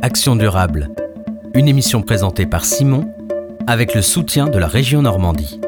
Action 0.00 0.36
durable, 0.36 0.90
une 1.54 1.66
émission 1.66 2.02
présentée 2.02 2.46
par 2.46 2.64
Simon 2.64 3.12
avec 3.66 3.96
le 3.96 4.02
soutien 4.02 4.46
de 4.46 4.56
la 4.56 4.68
région 4.68 5.02
Normandie. 5.02 5.60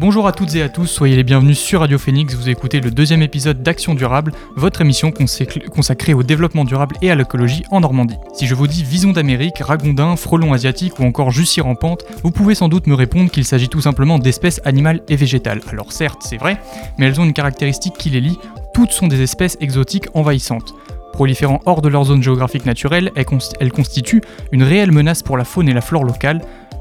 Bonjour 0.00 0.26
à 0.26 0.32
toutes 0.32 0.54
et 0.54 0.62
à 0.62 0.70
tous, 0.70 0.86
soyez 0.86 1.14
les 1.14 1.24
bienvenus 1.24 1.58
sur 1.58 1.80
Radio 1.80 1.98
Phoenix, 1.98 2.34
vous 2.34 2.48
écoutez 2.48 2.80
le 2.80 2.90
deuxième 2.90 3.20
épisode 3.20 3.62
d'Action 3.62 3.94
Durable, 3.94 4.32
votre 4.56 4.80
émission 4.80 5.12
consacrée 5.12 6.14
au 6.14 6.22
développement 6.22 6.64
durable 6.64 6.96
et 7.02 7.10
à 7.10 7.14
l'écologie 7.14 7.64
en 7.70 7.80
Normandie. 7.80 8.16
Si 8.32 8.46
je 8.46 8.54
vous 8.54 8.66
dis 8.66 8.82
vison 8.82 9.12
d'Amérique, 9.12 9.58
ragondin, 9.58 10.16
frelon 10.16 10.54
asiatique 10.54 10.98
ou 11.00 11.04
encore 11.04 11.32
jussi 11.32 11.60
rampante, 11.60 12.06
vous 12.24 12.30
pouvez 12.30 12.54
sans 12.54 12.70
doute 12.70 12.86
me 12.86 12.94
répondre 12.94 13.30
qu'il 13.30 13.44
s'agit 13.44 13.68
tout 13.68 13.82
simplement 13.82 14.18
d'espèces 14.18 14.62
animales 14.64 15.02
et 15.10 15.16
végétales. 15.16 15.60
Alors 15.70 15.92
certes, 15.92 16.22
c'est 16.24 16.38
vrai, 16.38 16.58
mais 16.96 17.04
elles 17.04 17.20
ont 17.20 17.24
une 17.24 17.34
caractéristique 17.34 17.98
qui 17.98 18.08
les 18.08 18.22
lie, 18.22 18.38
toutes 18.72 18.92
sont 18.92 19.06
des 19.06 19.20
espèces 19.20 19.58
exotiques 19.60 20.08
envahissantes. 20.14 20.72
Proliférant 21.12 21.60
hors 21.66 21.82
de 21.82 21.88
leur 21.90 22.04
zone 22.04 22.22
géographique 22.22 22.64
naturelle, 22.64 23.12
elles 23.16 23.72
constituent 23.72 24.22
une 24.50 24.62
réelle 24.62 24.92
menace 24.92 25.22
pour 25.22 25.36
la 25.36 25.44
faune 25.44 25.68
et 25.68 25.74
la 25.74 25.82
flore 25.82 26.04
locale, 26.04 26.40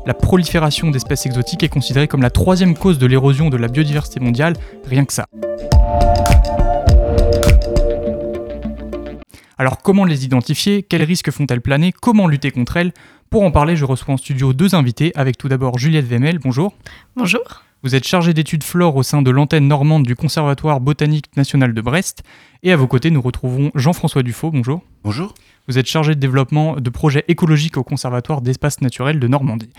la 0.10 0.16
prolifération 0.16 0.90
d'espèces 0.90 1.28
exotiques 1.28 1.62
est 1.62 1.70
considérée 1.70 2.08
comme 2.08 2.24
la 2.24 2.32
troisième 2.32 2.76
cause 2.76 2.98
de 2.98 3.06
l'érosion 3.06 3.52
de 3.52 3.58
la 3.58 3.68
biodiversité 3.68 4.20
mondiale, 4.20 4.56
rien 4.84 5.06
que 5.06 5.14
ça. 5.14 5.28
Alors 9.60 9.84
comment 9.84 10.06
les 10.06 10.26
identifier? 10.26 10.82
Quels 10.82 11.04
risques 11.04 11.30
font-elles 11.30 11.62
planer? 11.62 11.92
Comment 11.92 12.28
lutter 12.28 12.50
contre 12.50 12.78
elles? 12.78 12.92
Pour 13.30 13.44
en 13.44 13.52
parler, 13.52 13.76
je 13.76 13.86
reçois 13.86 14.16
en 14.16 14.18
studio 14.18 14.52
deux 14.52 14.74
invités, 14.74 15.12
avec 15.14 15.38
tout 15.38 15.48
d'abord 15.48 15.78
Juliette 15.78 16.08
Vemel, 16.08 16.40
bonjour. 16.40 16.74
Bonjour. 17.16 17.44
Vous 17.84 17.94
êtes 17.94 18.08
chargée 18.08 18.34
d'études 18.34 18.64
flore 18.64 18.96
au 18.96 19.04
sein 19.04 19.22
de 19.22 19.30
l'antenne 19.30 19.68
normande 19.68 20.08
du 20.08 20.16
Conservatoire 20.16 20.82
botanique 20.82 21.38
national 21.38 21.76
de 21.76 21.82
Brest. 21.82 22.24
Et 22.64 22.72
à 22.72 22.76
vos 22.78 22.88
côtés, 22.88 23.12
nous 23.12 23.22
retrouvons 23.22 23.70
Jean-François 23.76 24.24
Dufaux, 24.24 24.50
bonjour. 24.50 24.82
Bonjour. 25.04 25.36
Vous 25.68 25.78
êtes 25.78 25.86
chargé 25.86 26.16
de 26.16 26.20
développement 26.20 26.78
de 26.78 26.90
projets 26.90 27.26
écologiques 27.28 27.78
au 27.78 27.84
Conservatoire 27.84 28.42
d'espaces 28.42 28.82
naturels 28.82 29.20
de 29.20 29.28
Normandie. 29.28 29.70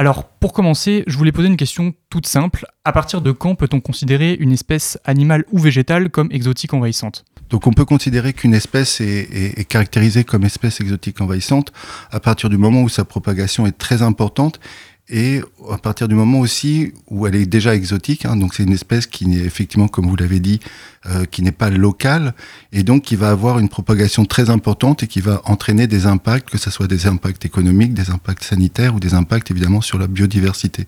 Alors, 0.00 0.28
pour 0.28 0.52
commencer, 0.52 1.02
je 1.08 1.18
voulais 1.18 1.32
poser 1.32 1.48
une 1.48 1.56
question 1.56 1.92
toute 2.08 2.28
simple. 2.28 2.66
À 2.84 2.92
partir 2.92 3.20
de 3.20 3.32
quand 3.32 3.56
peut-on 3.56 3.80
considérer 3.80 4.34
une 4.34 4.52
espèce 4.52 4.96
animale 5.04 5.44
ou 5.50 5.58
végétale 5.58 6.08
comme 6.08 6.28
exotique 6.30 6.72
envahissante? 6.72 7.24
Donc 7.50 7.66
on 7.66 7.72
peut 7.72 7.84
considérer 7.84 8.32
qu'une 8.32 8.54
espèce 8.54 9.00
est, 9.00 9.66
caractérisée 9.68 10.22
comme 10.22 10.44
espèce 10.44 10.80
exotique 10.80 11.20
envahissante 11.20 11.72
à 12.12 12.20
partir 12.20 12.48
du 12.48 12.58
moment 12.58 12.82
où 12.82 12.88
sa 12.88 13.04
propagation 13.04 13.66
est 13.66 13.76
très 13.76 14.02
importante 14.02 14.60
et 15.10 15.40
à 15.70 15.78
partir 15.78 16.06
du 16.06 16.14
moment 16.14 16.40
aussi 16.40 16.92
où 17.08 17.26
elle 17.26 17.34
est 17.34 17.46
déjà 17.46 17.74
exotique, 17.74 18.26
hein, 18.26 18.36
donc 18.36 18.54
c'est 18.54 18.62
une 18.62 18.72
espèce 18.72 19.06
qui 19.06 19.26
n'est 19.26 19.38
effectivement, 19.38 19.88
comme 19.88 20.06
vous 20.06 20.16
l'avez 20.16 20.38
dit, 20.38 20.60
euh, 21.06 21.24
qui 21.24 21.42
n'est 21.42 21.52
pas 21.52 21.70
locale, 21.70 22.34
et 22.72 22.82
donc 22.82 23.04
qui 23.04 23.16
va 23.16 23.30
avoir 23.30 23.58
une 23.58 23.70
propagation 23.70 24.26
très 24.26 24.50
importante 24.50 25.02
et 25.02 25.06
qui 25.06 25.20
va 25.20 25.40
entraîner 25.46 25.86
des 25.86 26.04
impacts, 26.04 26.50
que 26.50 26.58
ce 26.58 26.70
soit 26.70 26.88
des 26.88 27.06
impacts 27.06 27.46
économiques, 27.46 27.94
des 27.94 28.10
impacts 28.10 28.44
sanitaires 28.44 28.94
ou 28.94 29.00
des 29.00 29.14
impacts 29.14 29.50
évidemment 29.50 29.80
sur 29.80 29.98
la 29.98 30.08
biodiversité. 30.08 30.86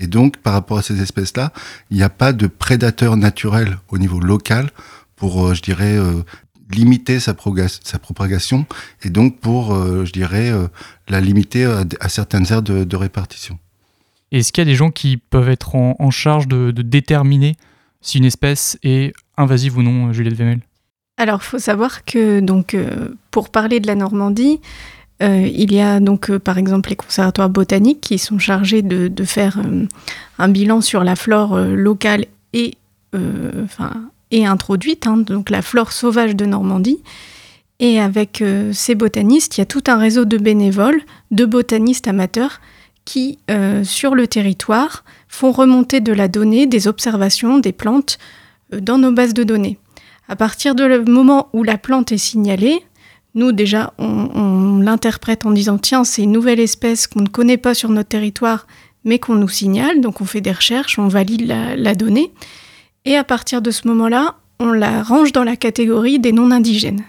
Et 0.00 0.08
donc 0.08 0.38
par 0.38 0.54
rapport 0.54 0.78
à 0.78 0.82
ces 0.82 1.00
espèces-là, 1.00 1.52
il 1.90 1.96
n'y 1.96 2.02
a 2.02 2.10
pas 2.10 2.32
de 2.32 2.48
prédateur 2.48 3.16
naturel 3.16 3.78
au 3.90 3.98
niveau 3.98 4.18
local 4.18 4.70
pour, 5.14 5.46
euh, 5.46 5.54
je 5.54 5.62
dirais, 5.62 5.96
euh, 5.96 6.22
limiter 6.74 7.20
sa, 7.20 7.34
sa, 7.82 7.98
propagation 7.98 8.66
et 9.02 9.10
donc 9.10 9.38
pour, 9.38 9.74
euh, 9.74 10.04
je 10.04 10.12
dirais, 10.12 10.50
euh, 10.50 10.68
la 11.08 11.20
limiter 11.20 11.64
à, 11.64 12.08
certaines 12.08 12.46
aires 12.50 12.62
de, 12.62 12.96
répartition. 12.96 13.58
Est-ce 14.30 14.52
qu'il 14.52 14.62
y 14.62 14.66
a 14.66 14.70
des 14.70 14.76
gens 14.76 14.90
qui 14.90 15.16
peuvent 15.16 15.50
être 15.50 15.74
en, 15.76 16.10
charge 16.10 16.48
de, 16.48 16.70
déterminer 16.70 17.56
si 18.00 18.18
une 18.18 18.24
espèce 18.24 18.78
est 18.82 19.12
invasive 19.36 19.78
ou 19.78 19.82
non, 19.82 20.12
Juliette 20.12 20.34
Vemel 20.34 20.60
Alors, 21.16 21.40
il 21.42 21.46
faut 21.46 21.58
savoir 21.58 22.04
que, 22.04 22.40
donc, 22.40 22.74
euh, 22.74 23.08
pour 23.30 23.50
parler 23.50 23.78
de 23.80 23.86
la 23.86 23.94
Normandie, 23.94 24.60
il 25.20 25.72
y 25.72 25.80
a 25.80 26.00
donc 26.00 26.36
par 26.38 26.58
exemple 26.58 26.90
les 26.90 26.96
conservatoires 26.96 27.48
botaniques 27.48 28.00
qui 28.00 28.18
sont 28.18 28.40
chargés 28.40 28.82
de, 28.82 29.06
de 29.06 29.24
faire 29.24 29.60
un 30.38 30.48
bilan 30.48 30.80
sur 30.80 31.04
la 31.04 31.14
flore 31.14 31.56
locale 31.60 32.26
et 32.52 32.76
enfin 33.14 34.10
et 34.32 34.46
introduite, 34.46 35.06
hein, 35.06 35.18
donc 35.18 35.50
la 35.50 35.62
flore 35.62 35.92
sauvage 35.92 36.34
de 36.34 36.46
Normandie. 36.46 37.00
Et 37.78 38.00
avec 38.00 38.42
euh, 38.42 38.72
ces 38.72 38.94
botanistes, 38.94 39.56
il 39.56 39.60
y 39.60 39.62
a 39.62 39.66
tout 39.66 39.84
un 39.86 39.96
réseau 39.96 40.24
de 40.24 40.38
bénévoles, 40.38 41.02
de 41.30 41.44
botanistes 41.44 42.08
amateurs 42.08 42.60
qui, 43.04 43.38
euh, 43.50 43.84
sur 43.84 44.14
le 44.14 44.26
territoire, 44.26 45.04
font 45.28 45.52
remonter 45.52 46.00
de 46.00 46.12
la 46.12 46.28
donnée, 46.28 46.66
des 46.66 46.88
observations, 46.88 47.58
des 47.58 47.72
plantes 47.72 48.18
euh, 48.72 48.80
dans 48.80 48.98
nos 48.98 49.12
bases 49.12 49.34
de 49.34 49.44
données. 49.44 49.78
À 50.28 50.36
partir 50.36 50.74
du 50.74 50.84
moment 51.10 51.48
où 51.52 51.62
la 51.62 51.76
plante 51.76 52.12
est 52.12 52.18
signalée, 52.18 52.80
nous 53.34 53.52
déjà, 53.52 53.92
on, 53.98 54.78
l'interprète 54.78 55.44
en 55.44 55.50
disant 55.50 55.78
tiens, 55.78 56.04
c'est 56.04 56.22
une 56.22 56.32
nouvelle 56.32 56.60
espèce 56.60 57.06
qu'on 57.06 57.22
ne 57.22 57.28
connaît 57.28 57.56
pas 57.56 57.74
sur 57.74 57.90
notre 57.90 58.10
territoire, 58.10 58.66
mais 59.04 59.18
qu'on 59.18 59.34
nous 59.34 59.48
signale. 59.48 60.00
Donc 60.00 60.20
on 60.20 60.24
fait 60.24 60.40
des 60.40 60.52
recherches, 60.52 60.98
on 60.98 61.08
valide 61.08 61.52
la 61.76 61.94
donnée. 61.94 62.30
Et 63.04 63.16
à 63.16 63.24
partir 63.24 63.62
de 63.62 63.70
ce 63.70 63.88
moment-là, 63.88 64.36
on 64.58 64.72
la 64.72 65.02
range 65.02 65.32
dans 65.32 65.44
la 65.44 65.56
catégorie 65.56 66.18
des 66.18 66.32
non-indigènes. 66.32 67.04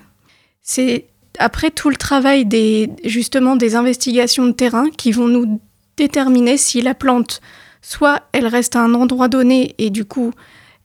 C'est 0.61 1.05
après 1.39 1.71
tout 1.71 1.89
le 1.89 1.95
travail 1.95 2.45
des, 2.45 2.89
justement 3.03 3.55
des 3.55 3.75
investigations 3.75 4.45
de 4.45 4.51
terrain 4.51 4.89
qui 4.89 5.11
vont 5.11 5.27
nous 5.27 5.61
déterminer 5.97 6.57
si 6.57 6.81
la 6.81 6.95
plante, 6.95 7.41
soit 7.81 8.23
elle 8.31 8.47
reste 8.47 8.75
à 8.75 8.81
un 8.81 8.93
endroit 8.93 9.27
donné 9.27 9.75
et 9.77 9.89
du 9.89 10.05
coup 10.05 10.31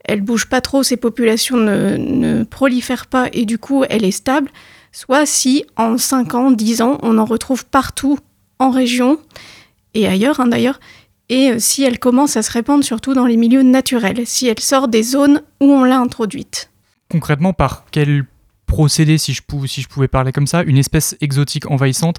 elle 0.05 0.23
bouge 0.23 0.47
pas 0.47 0.63
trop, 0.63 0.83
ses 0.83 0.97
populations 0.97 1.59
ne, 1.59 2.43
prolifèrent 2.45 3.07
pas 3.07 3.29
et 3.33 3.45
du 3.45 3.59
coup 3.59 3.85
elle 3.89 4.05
est 4.05 4.11
stable, 4.11 4.51
soit 4.91 5.27
si 5.27 5.65
en 5.77 5.99
5 5.99 6.35
ans, 6.35 6.51
10 6.51 6.83
ans, 6.83 6.99
on 7.03 7.19
en 7.19 7.25
retrouve 7.25 7.67
partout 7.67 8.19
en 8.59 8.71
région 8.71 9.19
et 9.95 10.07
ailleurs 10.07 10.41
hein, 10.41 10.47
d'ailleurs, 10.47 10.81
et 11.29 11.51
euh, 11.51 11.59
si 11.59 11.83
elle 11.85 11.99
commence 11.99 12.37
à 12.37 12.43
se 12.43 12.51
répandre 12.51 12.85
surtout 12.85 13.15
dans 13.15 13.27
les 13.27 13.37
milieux 13.37 13.63
naturels, 13.63 14.27
si 14.27 14.47
elle 14.47 14.61
sort 14.61 14.89
des 14.89 15.03
zones 15.03 15.43
où 15.61 15.67
on 15.67 15.85
l'a 15.85 15.99
introduite. 15.99 16.71
Concrètement, 17.11 17.53
par 17.53 17.85
quel 17.91 18.25
procédé, 18.67 19.19
si 19.19 19.33
je, 19.33 19.43
pouvais, 19.43 19.69
si 19.69 19.83
je 19.83 19.89
pouvais 19.89 20.09
parler 20.09 20.33
comme 20.33 20.47
ça, 20.47 20.63
une 20.63 20.79
espèce 20.79 21.17
exotique 21.21 21.71
envahissante 21.71 22.17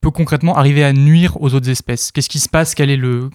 peut 0.00 0.10
concrètement 0.10 0.56
arriver 0.56 0.84
à 0.84 0.92
nuire 0.92 1.40
aux 1.40 1.54
autres 1.54 1.68
espèces? 1.68 2.10
Qu'est-ce 2.12 2.28
qui 2.28 2.40
se 2.40 2.48
passe? 2.48 2.74
Quel 2.74 2.90
est 2.90 2.96
le, 2.96 3.30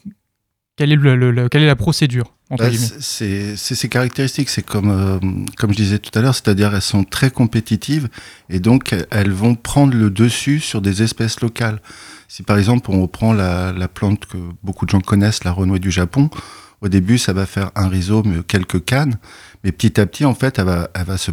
quelle 0.78 0.92
est, 0.92 0.96
le, 0.96 1.50
quelle 1.50 1.64
est 1.64 1.68
la 1.68 1.76
procédure 1.76 2.34
bah, 2.52 2.70
C'est 3.00 3.58
ces 3.58 3.90
caractéristiques, 3.90 4.50
c'est 4.50 4.62
comme, 4.62 4.92
euh, 4.92 5.20
comme 5.58 5.72
je 5.72 5.78
disais 5.78 5.98
tout 5.98 6.18
à 6.18 6.22
l'heure, 6.22 6.36
c'est-à-dire 6.36 6.74
elles 6.74 6.82
sont 6.82 7.04
très 7.04 7.32
compétitives 7.32 8.08
et 8.50 8.60
donc 8.60 8.96
elles 9.10 9.32
vont 9.32 9.56
prendre 9.56 9.96
le 9.96 10.12
dessus 10.12 10.60
sur 10.60 10.82
des 10.82 11.02
espèces 11.02 11.42
locales. 11.42 11.82
Si 12.28 12.44
par 12.44 12.60
exemple 12.60 12.92
on 12.92 13.02
reprend 13.02 13.34
la, 13.34 13.74
la 13.74 13.88
plante 13.88 14.28
que 14.28 14.38
beaucoup 14.64 14.86
de 14.86 14.92
gens 14.92 15.02
connaissent, 15.02 15.44
la 15.44 15.52
renouée 15.52 15.80
du 15.80 15.92
Japon, 15.92 16.30
au 16.82 16.90
début 16.90 17.18
ça 17.18 17.34
va 17.34 17.48
faire 17.48 17.72
un 17.76 17.88
rhizome, 17.88 18.44
quelques 18.44 18.86
cannes, 18.86 19.18
mais 19.64 19.72
petit 19.72 20.00
à 20.00 20.06
petit 20.06 20.26
en 20.26 20.36
fait 20.36 20.60
elle 20.60 20.66
va, 20.66 20.90
elle 20.94 21.06
va 21.06 21.18
se, 21.18 21.32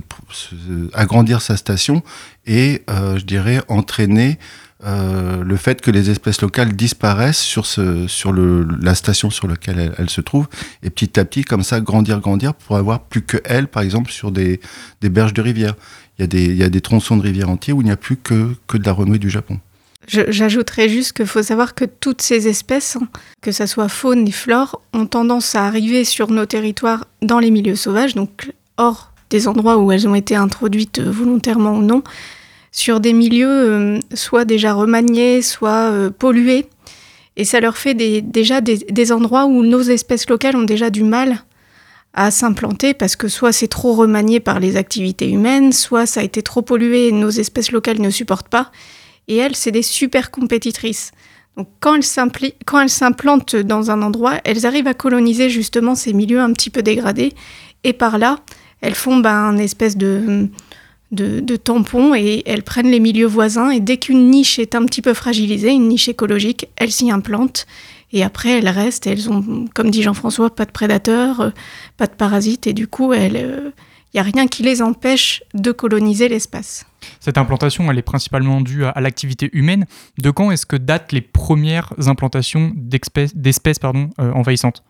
agrandir 0.94 1.43
sa 1.43 1.59
station 1.59 2.03
et 2.47 2.83
euh, 2.88 3.19
je 3.19 3.25
dirais 3.25 3.60
entraîner 3.69 4.38
euh, 4.87 5.43
le 5.43 5.56
fait 5.56 5.81
que 5.81 5.91
les 5.91 6.11
espèces 6.11 6.43
locales 6.43 6.75
disparaissent 6.75 7.41
sur, 7.41 7.65
la 8.83 8.95
station 8.95 9.31
sur 9.31 9.49
laquelle 9.49 9.95
elles, 9.97 10.11
se 10.11 10.21
trouvent, 10.21 10.49
et 10.83 10.91
petit 10.91 11.19
à 11.19 11.25
petit, 11.25 11.43
comme 11.43 11.62
ça, 11.62 11.81
grandir, 11.81 12.21
grandir, 12.21 12.55
pour 12.55 12.77
avoir 12.77 13.00
plus 13.00 13.22
que 13.22 13.39
elles, 13.45 13.69
par 13.69 13.83
exemple, 13.83 14.11
sur 14.11 14.31
des, 14.31 14.61
berges 15.03 15.34
de 15.34 15.43
rivière. 15.43 15.75
Il 16.19 16.56
y, 16.56 16.62
a 16.62 16.69
des, 16.69 16.81
tronçons 16.81 17.17
de 17.17 17.22
rivière 17.22 17.50
entiers 17.50 17.72
où 17.72 17.81
il 17.81 17.87
n'y 17.87 17.91
a 17.91 17.97
plus 17.97 18.17
que, 18.17 18.55
que 18.67 18.77
de 18.77 18.84
la 18.84 18.93
renouée 18.93 19.19
du 19.19 19.31
Japon. 19.31 19.59
J'ajouterais 20.06 20.89
juste 20.89 21.15
qu'il 21.15 21.27
faut 21.27 21.43
savoir 21.43 21.75
que 21.75 21.87
toutes 21.87 22.21
ces 22.21 22.47
espèces, 22.47 22.99
que 23.41 23.53
ce 23.53 23.66
soit 23.66 23.89
faune 23.89 24.28
et 24.28 24.33
flore, 24.33 24.83
ont 24.92 25.07
tendance 25.07 25.54
à 25.54 25.65
arriver 25.65 26.04
sur 26.04 26.30
nos 26.30 26.45
territoires 26.45 27.07
dans 27.22 27.39
les 27.39 27.51
milieux 27.51 27.77
sauvages, 27.77 28.15
donc 28.15 28.53
hors 28.77 29.13
des 29.30 29.48
endroits 29.48 29.78
où 29.78 29.91
elles 29.92 30.07
ont 30.07 30.15
été 30.15 30.37
introduites 30.37 31.01
volontairement 31.01 31.72
ou 31.72 31.83
non, 31.83 32.03
sur 32.74 32.98
des 32.98 33.12
milieux 33.12 33.48
euh, 33.48 34.00
soit 34.15 34.44
déjà 34.44 34.74
remaniés, 34.74 35.42
soit 35.42 35.92
euh, 35.92 36.10
pollués. 36.10 36.66
Et 37.36 37.44
ça 37.44 37.60
leur 37.60 37.76
fait 37.76 37.94
déjà 37.94 38.60
des, 38.60 39.12
endroits 39.12 39.47
où 39.47 39.62
nos 39.62 39.80
espèces 39.80 40.28
locales 40.28 40.56
ont 40.56 40.65
déjà 40.65 40.91
du 40.91 41.04
mal 41.04 41.44
à 42.15 42.30
s'implanter 42.32 42.92
parce 42.92 43.16
que 43.16 43.28
soit 43.28 43.53
c'est 43.53 43.68
trop 43.68 43.92
remanié 43.92 44.38
par 44.41 44.60
les 44.60 44.76
activités 44.76 45.30
humaines, 45.30 45.72
soit 45.72 46.06
ça 46.06 46.21
a 46.21 46.24
été 46.24 46.42
trop 46.42 46.62
pollué 46.62 47.09
et 47.09 47.12
nos 47.12 47.30
espèces 47.30 47.72
locales 47.72 48.00
ne 48.00 48.10
supportent 48.10 48.48
pas. 48.48 48.71
Et 49.28 49.36
elles, 49.36 49.56
c'est 49.56 49.72
des 49.72 49.82
super 49.82 50.30
compétitrices. 50.32 51.12
Donc 51.56 51.68
quand 51.80 51.94
elles 51.94 52.91
s'implantent 52.91 53.56
dans 53.56 53.91
un 53.92 54.03
endroit, 54.03 54.41
elles 54.44 54.66
arrivent 54.66 54.88
à 54.88 54.94
coloniser 54.94 55.48
justement 55.48 55.94
ces 55.94 56.12
milieux 56.12 56.41
un 56.41 56.53
petit 56.53 56.70
peu 56.70 56.82
dégradés. 56.82 57.34
Et 57.84 57.92
par 57.92 58.18
là, 58.18 58.38
elles 58.80 58.94
font 58.94 59.16
ben, 59.18 59.30
un 59.30 59.59
espèce 59.59 59.97
de, 59.97 60.48
de, 61.10 61.56
tampons 61.56 62.15
et 62.15 62.42
elles 62.47 62.62
prennent 62.62 62.91
les 62.91 63.01
milieux 63.01 63.27
voisins. 63.27 63.71
Et 63.71 63.80
dès 63.80 63.97
qu'une 63.97 64.30
niche 64.30 64.59
est 64.59 64.74
un 64.74 64.84
petit 64.84 65.03
peu 65.03 65.15
fragilisée, 65.15 65.71
une 65.71 65.89
niche 65.89 66.09
écologique, 66.09 66.68
elles 66.77 66.92
s'y 66.92 67.10
implantent. 67.10 67.66
Et 68.12 68.22
après, 68.22 68.59
elles 68.59 68.68
restent, 68.68 69.06
elles 69.06 69.30
ont, 69.30 69.66
comme 69.74 69.91
dit 69.91 70.03
Jean-François, 70.03 70.54
pas 70.54 70.66
de 70.66 70.71
prédateurs, 70.71 71.53
pas 71.97 72.06
de 72.06 72.12
parasites, 72.12 72.66
et 72.68 72.72
du 72.72 72.86
coup, 72.86 73.12
il 73.12 73.72
n'y 74.15 74.21
a 74.21 74.22
rien 74.22 74.47
qui 74.47 74.62
les 74.62 74.83
empêche 74.83 75.42
de 75.53 75.72
coloniser 75.72 76.28
l'espace. 76.28 76.86
Cette 77.18 77.39
implantation, 77.39 77.91
elle 77.91 77.98
est 77.98 78.03
principalement 78.03 78.60
due 78.60 78.84
à, 78.84 79.01
l'activité 79.01 79.51
humaine. 79.53 79.86
De 80.18 80.30
quand 80.30 80.53
est-ce 80.53 80.65
que 80.65 80.77
datent 80.77 81.10
les 81.10 81.22
premières 81.22 81.92
implantations 82.06 82.72
d'espèces 82.77 83.34
envahissantes? 84.18 84.84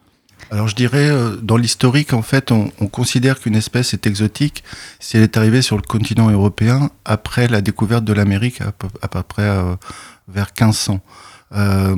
Alors 0.51 0.69
je 0.69 0.75
dirais, 0.75 1.09
euh, 1.11 1.37
dans 1.37 1.57
l'historique, 1.57 2.13
en 2.13 2.23
fait, 2.23 2.53
on, 2.53 2.69
considère 2.89 3.41
qu'une 3.41 3.57
espèce 3.57 3.93
est 3.93 4.07
exotique 4.07 4.63
si 5.01 5.17
elle 5.17 5.23
est 5.23 5.37
arrivée 5.37 5.63
sur 5.63 5.77
le 5.77 5.83
continent 5.83 6.31
européen 6.31 6.91
après 7.05 7.49
la 7.49 7.61
découverte 7.61 8.05
de 8.05 8.13
l'Amérique 8.13 8.61
à, 8.61 8.73
peu 8.73 9.23
près 9.23 9.43
euh, 9.43 9.75
vers 10.29 10.47
1500. 10.47 11.01
Euh, 11.53 11.95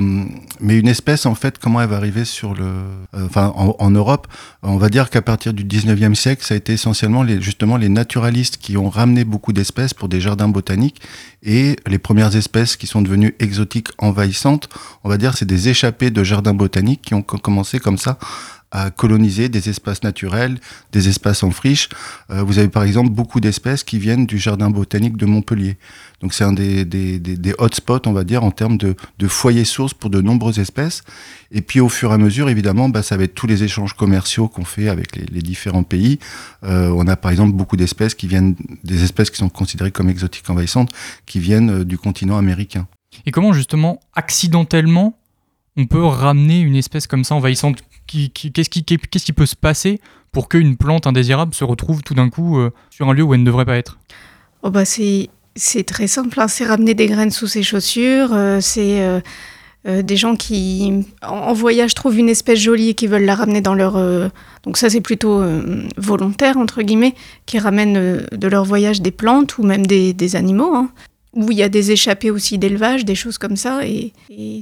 mais 0.59 0.77
une 0.77 0.87
espèce, 0.87 1.25
en 1.25 1.33
fait, 1.33 1.57
comment 1.57 1.81
elle 1.81 1.89
va 1.89 1.95
arriver 1.95 2.25
sur 2.25 2.53
le, 2.53 2.69
enfin, 3.13 3.53
en, 3.55 3.89
Europe, 3.91 4.27
on 4.61 4.77
va 4.77 4.89
dire 4.89 5.09
qu'à 5.09 5.21
partir 5.21 5.53
du 5.53 5.63
19e 5.63 6.13
siècle, 6.13 6.43
ça 6.45 6.53
a 6.53 6.57
été 6.57 6.73
essentiellement 6.73 7.23
les, 7.23 7.41
justement 7.41 7.77
les 7.77 7.89
naturalistes 7.89 8.57
qui 8.57 8.77
ont 8.77 8.89
ramené 8.89 9.23
beaucoup 9.23 9.53
d'espèces 9.53 9.93
pour 9.93 10.09
des 10.09 10.21
jardins 10.21 10.49
botaniques 10.49 11.01
et 11.43 11.75
les 11.87 11.97
premières 11.97 12.35
espèces 12.35 12.75
qui 12.75 12.87
sont 12.87 13.01
devenues 13.01 13.35
exotiques 13.39 13.89
envahissantes, 13.97 14.69
on 15.03 15.09
va 15.09 15.17
dire, 15.17 15.35
c'est 15.35 15.45
des 15.45 15.69
échappées 15.69 16.11
de 16.11 16.23
jardins 16.23 16.53
botaniques 16.53 17.01
qui 17.01 17.13
ont 17.13 17.23
commencé 17.23 17.79
comme 17.79 17.97
ça 17.97 18.19
à 18.71 18.91
coloniser 18.91 19.47
des 19.49 19.69
espaces 19.69 20.03
naturels, 20.03 20.59
des 20.91 21.07
espaces 21.07 21.43
en 21.43 21.51
friche. 21.51 21.89
Euh, 22.29 22.43
vous 22.43 22.59
avez 22.59 22.67
par 22.67 22.83
exemple 22.83 23.09
beaucoup 23.09 23.39
d'espèces 23.39 23.83
qui 23.83 23.97
viennent 23.97 24.25
du 24.25 24.37
jardin 24.37 24.69
botanique 24.69 25.15
de 25.15 25.25
Montpellier. 25.25 25.77
Donc 26.21 26.33
c'est 26.33 26.43
un 26.43 26.51
des, 26.53 27.53
hotspots, 27.59 28.07
on 28.07 28.11
va 28.11 28.23
dire, 28.23 28.43
en 28.43 28.51
termes 28.51 28.77
de, 28.77 28.95
de 29.19 29.27
foyers 29.27 29.65
sources 29.65 29.93
pour 29.93 30.09
de 30.09 30.19
nombreuses 30.19 30.59
espèces. 30.59 31.03
Et 31.51 31.61
puis 31.61 31.79
au 31.79 31.89
fur 31.89 32.11
et 32.11 32.15
à 32.15 32.17
mesure, 32.17 32.49
évidemment, 32.49 32.89
bah, 32.89 33.03
ça 33.03 33.15
va 33.15 33.23
être 33.23 33.35
tous 33.35 33.47
les 33.47 33.63
échanges 33.63 33.93
commerciaux 33.93 34.47
qu'on 34.47 34.65
fait 34.65 34.89
avec 34.89 35.15
les, 35.15 35.25
les 35.25 35.41
différents 35.41 35.83
pays. 35.83 36.19
Euh, 36.63 36.91
on 36.95 37.07
a 37.07 37.15
par 37.15 37.31
exemple 37.31 37.53
beaucoup 37.53 37.77
d'espèces 37.77 38.15
qui 38.15 38.27
viennent, 38.27 38.55
des 38.83 39.03
espèces 39.03 39.29
qui 39.29 39.37
sont 39.37 39.49
considérées 39.49 39.91
comme 39.91 40.09
exotiques 40.09 40.49
envahissantes, 40.49 40.91
qui 41.25 41.39
viennent 41.39 41.81
euh, 41.81 41.85
du 41.85 41.97
continent 41.97 42.37
américain. 42.37 42.87
Et 43.25 43.31
comment 43.31 43.53
justement, 43.53 44.01
accidentellement, 44.13 45.17
on 45.77 45.85
peut 45.85 46.03
ramener 46.03 46.59
une 46.59 46.75
espèce 46.75 47.07
comme 47.07 47.23
ça 47.23 47.35
envahissante 47.35 47.83
Qu'est-ce 48.07 48.69
qui, 48.69 49.33
peut 49.33 49.45
se 49.45 49.55
passer 49.55 49.99
pour 50.31 50.49
qu'une 50.49 50.77
plante 50.77 51.07
indésirable 51.07 51.53
se 51.53 51.63
retrouve 51.63 52.03
tout 52.03 52.13
d'un 52.13 52.29
coup 52.29 52.57
euh, 52.57 52.71
sur 52.89 53.09
un 53.09 53.13
lieu 53.13 53.23
où 53.23 53.33
elle 53.33 53.41
ne 53.41 53.45
devrait 53.45 53.65
pas 53.65 53.77
être? 53.77 53.97
Oh 54.63 54.69
bah 54.69 54.85
c'est, 54.85 55.29
très 55.85 56.07
simple, 56.07 56.39
hein. 56.39 56.47
c'est 56.47 56.65
ramener 56.65 56.93
des 56.93 57.07
graines 57.07 57.31
sous 57.31 57.47
ses 57.47 57.63
chaussures, 57.63 58.33
euh, 58.33 58.59
c'est 58.61 59.01
euh, 59.01 60.01
des 60.01 60.17
gens 60.17 60.35
qui 60.35 61.05
en, 61.21 61.53
voyage 61.53 61.93
trouvent 61.93 62.17
une 62.17 62.29
espèce 62.29 62.59
jolie 62.59 62.89
et 62.89 62.93
qui 62.93 63.07
veulent 63.07 63.25
la 63.25 63.35
ramener 63.35 63.61
dans 63.61 63.73
leur... 63.73 63.93
donc 64.63 64.75
ça 64.75 64.89
c'est 64.89 65.01
plutôt 65.01 65.41
volontaire, 65.95 66.57
entre 66.57 66.81
guillemets, 66.81 67.15
qui 67.45 67.57
ramènent 67.57 68.25
de 68.31 68.47
leur 68.47 68.65
voyage 68.65 69.01
des 69.01 69.11
plantes 69.11 69.57
ou 69.57 69.63
même 69.63 69.85
des, 69.85 70.35
animaux. 70.35 70.75
Hein 70.75 70.89
où 71.33 71.51
il 71.51 71.57
y 71.57 71.63
a 71.63 71.69
des 71.69 71.91
échappées 71.91 72.31
aussi 72.31 72.57
d'élevage, 72.57 73.05
des 73.05 73.15
choses 73.15 73.37
comme 73.37 73.55
ça. 73.55 73.85
Et, 73.85 74.13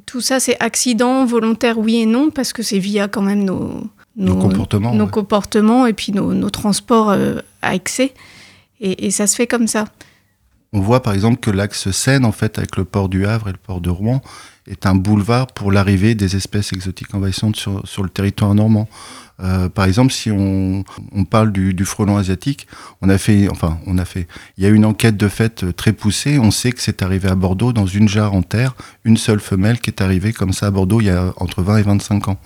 tout 0.05 0.21
ça, 0.21 0.39
c'est 0.39 0.57
accident, 0.59 1.25
volontaire, 1.25 1.77
oui 1.77 1.97
et 1.97 2.05
non, 2.05 2.29
parce 2.29 2.53
que 2.53 2.63
c'est 2.63 2.79
via 2.79 3.07
quand 3.07 3.21
même 3.21 3.43
nos, 3.43 3.81
nos, 4.15 4.35
comportements, 4.35 4.93
nos 4.93 5.07
comportements 5.07 5.85
et 5.85 5.93
puis 5.93 6.11
nos, 6.11 6.49
transports 6.49 7.09
euh, 7.09 7.39
à 7.61 7.75
excès. 7.75 8.13
Et, 8.81 9.09
ça 9.11 9.25
se 9.25 9.35
fait 9.35 9.47
comme 9.47 9.67
ça. 9.67 9.85
On 10.73 10.81
voit 10.81 11.01
par 11.01 11.13
exemple 11.13 11.37
que 11.37 11.49
l'axe 11.49 11.91
Seine, 11.91 12.25
en 12.25 12.33
fait, 12.33 12.57
avec 12.57 12.75
le 12.75 12.83
port 12.83 13.07
du 13.07 13.25
Havre 13.25 13.47
et 13.47 13.51
le 13.53 13.57
port 13.57 13.79
de 13.79 13.89
Rouen, 13.89 14.21
est 14.67 14.85
un 14.85 14.95
boulevard 14.95 15.47
pour 15.47 15.71
l'arrivée 15.71 16.15
des 16.15 16.35
espèces 16.35 16.73
exotiques 16.73 17.13
envahissantes 17.13 17.55
sur, 17.55 17.87
sur 17.87 18.03
le 18.03 18.09
territoire 18.09 18.55
normand. 18.55 18.87
Euh, 19.41 19.67
par 19.67 19.85
exemple, 19.85 20.13
si 20.13 20.31
on, 20.31 20.83
on 21.11 21.25
parle 21.25 21.51
du, 21.51 21.73
du, 21.73 21.83
frelon 21.83 22.17
asiatique, 22.17 22.67
on 23.01 23.09
a 23.09 23.17
fait, 23.17 23.49
enfin, 23.49 23.79
on 23.85 23.97
a 23.97 24.05
fait, 24.05 24.27
il 24.57 24.63
y 24.63 24.67
a 24.67 24.69
une 24.69 24.85
enquête 24.85 25.17
de 25.17 25.27
fait 25.27 25.63
euh, 25.63 25.73
très 25.73 25.91
poussée. 25.91 26.39
On 26.39 26.51
sait 26.51 26.71
que 26.71 26.81
c'est 26.81 27.01
arrivé 27.01 27.27
à 27.27 27.35
Bordeaux 27.35 27.73
dans 27.73 27.85
une 27.85 28.07
jarre 28.07 28.33
en 28.33 28.43
terre, 28.43 28.75
une 29.03 29.17
seule 29.17 29.41
femelle 29.41 29.79
qui 29.79 29.89
est 29.89 30.01
arrivée 30.01 30.31
comme 30.31 30.53
ça 30.53 30.67
à 30.67 30.71
Bordeaux 30.71 31.01
il 31.01 31.07
y 31.07 31.09
a 31.09 31.33
entre 31.37 31.61
20 31.61 31.77
et 31.77 31.81
25 31.83 32.29
ans. 32.29 32.37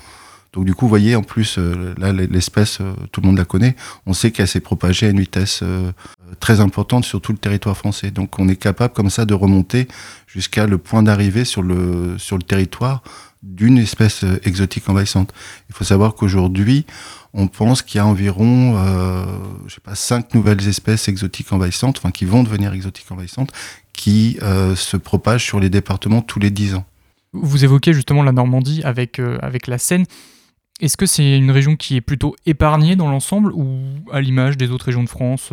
Donc 0.54 0.66
du 0.66 0.74
coup, 0.74 0.86
vous 0.86 0.90
voyez, 0.90 1.16
en 1.16 1.22
plus, 1.22 1.58
euh, 1.58 1.94
là, 1.98 2.12
l'espèce, 2.12 2.80
tout 3.12 3.22
le 3.22 3.28
monde 3.28 3.38
la 3.38 3.46
connaît. 3.46 3.76
On 4.06 4.14
sait 4.14 4.32
qu'elle 4.32 4.48
s'est 4.48 4.60
propagée 4.60 5.08
à 5.08 5.10
une 5.10 5.20
vitesse 5.20 5.64
très 6.40 6.60
importante 6.60 7.06
sur 7.06 7.22
tout 7.22 7.32
le 7.32 7.38
territoire 7.38 7.78
français. 7.78 8.12
Donc 8.12 8.40
on 8.40 8.48
est 8.48 8.56
capable 8.56 8.94
comme 8.94 9.10
ça 9.10 9.26
de 9.26 9.34
remonter 9.34 9.88
jusqu'à 10.28 10.68
le 10.68 10.78
point 10.78 11.04
d'arrivée 11.04 11.46
sur 11.46 11.62
le, 11.62 12.18
sur 12.18 12.38
le 12.38 12.44
territoire 12.44 13.02
d'une 13.44 13.78
espèce 13.78 14.24
euh, 14.24 14.40
exotique 14.44 14.90
envahissante. 14.90 15.34
Il 15.70 15.76
faut 15.76 15.84
savoir 15.84 16.16
qu'aujourd'hui, 16.16 16.86
on 17.34 17.48
pense 17.48 17.82
qu'il 17.82 17.98
y 17.98 18.02
a 18.02 18.06
environ, 18.06 18.76
euh, 18.78 19.26
je 19.68 19.76
sais 19.76 19.82
pas, 19.82 19.96
cinq 19.96 20.34
nouvelles 20.34 20.68
espèces 20.68 21.08
exotiques 21.08 21.52
envahissantes, 21.54 21.98
enfin 22.00 22.12
qui 22.12 22.26
vont 22.26 22.44
devenir 22.44 22.74
exotiques 22.74 23.12
envahissantes, 23.12 23.52
qui 23.94 24.38
euh, 24.42 24.76
se 24.76 24.98
propagent 24.98 25.46
sur 25.46 25.60
les 25.60 25.70
départements 25.70 26.22
tous 26.22 26.40
les 26.40 26.52
dix 26.52 26.76
ans. 26.76 26.86
Vous 27.32 27.64
évoquez 27.64 27.94
justement 27.94 28.24
la 28.24 28.32
Normandie 28.32 28.82
avec, 28.84 29.20
euh, 29.20 29.38
avec 29.42 29.68
la 29.68 29.78
Seine. 29.78 30.06
Est-ce 30.80 30.98
que 30.98 31.06
c'est 31.06 31.38
une 31.38 31.52
région 31.52 31.76
qui 31.76 31.96
est 31.96 32.02
plutôt 32.02 32.36
épargnée 32.46 32.96
dans 32.96 33.10
l'ensemble 33.10 33.52
ou 33.54 33.80
à 34.12 34.22
l'image 34.22 34.58
des 34.58 34.72
autres 34.72 34.86
régions 34.86 35.04
de 35.04 35.10
France 35.10 35.52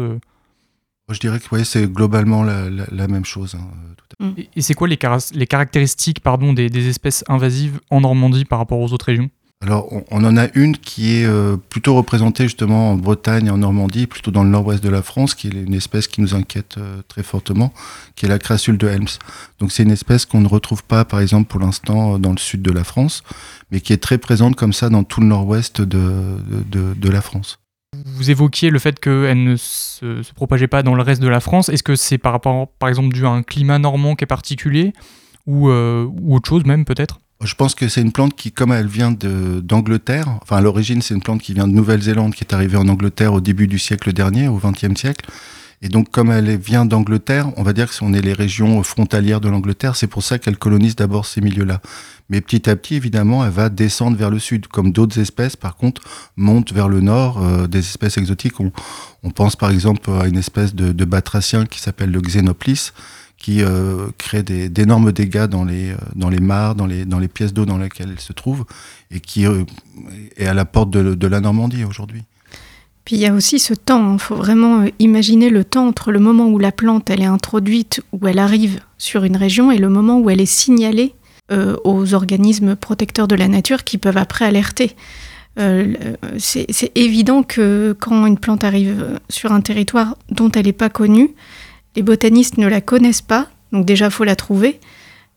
je 1.08 1.20
dirais 1.20 1.38
que 1.38 1.64
c'est 1.64 1.86
globalement 1.86 2.42
la, 2.42 3.08
même 3.08 3.24
chose. 3.24 3.54
Hein, 3.54 3.68
mm. 4.18 4.40
Et, 4.56 4.60
c'est 4.60 4.74
quoi 4.74 4.88
les, 4.88 4.98
les, 5.34 5.46
caractéristiques 5.46 6.20
pardon, 6.20 6.52
des, 6.52 6.88
espèces 6.88 7.22
invasives 7.28 7.80
en 7.90 8.00
Normandie 8.00 8.44
par 8.44 8.58
rapport 8.58 8.80
aux 8.80 8.92
autres 8.92 9.06
régions? 9.06 9.30
Alors, 9.62 9.88
on, 10.10 10.22
en 10.22 10.36
a 10.36 10.48
une 10.54 10.76
qui 10.76 11.16
est 11.16 11.24
euh, 11.24 11.56
plutôt 11.56 11.94
représentée 11.94 12.44
justement 12.44 12.90
en 12.90 12.94
Bretagne 12.96 13.46
et 13.46 13.50
en 13.50 13.56
Normandie, 13.56 14.06
plutôt 14.06 14.30
dans 14.30 14.44
le 14.44 14.50
nord-ouest 14.50 14.84
de 14.84 14.90
la 14.90 15.02
France, 15.02 15.34
qui 15.34 15.48
est 15.48 15.50
une 15.50 15.72
espèce 15.72 16.08
qui 16.08 16.20
nous 16.20 16.34
inquiète 16.34 16.76
euh, 16.76 17.00
très 17.08 17.22
fortement, 17.22 17.72
qui 18.16 18.26
est 18.26 18.28
la 18.28 18.38
crassule 18.38 18.76
de 18.76 18.86
Helms. 18.86 19.08
Donc, 19.58 19.72
c'est 19.72 19.82
une 19.82 19.90
espèce 19.90 20.26
qu'on 20.26 20.42
ne 20.42 20.46
retrouve 20.46 20.84
pas, 20.84 21.06
par 21.06 21.20
exemple, 21.20 21.48
pour 21.48 21.58
l'instant, 21.58 22.18
dans 22.18 22.32
le 22.32 22.38
sud 22.38 22.60
de 22.60 22.70
la 22.70 22.84
France, 22.84 23.22
mais 23.70 23.80
qui 23.80 23.94
est 23.94 24.02
très 24.02 24.18
présente 24.18 24.56
comme 24.56 24.74
ça 24.74 24.90
dans 24.90 25.04
tout 25.04 25.22
le 25.22 25.26
nord-ouest 25.26 25.80
de, 25.80 27.10
la 27.10 27.22
France. 27.22 27.58
Vous 28.04 28.30
évoquiez 28.30 28.68
le 28.68 28.78
fait 28.78 29.00
qu'elle 29.00 29.42
ne 29.42 29.56
se, 29.56 30.20
propageait 30.34 30.68
pas 30.68 30.82
dans 30.82 30.94
le 30.94 31.02
reste 31.02 31.22
de 31.22 31.28
la 31.28 31.40
France. 31.40 31.70
Est-ce 31.70 31.82
que 31.82 31.96
c'est 31.96 32.18
par 32.18 32.32
rapport, 32.32 32.68
par 32.78 32.90
exemple, 32.90 33.14
dû 33.14 33.24
à 33.24 33.30
un 33.30 33.42
climat 33.42 33.78
normand 33.78 34.16
qui 34.16 34.24
est 34.24 34.26
particulier 34.26 34.92
euh, 35.48 36.04
ou 36.04 36.36
autre 36.36 36.46
chose 36.46 36.66
même 36.66 36.84
peut-être? 36.84 37.20
Je 37.42 37.54
pense 37.54 37.74
que 37.74 37.88
c'est 37.88 38.00
une 38.00 38.12
plante 38.12 38.34
qui, 38.34 38.50
comme 38.50 38.72
elle 38.72 38.86
vient 38.86 39.12
d'Angleterre, 39.12 40.38
enfin 40.42 40.56
à 40.56 40.60
l'origine 40.60 41.02
c'est 41.02 41.14
une 41.14 41.22
plante 41.22 41.42
qui 41.42 41.52
vient 41.52 41.68
de 41.68 41.72
Nouvelle-Zélande, 41.72 42.34
qui 42.34 42.44
est 42.44 42.54
arrivée 42.54 42.78
en 42.78 42.88
Angleterre 42.88 43.34
au 43.34 43.40
début 43.40 43.66
du 43.66 43.78
siècle 43.78 44.12
dernier, 44.12 44.48
au 44.48 44.56
XXe 44.56 44.98
siècle. 44.98 45.30
Et 45.82 45.90
donc 45.90 46.10
comme 46.10 46.30
elle 46.30 46.56
vient 46.56 46.86
d'Angleterre, 46.86 47.50
on 47.58 47.62
va 47.62 47.74
dire 47.74 47.88
que 47.88 47.94
si 47.94 48.02
on 48.02 48.14
est 48.14 48.22
les 48.22 48.32
régions 48.32 48.82
frontalières 48.82 49.42
de 49.42 49.50
l'Angleterre, 49.50 49.96
c'est 49.96 50.06
pour 50.06 50.22
ça 50.22 50.38
qu'elle 50.38 50.56
colonise 50.56 50.96
d'abord 50.96 51.26
ces 51.26 51.42
milieux-là. 51.42 51.82
Mais 52.30 52.40
petit 52.40 52.68
à 52.70 52.74
petit, 52.74 52.94
évidemment, 52.94 53.44
elle 53.44 53.52
va 53.52 53.68
descendre 53.68 54.16
vers 54.16 54.30
le 54.30 54.38
sud, 54.38 54.66
comme 54.66 54.90
d'autres 54.90 55.20
espèces, 55.20 55.54
par 55.54 55.76
contre, 55.76 56.02
montent 56.36 56.72
vers 56.72 56.88
le 56.88 57.00
nord, 57.00 57.44
euh, 57.44 57.66
des 57.66 57.80
espèces 57.80 58.16
exotiques. 58.16 58.58
On, 58.58 58.72
on, 59.22 59.30
pense 59.30 59.54
par 59.54 59.70
exemple 59.70 60.10
à 60.10 60.26
une 60.26 60.38
espèce 60.38 60.74
de, 60.74 60.92
de 60.92 61.04
batracien 61.04 61.66
qui 61.66 61.80
s'appelle 61.80 62.10
le 62.10 62.20
Xenoplis, 62.20 62.92
qui 63.38 63.62
euh, 63.62 64.08
crée 64.18 64.42
d'énormes 64.42 65.12
dégâts 65.12 65.44
dans 65.44 65.64
les, 65.64 65.90
euh, 65.90 65.96
dans 66.14 66.30
les 66.30 66.40
mares, 66.40 66.74
dans 66.74 66.86
les, 66.86 67.04
dans 67.04 67.18
les 67.18 67.28
pièces 67.28 67.52
d'eau 67.52 67.64
dans 67.64 67.78
lesquelles 67.78 68.10
elle 68.12 68.20
se 68.20 68.32
trouve, 68.32 68.64
et 69.10 69.20
qui 69.20 69.46
euh, 69.46 69.64
est 70.36 70.46
à 70.46 70.54
la 70.54 70.64
porte 70.64 70.90
de, 70.90 71.26
la 71.26 71.40
Normandie 71.40 71.84
aujourd'hui. 71.84 72.22
Puis 73.04 73.16
il 73.16 73.22
y 73.22 73.26
a 73.26 73.32
aussi 73.32 73.58
ce 73.58 73.74
temps, 73.74 74.10
il 74.10 74.14
hein. 74.14 74.18
faut 74.18 74.34
vraiment 74.34 74.84
imaginer 74.98 75.50
le 75.50 75.64
temps 75.64 75.86
entre 75.86 76.10
le 76.10 76.18
moment 76.18 76.48
où 76.48 76.58
la 76.58 76.72
plante 76.72 77.08
elle 77.10 77.22
est 77.22 77.26
introduite, 77.26 78.00
où 78.12 78.26
elle 78.26 78.38
arrive 78.38 78.80
sur 78.98 79.24
une 79.24 79.36
région, 79.36 79.70
et 79.70 79.78
le 79.78 79.88
moment 79.88 80.18
où 80.18 80.30
elle 80.30 80.40
est 80.40 80.46
signalée 80.46 81.14
euh, 81.52 81.76
aux 81.84 82.14
organismes 82.14 82.74
protecteurs 82.74 83.28
de 83.28 83.36
la 83.36 83.46
nature 83.46 83.84
qui 83.84 83.98
peuvent 83.98 84.16
après 84.16 84.44
alerter. 84.44 84.96
Euh, 85.58 85.94
c'est 86.38 86.90
évident 86.96 87.42
que 87.42 87.96
quand 87.98 88.26
une 88.26 88.38
plante 88.38 88.64
arrive 88.64 89.20
sur 89.30 89.52
un 89.52 89.60
territoire 89.60 90.16
dont 90.30 90.50
elle 90.50 90.66
n'est 90.66 90.72
pas 90.72 90.90
connue, 90.90 91.30
les 91.96 92.02
botanistes 92.02 92.58
ne 92.58 92.66
la 92.66 92.80
connaissent 92.80 93.22
pas, 93.22 93.48
donc 93.72 93.84
déjà 93.84 94.06
il 94.06 94.10
faut 94.10 94.24
la 94.24 94.36
trouver. 94.36 94.78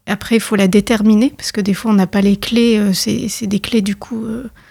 Après, 0.05 0.35
il 0.35 0.41
faut 0.41 0.55
la 0.55 0.67
déterminer, 0.67 1.31
parce 1.35 1.51
que 1.51 1.61
des 1.61 1.73
fois, 1.73 1.91
on 1.91 1.93
n'a 1.93 2.07
pas 2.07 2.21
les 2.21 2.35
clés, 2.35 2.77
euh, 2.77 2.93
c'est 2.93 3.47
des 3.47 3.59
clés 3.59 3.81
du 3.81 3.95
coup 3.95 4.25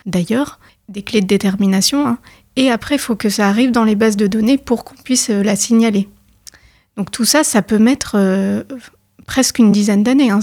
d'ailleurs, 0.07 0.59
des 0.89 1.03
clés 1.03 1.21
de 1.21 1.27
détermination. 1.27 2.07
Hein. 2.07 2.19
Et 2.57 2.71
après, 2.71 2.97
il 2.97 3.01
faut 3.01 3.17
que 3.17 3.29
ça 3.29 3.49
arrive 3.49 3.71
dans 3.71 3.85
les 3.85 3.95
bases 3.95 4.17
de 4.17 4.27
données 4.27 4.59
pour 4.59 4.85
qu'on 4.85 4.97
puisse 4.97 5.29
la 5.29 5.55
signaler. 5.57 6.09
Donc 6.97 7.11
tout 7.13 7.25
ça, 7.25 7.45
ça 7.45 7.63
peut 7.63 7.79
mettre 7.79 8.17
presque 9.27 9.61
une 9.61 9.71
dizaine 9.71 10.03
d'années. 10.03 10.31
Hein. 10.31 10.41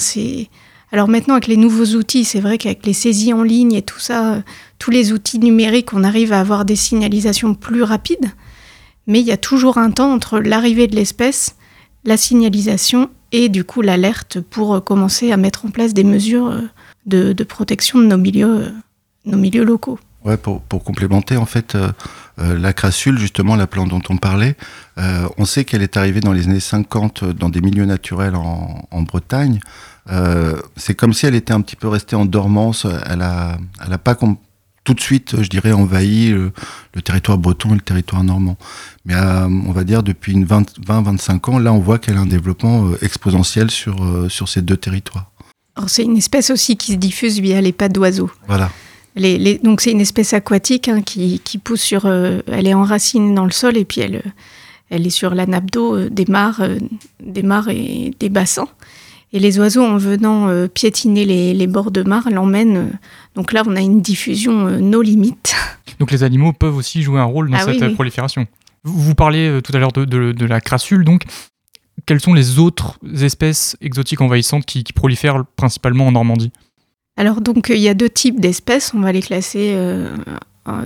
Alors 0.94 1.10
maintenant, 1.10 1.34
avec 1.34 1.48
les 1.48 1.58
nouveaux 1.58 1.98
outils, 1.98 2.24
c'est 2.24 2.40
vrai 2.40 2.58
qu'avec 2.58 2.86
les 2.86 2.94
saisies 2.94 3.34
en 3.34 3.44
ligne 3.44 3.74
et 3.74 3.82
tout 3.82 4.00
ça, 4.00 4.42
tous 4.80 4.92
les 4.92 5.12
outils 5.12 5.40
numériques, 5.40 5.94
on 5.94 6.06
arrive 6.06 6.32
à 6.32 6.40
avoir 6.40 6.64
des 6.64 6.78
signalisations 6.78 7.54
plus 7.54 7.84
rapides. 7.84 8.32
Mais 9.08 9.20
il 9.20 9.26
y 9.26 9.32
a 9.32 9.38
toujours 9.38 9.78
un 9.78 9.92
temps 9.92 10.14
entre 10.14 10.40
l'arrivée 10.40 10.88
de 10.88 10.96
l'espèce, 10.96 11.56
la 12.04 12.18
signalisation 12.18 13.10
et 13.32 13.50
du 13.50 13.64
coup 13.64 13.82
l'alerte 13.82 14.40
pour 14.40 14.84
commencer 14.84 15.32
à 15.32 15.38
mettre 15.38 15.66
en 15.66 15.70
place 15.70 15.94
des 15.94 16.04
mesures 16.04 16.60
de, 17.06 17.34
protection 17.44 18.00
de 18.00 18.06
nos 18.06 18.18
milieux, 18.18 18.74
nos 19.26 19.38
milieux 19.38 19.64
locaux. 19.64 20.00
Ouais, 20.24 20.38
pour, 20.38 20.64
complémenter, 20.84 21.38
en 21.38 21.46
fait, 21.46 21.78
la 22.40 22.74
crassule, 22.74 23.20
justement, 23.20 23.56
la 23.56 23.68
plante 23.68 23.90
dont 23.90 24.02
on 24.10 24.18
parlait, 24.18 24.56
on 24.98 25.46
sait 25.46 25.66
qu'elle 25.66 25.84
est 25.84 25.98
arrivée 25.98 26.20
dans 26.20 26.34
les 26.34 26.48
années 26.48 26.60
50 26.60 27.26
dans 27.26 27.50
des 27.50 27.62
milieux 27.62 27.86
naturels 27.86 28.36
en, 28.36 29.02
Bretagne. 29.04 29.60
c'est 30.78 30.96
comme 30.96 31.14
si 31.14 31.28
elle 31.28 31.36
était 31.36 31.54
un 31.54 31.62
petit 31.62 31.76
peu 31.76 31.88
restée 31.88 32.16
en 32.16 32.26
dormance. 32.26 32.88
Elle 33.08 33.22
a, 33.22 33.60
elle 33.86 33.94
a 33.94 34.00
pas 34.00 34.16
tout 34.86 34.94
de 34.94 35.02
suite, 35.02 35.42
je 35.42 35.50
dirais, 35.50 35.74
envahi 35.74 36.30
le, 36.30 36.52
territoire 37.04 37.38
breton 37.38 37.72
et 37.72 37.76
le 37.76 37.82
territoire 37.82 38.24
normand. 38.24 38.56
Mais 39.04 39.16
euh, 39.16 39.48
on 39.48 39.72
va 39.72 39.84
dire 39.84 40.04
depuis 40.04 40.32
une 40.32 40.46
20-25 40.46 41.52
ans, 41.52 41.60
là, 41.60 41.74
on 41.74 41.80
voit 41.80 42.00
qu'elle 42.00 42.16
a 42.16 42.22
un 42.22 42.26
développement 42.26 42.86
euh, 42.86 42.98
exponentiel 43.02 43.70
sur, 43.70 44.02
euh, 44.04 44.30
sur 44.30 44.48
ces 44.48 44.62
deux 44.62 44.78
territoires. 44.78 45.32
C'est 45.88 46.04
une 46.04 46.16
espèce 46.16 46.52
aussi 46.52 46.78
qui 46.78 46.94
se 46.94 46.98
diffuse 46.98 47.40
via 47.40 47.60
les 47.60 47.74
pattes 47.74 47.92
d'oiseaux. 47.92 48.32
Voilà. 48.48 48.72
Les, 49.18 49.58
donc 49.58 49.82
c'est 49.82 49.92
une 49.92 50.02
espèce 50.02 50.34
aquatique 50.34 50.88
hein, 50.88 51.02
qui, 51.02 51.42
qui, 51.44 51.58
pousse 51.58 51.82
sur... 51.82 52.06
elle 52.06 52.68
est 52.68 52.74
enracinée 52.74 53.34
dans 53.34 53.46
le 53.46 53.52
sol 53.52 53.78
et 53.78 53.86
puis 53.86 54.02
elle, 54.02 54.22
elle 54.90 55.08
est 55.08 55.10
sur 55.10 55.34
la 55.34 55.46
nappe 55.46 55.72
d'eau 55.72 56.10
des 56.10 56.26
mares, 56.26 56.62
des 57.22 57.44
mares 57.44 57.70
et 57.70 58.14
des 58.20 58.30
bassins. 58.30 58.68
Et 59.36 59.40
les 59.40 59.60
oiseaux, 59.60 59.84
en 59.84 59.98
venant 59.98 60.48
euh, 60.48 60.70
piétiner 60.70 61.26
les, 61.26 61.68
bords 61.68 61.92
de 61.92 62.04
mare, 62.04 62.30
l'emmènent. 62.32 62.78
Euh, 62.78 62.90
donc 63.36 63.52
là, 63.52 63.64
on 63.68 63.76
a 63.76 63.82
une 63.82 64.02
diffusion 64.02 64.68
euh, 64.68 64.80
nos 64.80 65.02
limites. 65.02 65.54
Donc 66.00 66.12
les 66.12 66.24
animaux 66.24 66.54
peuvent 66.54 66.78
aussi 66.78 67.04
jouer 67.04 67.20
un 67.20 67.26
rôle 67.26 67.52
dans 67.52 67.58
ah 67.58 67.66
cette 67.66 67.94
prolifération. 67.96 68.48
Vous, 68.86 69.14
parlez 69.14 69.60
tout 69.62 69.76
à 69.76 69.80
l'heure 69.80 69.92
de, 69.92 70.46
la 70.46 70.62
crassule, 70.62 71.04
donc 71.04 71.24
quelles 72.06 72.20
sont 72.20 72.34
les 72.34 72.60
autres 72.60 72.98
espèces 73.22 73.78
exotiques 73.82 74.22
envahissantes 74.22 74.66
qui, 74.66 74.84
prolifèrent 74.94 75.46
principalement 75.56 76.08
en 76.08 76.12
Normandie? 76.12 76.52
Alors 77.18 77.40
donc 77.40 77.72
il 77.74 77.80
y 77.80 77.88
a 77.88 77.94
deux 77.94 78.10
types 78.10 78.40
d'espèces, 78.40 78.94
on 78.94 79.00
va 79.00 79.12
les 79.12 79.22
classer 79.22 79.76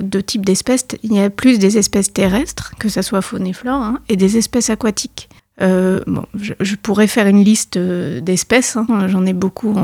deux 0.01 0.21
types 0.21 0.45
d'espèces. 0.45 0.85
Il 1.03 1.13
y 1.13 1.19
a 1.19 1.29
plus 1.29 1.59
des 1.59 1.77
espèces 1.77 2.13
terrestres, 2.13 2.73
que 2.79 2.87
ce 2.87 3.01
soit 3.01 3.21
faune 3.21 3.47
et 3.47 3.53
flore, 3.53 3.81
hein, 3.81 3.99
et 4.07 4.15
des 4.15 4.37
espèces 4.37 4.69
aquatiques. 4.69 5.27
Euh, 5.61 5.99
je, 6.35 6.75
pourrais 6.75 7.07
faire 7.07 7.27
une 7.27 7.43
liste 7.43 7.75
euh, 7.75 8.21
d'espèces, 8.21 8.77
hein, 8.77 9.07
j'en 9.07 9.25
ai 9.25 9.33
beaucoup 9.33 9.75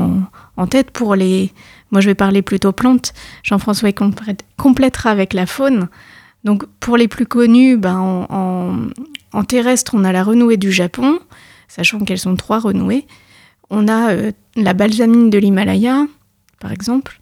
en, 0.56 0.66
tête. 0.66 0.90
Pour 0.90 1.14
les, 1.14 1.52
moi, 1.90 2.00
je 2.00 2.06
vais 2.06 2.14
parler 2.14 2.42
plutôt 2.42 2.72
plantes. 2.72 3.12
Jean-François 3.42 3.90
complétera 4.56 5.10
avec 5.10 5.34
la 5.34 5.46
faune. 5.46 5.88
Donc, 6.44 6.64
pour 6.80 6.96
les 6.96 7.08
plus 7.08 7.26
connus, 7.26 7.76
ben, 7.76 8.26
en, 8.30 9.44
terrestre, 9.44 9.94
on 9.94 10.04
a 10.04 10.12
la 10.12 10.22
renouée 10.24 10.56
du 10.56 10.72
Japon, 10.72 11.18
sachant 11.68 12.00
qu'elles 12.00 12.18
sont 12.18 12.36
trois 12.36 12.58
renouées. 12.58 13.06
On 13.68 13.88
a 13.88 14.12
euh, 14.12 14.32
la 14.54 14.72
balsamine 14.72 15.28
de 15.28 15.38
l'Himalaya, 15.38 16.06
par 16.60 16.72
exemple. 16.72 17.20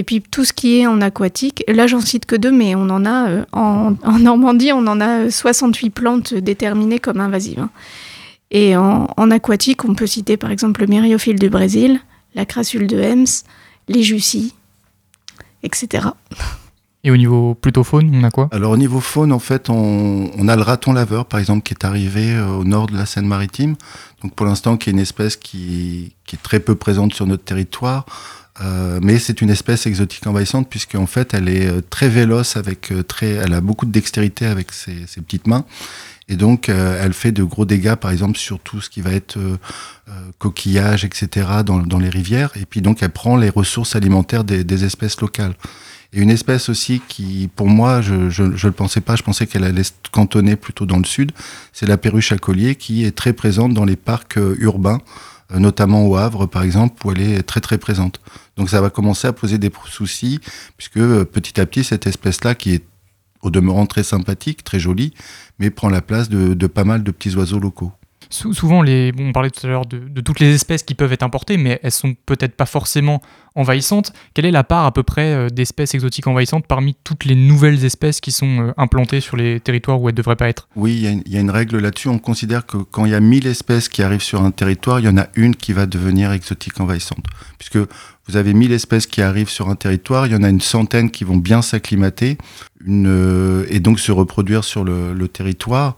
Et 0.00 0.02
puis 0.02 0.22
tout 0.22 0.46
ce 0.46 0.54
qui 0.54 0.78
est 0.78 0.86
en 0.86 1.02
aquatique, 1.02 1.62
là 1.68 1.86
j'en 1.86 2.00
cite 2.00 2.24
que 2.24 2.34
deux, 2.34 2.50
mais 2.50 2.74
on 2.74 2.88
en 2.88 3.04
a 3.04 3.28
euh, 3.28 3.44
en, 3.52 3.96
Normandie, 4.18 4.72
on 4.72 4.86
en 4.86 4.98
a 4.98 5.30
68 5.30 5.90
plantes 5.90 6.32
déterminées 6.32 6.98
comme 6.98 7.20
invasives. 7.20 7.58
Hein. 7.58 7.68
Et 8.50 8.78
en, 8.78 9.30
aquatique, 9.30 9.84
on 9.84 9.94
peut 9.94 10.06
citer 10.06 10.38
par 10.38 10.50
exemple 10.50 10.80
le 10.80 10.86
myriophile 10.86 11.38
du 11.38 11.50
Brésil, 11.50 12.00
la 12.34 12.46
crassule 12.46 12.86
de 12.86 12.98
Hems, 12.98 13.26
les 13.88 14.02
jussies, 14.02 14.54
etc. 15.64 16.08
Et 17.04 17.10
au 17.10 17.18
niveau 17.18 17.54
plutôt 17.54 17.84
faune, 17.84 18.10
on 18.14 18.24
a 18.24 18.30
quoi? 18.30 18.48
Alors 18.52 18.72
au 18.72 18.78
niveau 18.78 19.00
faune, 19.00 19.32
en 19.32 19.38
fait, 19.38 19.68
on, 19.68 20.48
a 20.48 20.56
le 20.56 20.62
raton 20.62 20.94
laveur, 20.94 21.26
par 21.26 21.40
exemple, 21.40 21.62
qui 21.62 21.74
est 21.74 21.84
arrivé 21.84 22.32
euh, 22.32 22.46
au 22.46 22.64
nord 22.64 22.86
de 22.86 22.96
la 22.96 23.04
Seine-Maritime. 23.04 23.76
Donc 24.22 24.34
pour 24.34 24.46
l'instant, 24.46 24.78
qui 24.78 24.88
est 24.88 24.94
une 24.94 24.98
espèce 24.98 25.36
qui, 25.36 26.14
qui, 26.24 26.36
est 26.36 26.42
très 26.42 26.60
peu 26.60 26.74
présente 26.74 27.12
sur 27.12 27.26
notre 27.26 27.44
territoire. 27.44 28.06
Euh, 28.62 29.00
mais 29.02 29.18
c'est 29.18 29.40
une 29.40 29.48
espèce 29.48 29.86
exotique 29.86 30.26
envahissante 30.26 30.68
puisqu'en 30.68 31.06
fait 31.06 31.32
elle 31.32 31.48
est 31.48 31.66
euh, 31.66 31.80
très 31.80 32.10
véloce 32.10 32.56
avec 32.56 32.92
euh, 32.92 33.02
très, 33.02 33.30
elle 33.30 33.54
a 33.54 33.62
beaucoup 33.62 33.86
de 33.86 33.90
dextérité 33.90 34.44
avec 34.44 34.72
ses, 34.72 35.06
petites 35.22 35.46
mains 35.46 35.64
et 36.28 36.36
donc 36.36 36.68
elle 36.68 37.12
fait 37.12 37.32
de 37.32 37.42
gros 37.42 37.64
dégâts 37.64 37.96
par 37.96 38.12
exemple 38.12 38.38
sur 38.38 38.60
tout 38.60 38.80
ce 38.80 38.88
qui 38.88 39.00
va 39.00 39.10
être 39.10 39.36
coquillage 40.38 41.04
etc 41.04 41.48
dans, 41.66 41.98
les 41.98 42.08
rivières 42.08 42.52
et 42.54 42.66
puis 42.66 42.82
donc 42.82 43.02
elle 43.02 43.10
prend 43.10 43.36
les 43.36 43.50
ressources 43.50 43.96
alimentaires 43.96 44.44
des, 44.44 44.84
espèces 44.84 45.20
locales. 45.20 45.54
Et 46.12 46.20
une 46.20 46.30
espèce 46.30 46.68
aussi 46.68 47.02
qui, 47.08 47.48
pour 47.54 47.66
moi, 47.66 48.00
je 48.00 48.14
ne 48.14 48.66
le 48.66 48.72
pensais 48.72 49.00
pas, 49.00 49.16
je 49.16 49.24
pensais 49.24 49.48
qu'elle 49.48 49.64
allait 49.64 49.82
se 49.82 49.92
cantonner 50.12 50.54
plutôt 50.54 50.86
dans 50.86 50.98
le 50.98 51.04
sud, 51.04 51.32
c'est 51.72 51.86
la 51.86 51.96
perruche 51.96 52.30
à 52.30 52.38
collier 52.38 52.76
qui 52.76 53.04
est 53.04 53.16
très 53.16 53.32
présente 53.32 53.74
dans 53.74 53.84
les 53.84 53.96
parcs 53.96 54.38
urbains 54.58 54.98
euh, 54.98 55.39
notamment 55.58 56.06
au 56.06 56.16
Havre 56.16 56.46
par 56.46 56.62
exemple, 56.62 57.06
où 57.06 57.12
elle 57.12 57.20
est 57.20 57.42
très 57.42 57.60
très 57.60 57.78
présente. 57.78 58.20
Donc 58.56 58.70
ça 58.70 58.80
va 58.80 58.90
commencer 58.90 59.26
à 59.28 59.32
poser 59.32 59.58
des 59.58 59.70
soucis, 59.86 60.40
puisque 60.76 60.98
euh, 60.98 61.24
petit 61.24 61.60
à 61.60 61.66
petit, 61.66 61.84
cette 61.84 62.06
espèce-là, 62.06 62.54
qui 62.54 62.74
est 62.74 62.84
au 63.42 63.50
demeurant 63.50 63.86
très 63.86 64.02
sympathique, 64.02 64.64
très 64.64 64.78
jolie, 64.78 65.14
mais 65.58 65.70
prend 65.70 65.88
la 65.88 66.02
place 66.02 66.28
de, 66.28 66.54
de 66.54 66.66
pas 66.66 66.84
mal 66.84 67.02
de 67.02 67.10
petits 67.10 67.34
oiseaux 67.36 67.58
locaux 67.58 67.92
souvent, 68.30 68.82
les, 68.82 69.12
on 69.18 69.32
parlait 69.32 69.50
tout 69.50 69.66
à 69.66 69.68
l'heure 69.68 69.86
de, 69.86 70.20
toutes 70.20 70.40
les 70.40 70.54
espèces 70.54 70.82
qui 70.82 70.94
peuvent 70.94 71.12
être 71.12 71.22
importées, 71.22 71.56
mais 71.56 71.80
elles 71.82 71.92
sont 71.92 72.14
peut-être 72.26 72.54
pas 72.54 72.66
forcément 72.66 73.20
envahissantes. 73.56 74.12
Quelle 74.34 74.46
est 74.46 74.50
la 74.50 74.64
part 74.64 74.86
à 74.86 74.92
peu 74.92 75.02
près 75.02 75.32
euh, 75.32 75.48
d'espèces 75.48 75.94
exotiques 75.94 76.26
envahissantes 76.26 76.66
parmi 76.66 76.96
toutes 77.02 77.24
les 77.24 77.34
nouvelles 77.34 77.84
espèces 77.84 78.20
qui 78.20 78.30
sont 78.30 78.60
euh, 78.60 78.72
implantées 78.76 79.20
sur 79.20 79.36
les 79.36 79.58
territoires 79.58 80.00
où 80.00 80.08
elles 80.08 80.14
ne 80.14 80.18
devraient 80.18 80.36
pas 80.36 80.48
être? 80.48 80.68
Oui, 80.76 81.20
il 81.26 81.32
y, 81.32 81.36
a 81.36 81.40
une 81.40 81.50
règle 81.50 81.78
là-dessus. 81.78 82.08
On 82.08 82.18
considère 82.18 82.66
que 82.66 82.76
quand 82.76 83.04
il 83.04 83.10
y 83.10 83.14
a 83.14 83.20
1000 83.20 83.46
espèces 83.46 83.88
qui 83.88 84.02
arrivent 84.02 84.22
sur 84.22 84.42
un 84.42 84.52
territoire, 84.52 85.00
il 85.00 85.06
y 85.06 85.08
en 85.08 85.18
a 85.18 85.26
une 85.34 85.56
qui 85.56 85.72
va 85.72 85.86
devenir 85.86 86.32
exotique 86.32 86.80
envahissante. 86.80 87.24
Puisque 87.58 87.78
vous 87.78 88.36
avez 88.36 88.54
1000 88.54 88.70
espèces 88.72 89.08
qui 89.08 89.22
arrivent 89.22 89.50
sur 89.50 89.68
un 89.68 89.74
territoire, 89.74 90.26
il 90.26 90.32
y 90.32 90.36
en 90.36 90.44
a 90.44 90.48
une 90.48 90.60
centaine 90.60 91.10
qui 91.10 91.24
vont 91.24 91.36
bien 91.36 91.62
s'acclimater 91.62 92.38
euh, 92.88 93.66
et 93.68 93.80
donc 93.80 93.98
se 93.98 94.12
reproduire 94.12 94.62
sur 94.62 94.84
le, 94.84 95.12
le 95.12 95.28
territoire 95.28 95.96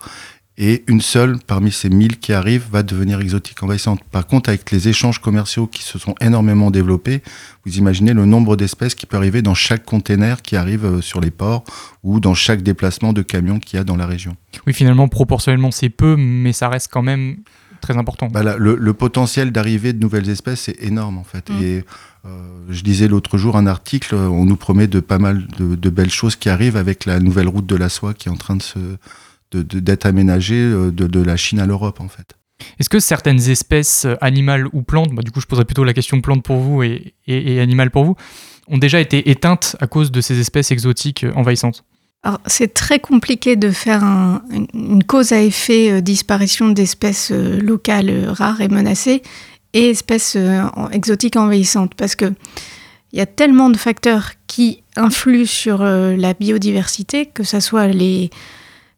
et 0.58 0.84
une 0.86 1.00
seule 1.00 1.38
parmi 1.46 1.72
ces 1.72 1.88
1000 1.88 2.18
qui 2.18 2.32
arrivent 2.32 2.66
va 2.70 2.82
devenir 2.82 3.20
exotique 3.20 3.62
envahissante. 3.62 4.02
Par 4.04 4.26
contre, 4.26 4.50
avec 4.50 4.70
les 4.70 4.88
échanges 4.88 5.18
commerciaux 5.18 5.66
qui 5.66 5.82
se 5.82 5.98
sont 5.98 6.14
énormément 6.20 6.70
développés, 6.70 7.22
vous 7.64 7.78
imaginez 7.78 8.12
le 8.12 8.26
nombre 8.26 8.56
d'espèces 8.56 8.94
qui 8.94 9.06
peut 9.06 9.16
arriver 9.16 9.40
dans 9.40 9.54
chaque 9.54 9.84
container 9.84 10.42
qui 10.42 10.56
arrive 10.56 10.84
euh, 10.84 11.00
sur 11.00 11.20
les 11.20 11.30
ports 11.30 11.64
ou 12.02 12.20
dans 12.20 12.34
chaque 12.34 12.62
déplacement 12.62 13.12
de 13.12 13.22
camion 13.22 13.58
qu'il 13.58 13.78
y 13.78 13.80
a 13.80 13.84
dans 13.84 13.96
la 13.96 14.06
région. 14.06 14.36
Oui, 14.66 14.74
finalement, 14.74 15.08
proportionnellement, 15.08 15.70
c'est 15.70 15.88
peu, 15.88 16.16
mais 16.16 16.52
ça 16.52 16.68
reste 16.68 16.90
quand 16.92 17.02
même 17.02 17.36
très 17.80 17.96
important. 17.96 18.28
Bah 18.28 18.56
le, 18.56 18.92
potentiel 18.92 19.50
d'arrivée 19.50 19.92
de 19.92 20.00
nouvelles 20.00 20.28
espèces 20.28 20.68
est 20.68 20.82
énorme 20.84 21.18
en 21.18 21.24
fait. 21.24 21.50
Mm. 21.50 21.62
Et 21.62 21.84
euh, 22.24 22.28
je 22.68 22.82
disais 22.82 23.08
l'autre 23.08 23.38
jour 23.38 23.56
un 23.56 23.66
article, 23.66 24.14
on 24.14 24.44
nous 24.44 24.56
promet 24.56 24.86
de 24.86 25.00
pas 25.00 25.18
mal 25.18 25.48
de, 25.58 25.74
de, 25.74 25.90
belles 25.90 26.12
choses 26.12 26.36
qui 26.36 26.48
arrivent 26.48 26.76
avec 26.76 27.06
la 27.06 27.18
nouvelle 27.18 27.48
route 27.48 27.66
de 27.66 27.74
la 27.74 27.88
soie 27.88 28.14
qui 28.14 28.28
est 28.28 28.30
en 28.30 28.36
train 28.36 28.54
de 28.54 28.62
se, 28.62 28.78
d'être 29.56 30.06
aménagé 30.06 30.54
euh, 30.54 30.90
de, 30.90 31.22
la 31.22 31.36
Chine 31.36 31.60
à 31.60 31.66
l'Europe 31.66 32.00
en 32.00 32.08
fait. 32.08 32.36
Est-ce 32.78 32.88
que 32.88 33.00
certaines 33.00 33.50
espèces 33.50 34.04
euh, 34.04 34.14
animales 34.20 34.66
ou 34.72 34.82
plantes, 34.82 35.12
bah, 35.12 35.22
du 35.22 35.30
coup 35.30 35.40
je 35.40 35.46
poserai 35.46 35.64
plutôt 35.64 35.84
la 35.84 35.94
question 35.94 36.20
plante 36.20 36.44
pour 36.44 36.58
vous 36.58 36.82
et, 36.82 37.14
et, 37.26 37.60
animale 37.60 37.90
pour 37.90 38.04
vous, 38.04 38.16
ont 38.68 38.78
déjà 38.78 39.00
été 39.00 39.30
éteintes 39.30 39.76
à 39.80 39.86
cause 39.86 40.12
de 40.12 40.20
ces 40.20 40.38
espèces 40.38 40.70
exotiques 40.70 41.24
euh, 41.24 41.32
envahissantes? 41.34 41.84
Alors, 42.24 42.40
c'est 42.46 42.72
très 42.72 43.00
compliqué 43.00 43.56
de 43.56 43.70
faire 43.70 44.04
une 44.74 45.02
cause 45.02 45.32
à 45.32 45.42
effet 45.42 46.00
disparition 46.02 46.68
d'espèces 46.68 47.32
locales 47.32 48.28
rares 48.28 48.60
et 48.60 48.68
menacées 48.68 49.22
et 49.72 49.90
espèces 49.90 50.38
exotiques 50.92 51.34
envahissantes 51.34 51.96
parce 51.96 52.14
que 52.14 52.32
il 53.12 53.18
y 53.18 53.20
a 53.20 53.26
tellement 53.26 53.70
de 53.70 53.76
facteurs 53.76 54.34
qui 54.46 54.84
influent 54.94 55.46
sur 55.46 55.82
la 55.82 56.32
biodiversité, 56.34 57.26
que 57.26 57.42
ce 57.42 57.58
soit 57.58 57.88
les, 57.88 58.30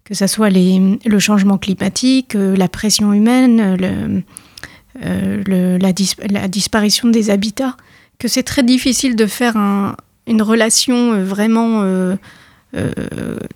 que 0.04 0.14
ce 0.14 0.26
soit 0.26 0.50
les, 0.50 0.98
le 1.04 1.18
changement 1.18 1.58
climatique, 1.58 2.34
euh, 2.34 2.56
la 2.56 2.68
pression 2.68 3.12
humaine, 3.12 3.76
le, 3.76 4.22
euh, 5.04 5.78
la, 5.78 5.92
la, 6.30 6.48
disparition 6.48 7.08
des 7.08 7.30
habitats, 7.30 7.76
que 8.18 8.28
c'est 8.28 8.42
très 8.42 8.62
difficile 8.62 9.16
de 9.16 9.26
faire 9.26 9.56
un, 9.56 9.96
une 10.26 10.42
relation 10.42 11.12
euh, 11.12 11.24
vraiment 11.24 11.82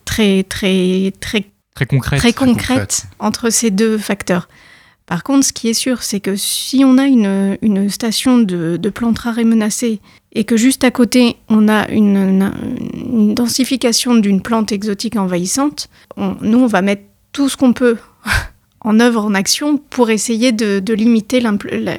très, 0.04 0.44
très, 0.44 1.12
très, 1.20 1.44
très 1.74 1.86
concrète, 1.86 2.20
très 2.20 2.32
concrète. 2.32 3.06
entre 3.18 3.50
ces 3.50 3.70
deux 3.70 3.98
facteurs. 3.98 4.48
Par 5.08 5.24
contre, 5.24 5.46
ce 5.46 5.54
qui 5.54 5.68
est 5.68 5.74
sûr, 5.74 6.02
c'est 6.02 6.20
que 6.20 6.36
si 6.36 6.84
on 6.84 6.98
a 6.98 7.06
une, 7.06 7.88
station 7.88 8.38
de, 8.38 8.90
plantes 8.90 9.20
rares 9.20 9.38
et 9.38 9.44
menacées 9.44 10.00
et 10.34 10.44
que 10.44 10.58
juste 10.58 10.84
à 10.84 10.90
côté, 10.90 11.36
on 11.48 11.66
a 11.66 11.88
une, 11.88 13.34
densification 13.34 14.16
d'une 14.16 14.42
plante 14.42 14.70
exotique 14.70 15.16
envahissante, 15.16 15.88
nous, 16.18 16.58
on 16.58 16.66
va 16.66 16.82
mettre 16.82 17.04
tout 17.32 17.48
ce 17.48 17.56
qu'on 17.56 17.72
peut 17.72 17.96
en 18.82 19.00
œuvre, 19.00 19.24
en 19.24 19.32
action, 19.32 19.78
pour 19.78 20.10
essayer 20.10 20.52
de, 20.52 20.92
limiter 20.92 21.40
la, 21.40 21.52
la, 21.72 21.96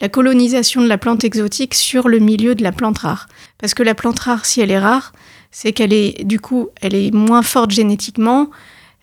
la, 0.00 0.08
colonisation 0.08 0.82
de 0.82 0.86
la 0.86 0.98
plante 0.98 1.24
exotique 1.24 1.74
sur 1.74 2.08
le 2.08 2.20
milieu 2.20 2.54
de 2.54 2.62
la 2.62 2.70
plante 2.70 2.98
rare. 2.98 3.26
Parce 3.58 3.74
que 3.74 3.82
la 3.82 3.96
plante 3.96 4.20
rare, 4.20 4.46
si 4.46 4.60
elle 4.60 4.70
est 4.70 4.78
rare, 4.78 5.12
c'est 5.50 5.72
qu'elle 5.72 5.92
est, 5.92 6.22
du 6.22 6.38
coup, 6.38 6.68
elle 6.80 6.94
est 6.94 7.12
moins 7.12 7.42
forte 7.42 7.72
génétiquement, 7.72 8.50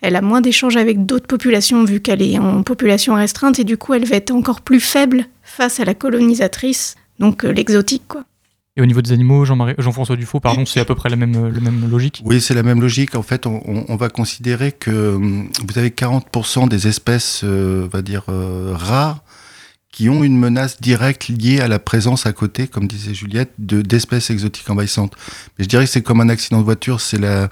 elle 0.04 0.16
a 0.16 0.22
moins 0.22 0.42
d'échanges 0.42 0.78
avec 0.78 1.06
d'autres 1.06 1.28
populations 1.28 1.84
vu 1.84 2.02
qu'elle 2.02 2.22
est 2.22 2.38
en 2.38 2.62
population 2.62 3.16
restreinte 3.16 3.58
et 3.58 3.64
du 3.64 3.78
coup 3.78 3.94
elle 3.94 4.06
va 4.06 4.18
être 4.18 4.32
encore 4.32 4.62
plus 4.62 4.80
faible 4.80 5.26
face 5.42 5.80
à 5.80 5.86
la 5.86 5.96
colonisatrice 5.96 6.96
donc 7.20 7.44
l'exotique, 7.44 8.04
quoi. 8.08 8.24
Et 8.76 8.82
au 8.82 8.88
niveau 8.88 9.04
des 9.04 9.12
animaux, 9.12 9.46
Jean-François 9.46 10.16
Dufaux, 10.16 10.40
pardon, 10.40 10.66
c'est 10.66 10.80
à 10.80 10.86
peu 10.86 10.96
près 10.96 11.08
la 11.08 11.16
même, 11.16 11.50
la 11.50 11.60
même 11.60 11.88
logique? 11.92 12.24
Oui, 12.26 12.42
c'est 12.42 12.56
la 12.56 12.64
même 12.64 12.82
logique. 12.82 13.14
En 13.14 13.22
fait, 13.22 13.46
on, 13.46 13.62
on, 13.68 13.96
va 13.96 14.10
considérer 14.10 14.72
que 14.72 15.14
hum, 15.14 15.48
vous 15.64 15.78
avez 15.78 15.90
40% 15.90 16.70
des 16.70 16.88
espèces, 16.88 17.44
on 17.44 17.88
va 17.88 18.02
dire, 18.02 18.24
rares 18.28 19.20
qui 19.92 20.10
ont 20.10 20.24
une 20.24 20.38
menace 20.38 20.82
directe 20.82 21.28
liée 21.28 21.60
à 21.60 21.68
la 21.68 21.78
présence 21.78 22.26
à 22.26 22.34
côté, 22.34 22.68
comme 22.68 22.88
disait 22.88 23.14
Juliette, 23.14 23.52
de 23.60 23.84
d'espèces 23.84 24.32
exotiques 24.32 24.68
envahissantes. 24.72 25.14
Mais 25.58 25.66
je 25.66 25.70
dirais 25.70 25.86
que 25.86 25.92
c'est 25.92 26.02
comme 26.02 26.20
un 26.20 26.30
accident 26.30 26.58
de 26.58 26.66
voiture, 26.66 27.00
c'est 27.00 27.20
la 27.20 27.50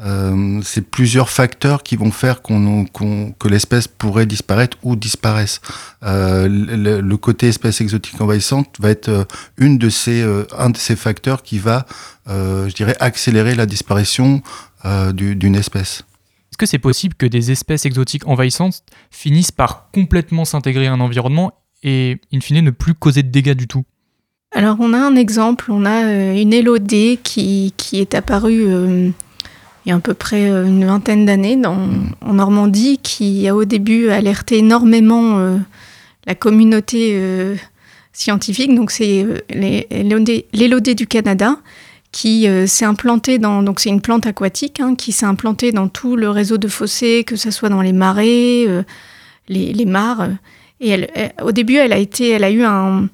euh, 0.00 0.60
c'est 0.64 0.82
plusieurs 0.82 1.28
facteurs 1.28 1.82
qui 1.82 1.96
vont 1.96 2.10
faire 2.10 2.42
qu'on, 2.42 2.84
que 2.86 3.48
l'espèce 3.48 3.88
pourrait 3.88 4.26
disparaître 4.26 4.78
ou 4.82 4.96
disparaisse. 4.96 5.60
Euh, 6.02 6.48
le, 6.48 7.16
côté 7.16 7.48
espèce 7.48 7.80
exotique 7.80 8.20
envahissante 8.20 8.76
va 8.80 8.90
être 8.90 9.08
euh, 9.08 9.24
une 9.58 9.78
de 9.78 9.88
ces, 9.88 10.22
euh, 10.22 10.44
un 10.56 10.70
de 10.70 10.76
ces 10.76 10.96
facteurs 10.96 11.42
qui 11.42 11.58
va, 11.58 11.86
euh, 12.28 12.68
je 12.68 12.74
dirais, 12.74 12.96
accélérer 13.00 13.54
la 13.54 13.66
disparition 13.66 14.42
d'une 15.14 15.54
espèce. 15.54 16.02
Est-ce 16.50 16.58
que 16.58 16.66
c'est 16.66 16.78
possible 16.78 17.14
que 17.14 17.26
des 17.26 17.52
espèces 17.52 17.86
exotiques 17.86 18.26
envahissantes 18.26 18.82
finissent 19.12 19.52
par 19.52 19.90
complètement 19.92 20.44
s'intégrer 20.44 20.88
à 20.88 20.92
un 20.92 20.98
environnement 20.98 21.52
et, 21.84 22.20
in 22.32 22.40
fine, 22.40 22.60
ne 22.62 22.70
plus 22.70 22.94
causer 22.94 23.22
de 23.22 23.28
dégâts 23.28 23.54
du 23.54 23.68
tout? 23.68 23.84
Alors, 24.54 24.76
on 24.80 24.92
a 24.92 24.98
un 24.98 25.16
exemple, 25.16 25.70
on 25.70 25.86
a 25.86 26.34
une 26.34 26.52
élodée 26.52 27.18
qui, 27.22 27.72
qui 27.76 28.00
est 28.00 28.14
apparue 28.14 28.66
euh, 28.66 29.10
il 29.84 29.88
y 29.88 29.92
a 29.92 29.96
à 29.96 30.00
peu 30.00 30.14
près 30.14 30.50
euh, 30.50 30.66
une 30.66 30.84
vingtaine 30.84 31.26
d'années 31.26 31.60
en 31.66 32.32
Normandie, 32.32 32.98
qui 33.02 33.46
a 33.48 33.54
au 33.54 33.64
début 33.64 34.08
alerté 34.08 34.58
énormément 34.58 35.58
la 36.26 36.34
communauté 36.34 37.20
scientifique. 38.12 38.74
Donc, 38.74 38.90
c'est 38.90 39.26
l'élodée 39.50 40.94
du 40.94 41.06
Canada 41.06 41.58
qui 42.12 42.46
s'est 42.66 42.84
implantée 42.84 43.38
dans. 43.38 43.62
Donc, 43.62 43.80
c'est 43.80 43.88
une 43.88 44.00
plante 44.00 44.26
aquatique 44.26 44.80
hein, 44.80 44.94
qui 44.94 45.12
s'est 45.12 45.26
implantée 45.26 45.72
dans 45.72 45.88
tout 45.88 46.16
le 46.16 46.30
réseau 46.30 46.58
de 46.58 46.68
fossés, 46.68 47.24
que 47.26 47.36
ce 47.36 47.50
soit 47.50 47.68
dans 47.68 47.82
les 47.82 47.92
marais, 47.92 48.66
les, 49.48 49.72
les 49.72 49.86
mares. 49.86 50.28
Et 50.82 50.90
elle, 50.90 51.32
au 51.42 51.52
début, 51.52 51.76
elle 51.76 51.92
a, 51.92 51.98
été, 51.98 52.30
elle 52.30 52.44
a 52.44 52.50
eu, 52.50 52.64
un, 52.64 53.08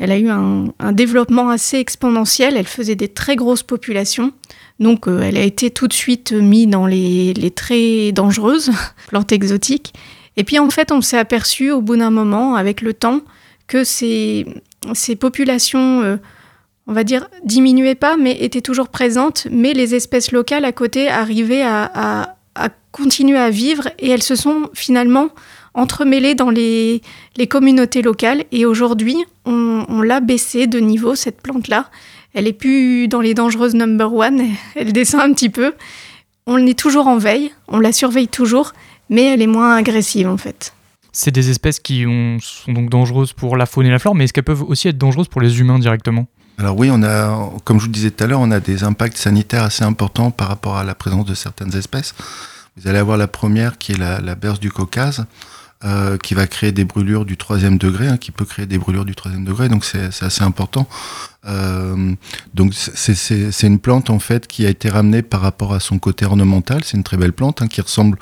elle 0.00 0.10
a 0.10 0.18
eu 0.18 0.28
un, 0.28 0.92
développement 0.92 1.48
assez 1.48 1.78
exponentiel. 1.78 2.56
Elle 2.56 2.66
faisait 2.66 2.96
des 2.96 3.08
très 3.08 3.36
grosses 3.36 3.62
populations. 3.62 4.32
Donc, 4.78 5.08
euh, 5.08 5.22
elle 5.22 5.36
a 5.36 5.42
été 5.42 5.70
tout 5.70 5.88
de 5.88 5.92
suite 5.92 6.32
mise 6.32 6.68
dans 6.68 6.86
les, 6.86 7.34
très 7.54 8.12
dangereuses 8.12 8.70
plantes 9.08 9.32
exotiques. 9.32 9.94
Et 10.36 10.44
puis, 10.44 10.58
en 10.58 10.68
fait, 10.70 10.92
on 10.92 11.00
s'est 11.00 11.18
aperçu 11.18 11.70
au 11.70 11.80
bout 11.80 11.96
d'un 11.96 12.10
moment, 12.10 12.56
avec 12.56 12.82
le 12.82 12.92
temps, 12.92 13.20
que 13.66 13.84
ces, 13.84 14.46
populations, 15.18 16.02
euh, 16.02 16.16
on 16.86 16.92
va 16.92 17.04
dire, 17.04 17.28
diminuaient 17.44 17.94
pas, 17.94 18.16
mais 18.16 18.36
étaient 18.40 18.60
toujours 18.60 18.88
présentes. 18.88 19.46
Mais 19.50 19.72
les 19.72 19.94
espèces 19.94 20.30
locales 20.30 20.64
à 20.64 20.72
côté 20.72 21.08
arrivaient 21.08 21.64
à, 21.64 22.32
continuer 22.92 23.38
à 23.38 23.50
vivre 23.50 23.90
et 23.98 24.08
elles 24.08 24.22
se 24.22 24.36
sont 24.36 24.70
finalement 24.72 25.28
entremêlée 25.74 26.34
dans 26.34 26.48
les, 26.48 27.02
les 27.36 27.46
communautés 27.46 28.00
locales. 28.00 28.44
Et 28.52 28.64
aujourd'hui, 28.64 29.16
on, 29.44 30.00
l'a 30.02 30.20
baissé 30.20 30.66
de 30.66 30.78
niveau, 30.78 31.14
cette 31.14 31.40
plante-là. 31.42 31.90
Elle 32.36 32.46
est 32.46 32.52
plus 32.52 33.08
dans 33.08 33.22
les 33.22 33.32
dangereuses 33.32 33.74
number 33.74 34.12
one, 34.12 34.42
elle 34.74 34.92
descend 34.92 35.22
un 35.22 35.32
petit 35.32 35.48
peu. 35.48 35.72
On 36.46 36.66
est 36.66 36.78
toujours 36.78 37.06
en 37.06 37.16
veille, 37.16 37.50
on 37.66 37.80
la 37.80 37.92
surveille 37.92 38.28
toujours, 38.28 38.74
mais 39.08 39.24
elle 39.24 39.40
est 39.40 39.46
moins 39.46 39.74
agressive 39.74 40.28
en 40.28 40.36
fait. 40.36 40.74
C'est 41.12 41.30
des 41.30 41.48
espèces 41.48 41.80
qui 41.80 42.04
sont 42.42 42.72
donc 42.72 42.90
dangereuses 42.90 43.32
pour 43.32 43.56
la 43.56 43.64
faune 43.64 43.86
et 43.86 43.90
la 43.90 43.98
flore, 43.98 44.14
mais 44.14 44.24
est-ce 44.24 44.34
qu'elles 44.34 44.44
peuvent 44.44 44.64
aussi 44.64 44.86
être 44.88 44.98
dangereuses 44.98 45.28
pour 45.28 45.40
les 45.40 45.60
humains 45.60 45.78
directement? 45.78 46.26
Alors 46.58 46.78
oui, 46.78 46.90
on 46.92 47.02
a, 47.02 47.52
comme 47.64 47.78
je 47.78 47.84
vous 47.84 47.88
le 47.88 47.94
disais 47.94 48.10
tout 48.10 48.22
à 48.24 48.26
l'heure, 48.26 48.40
on 48.40 48.50
a 48.50 48.60
des 48.60 48.84
impacts 48.84 49.16
sanitaires 49.16 49.62
assez 49.62 49.84
importants 49.84 50.30
par 50.30 50.48
rapport 50.48 50.76
à 50.76 50.84
la 50.84 50.94
présence 50.94 51.24
de 51.24 51.34
certaines 51.34 51.74
espèces. 51.74 52.14
Vous 52.76 52.86
allez 52.86 52.98
avoir 52.98 53.16
la 53.16 53.28
première 53.28 53.78
qui 53.78 53.92
est 53.92 53.98
la, 53.98 54.20
la 54.20 54.34
berce 54.34 54.60
du 54.60 54.70
Caucase. 54.70 55.24
Euh, 55.84 56.16
qui 56.16 56.32
va 56.32 56.46
créer 56.46 56.72
des 56.72 56.86
brûlures 56.86 57.26
du 57.26 57.36
troisième 57.36 57.76
degré, 57.76 58.08
hein, 58.08 58.16
qui 58.16 58.30
peut 58.30 58.46
créer 58.46 58.64
des 58.64 58.78
brûlures 58.78 59.04
du 59.04 59.14
troisième 59.14 59.44
degré, 59.44 59.68
donc 59.68 59.84
c'est 59.84 60.06
assez 60.22 60.42
important. 60.42 60.88
Euh, 61.44 62.14
donc 62.54 62.72
c'est 62.72 63.66
une 63.66 63.78
plante 63.78 64.08
en 64.08 64.18
fait 64.18 64.46
qui 64.46 64.64
a 64.64 64.70
été 64.70 64.88
ramenée 64.88 65.20
par 65.20 65.42
rapport 65.42 65.74
à 65.74 65.80
son 65.80 65.98
côté 65.98 66.24
ornemental. 66.24 66.82
C'est 66.82 66.96
une 66.96 67.02
très 67.02 67.18
belle 67.18 67.34
plante 67.34 67.60
hein, 67.60 67.68
qui 67.68 67.82
ressemble 67.82 68.18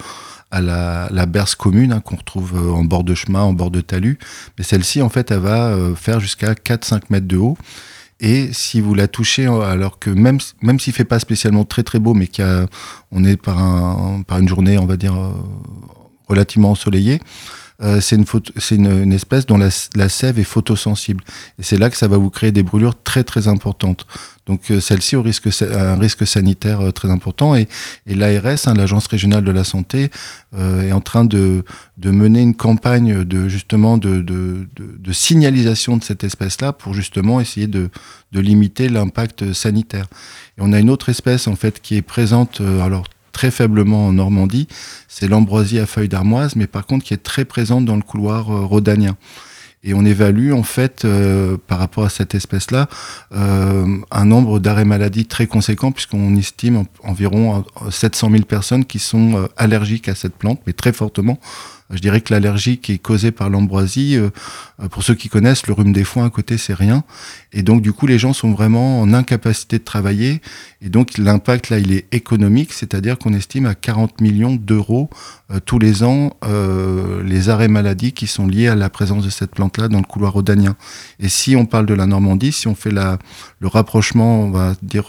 à 0.50 0.60
la, 0.60 1.08
la 1.12 1.26
berce 1.26 1.54
commune 1.54 1.92
hein, 1.92 2.00
qu'on 2.00 2.16
retrouve 2.16 2.54
euh, 2.56 2.72
en 2.72 2.82
bord 2.82 3.04
de 3.04 3.14
chemin, 3.14 3.42
en 3.42 3.52
bord 3.52 3.70
de 3.70 3.80
talus. 3.80 4.18
Mais 4.58 4.64
celle-ci 4.64 5.00
en 5.00 5.08
fait 5.08 5.30
elle 5.30 5.38
va 5.38 5.68
euh, 5.68 5.94
faire 5.94 6.18
jusqu'à 6.18 6.54
4-5 6.54 7.02
mètres 7.10 7.28
de 7.28 7.36
haut. 7.36 7.56
Et 8.18 8.52
si 8.52 8.80
vous 8.80 8.94
la 8.94 9.06
touchez, 9.06 9.46
alors 9.46 10.00
que 10.00 10.10
même, 10.10 10.38
même 10.60 10.80
s'il 10.80 10.92
fait 10.92 11.04
pas 11.04 11.20
spécialement 11.20 11.64
très 11.64 11.84
très 11.84 12.00
beau, 12.00 12.14
mais 12.14 12.26
qu'on 12.26 13.24
est 13.24 13.36
par, 13.36 13.58
un, 13.58 14.22
par 14.22 14.38
une 14.38 14.48
journée, 14.48 14.76
on 14.78 14.86
va 14.86 14.96
dire, 14.96 15.14
relativement 16.34 16.72
ensoleillé, 16.72 17.20
euh, 17.82 18.00
c'est 18.00 18.14
une, 18.14 18.24
une, 18.70 19.02
une, 19.02 19.12
espèce 19.12 19.46
dont 19.46 19.58
la, 19.58 20.08
sève 20.08 20.38
est 20.38 20.44
photosensible. 20.44 21.24
Et 21.58 21.64
c'est 21.64 21.76
là 21.76 21.90
que 21.90 21.96
ça 21.96 22.06
va 22.06 22.16
vous 22.16 22.30
créer 22.30 22.52
des 22.52 22.62
brûlures 22.62 22.94
très 23.02 23.24
très 23.24 23.48
importantes. 23.48 24.06
Donc 24.46 24.70
euh, 24.70 24.78
celle-ci 24.78 25.16
risque, 25.16 25.48
a 25.62 25.92
un 25.92 25.98
risque 25.98 26.24
sanitaire 26.24 26.80
euh, 26.80 26.92
très 26.92 27.10
important. 27.10 27.56
Et, 27.56 27.66
et 28.06 28.14
l'ARS, 28.14 28.68
hein, 28.68 28.74
l'Agence 28.74 29.08
régionale 29.08 29.42
de 29.42 29.50
la 29.50 29.64
santé, 29.64 30.10
est 30.56 30.92
en 30.92 31.00
train 31.00 31.24
de, 31.24 31.64
de, 31.98 32.10
mener 32.12 32.40
une 32.40 32.54
campagne 32.54 33.24
de 33.24 33.48
justement 33.48 33.98
de, 33.98 34.20
de, 34.20 34.68
de 34.76 35.12
signalisation 35.12 35.96
de 35.96 36.04
cette 36.04 36.22
espèce-là 36.22 36.72
pour 36.72 36.94
justement 36.94 37.40
essayer 37.40 37.66
de, 37.66 37.90
limiter 38.32 38.88
l'impact 38.88 39.52
sanitaire. 39.52 40.06
Et 40.56 40.60
on 40.60 40.72
a 40.72 40.78
une 40.78 40.90
autre 40.90 41.08
espèce 41.08 41.48
en 41.48 41.56
fait 41.56 41.80
qui 41.80 41.96
est 41.96 42.02
présente, 42.02 42.60
alors 42.60 43.04
très 43.34 43.50
faiblement 43.50 44.06
en 44.06 44.14
Normandie, 44.14 44.68
c'est 45.08 45.28
l'ambroisie 45.28 45.78
à 45.78 45.84
feuilles 45.84 46.08
d'armoise, 46.08 46.56
mais 46.56 46.66
par 46.66 46.86
contre 46.86 47.04
qui 47.04 47.12
est 47.12 47.22
très 47.22 47.44
présente 47.44 47.84
dans 47.84 47.96
le 47.96 48.02
couloir 48.02 48.50
euh, 48.50 48.64
rhodanien. 48.64 49.16
Et 49.86 49.92
on 49.92 50.02
évalue 50.02 50.52
en 50.52 50.62
fait 50.62 51.04
euh, 51.04 51.58
par 51.66 51.78
rapport 51.78 52.06
à 52.06 52.08
cette 52.08 52.34
espèce-là 52.34 52.88
euh, 53.34 53.98
un 54.10 54.24
nombre 54.24 54.58
d'arrêts 54.58 54.86
maladie 54.86 55.26
très 55.26 55.46
conséquent 55.46 55.92
puisqu'on 55.92 56.36
estime 56.36 56.84
environ 57.02 57.64
700 57.90 58.30
000 58.30 58.44
personnes 58.44 58.86
qui 58.86 58.98
sont 58.98 59.46
allergiques 59.58 60.08
à 60.08 60.14
cette 60.14 60.36
plante, 60.36 60.62
mais 60.66 60.72
très 60.72 60.94
fortement. 60.94 61.38
Je 61.90 61.98
dirais 61.98 62.22
que 62.22 62.32
l'allergie 62.32 62.78
qui 62.78 62.92
est 62.92 62.98
causée 62.98 63.30
par 63.30 63.50
l'ambroisie, 63.50 64.16
euh, 64.16 64.30
euh, 64.82 64.88
pour 64.88 65.02
ceux 65.02 65.14
qui 65.14 65.28
connaissent, 65.28 65.66
le 65.66 65.74
rhume 65.74 65.92
des 65.92 66.04
foins 66.04 66.24
à 66.24 66.30
côté, 66.30 66.56
c'est 66.56 66.74
rien. 66.74 67.04
Et 67.52 67.62
donc, 67.62 67.82
du 67.82 67.92
coup, 67.92 68.06
les 68.06 68.18
gens 68.18 68.32
sont 68.32 68.52
vraiment 68.52 69.00
en 69.00 69.12
incapacité 69.12 69.78
de 69.78 69.84
travailler. 69.84 70.40
Et 70.80 70.88
donc, 70.88 71.18
l'impact, 71.18 71.68
là, 71.68 71.78
il 71.78 71.92
est 71.92 72.06
économique, 72.12 72.72
c'est-à-dire 72.72 73.18
qu'on 73.18 73.34
estime 73.34 73.66
à 73.66 73.74
40 73.74 74.22
millions 74.22 74.54
d'euros 74.54 75.10
tous 75.64 75.78
les 75.78 76.02
ans 76.02 76.30
les 77.24 77.48
arrêts 77.48 77.68
maladie 77.68 78.12
qui 78.12 78.26
sont 78.26 78.46
liés 78.46 78.68
à 78.68 78.74
la 78.74 78.90
présence 78.90 79.24
de 79.24 79.30
cette 79.30 79.52
plante-là 79.52 79.88
dans 79.88 79.98
le 79.98 80.04
couloir 80.04 80.32
rhodanien. 80.32 80.76
Et 81.20 81.28
si 81.28 81.56
on 81.56 81.66
parle 81.66 81.86
de 81.86 81.94
la 81.94 82.06
Normandie, 82.06 82.52
si 82.52 82.68
on 82.68 82.74
fait 82.74 82.90
le 82.90 83.68
rapprochement, 83.68 84.40
on 84.40 84.50
va 84.50 84.74
dire, 84.82 85.06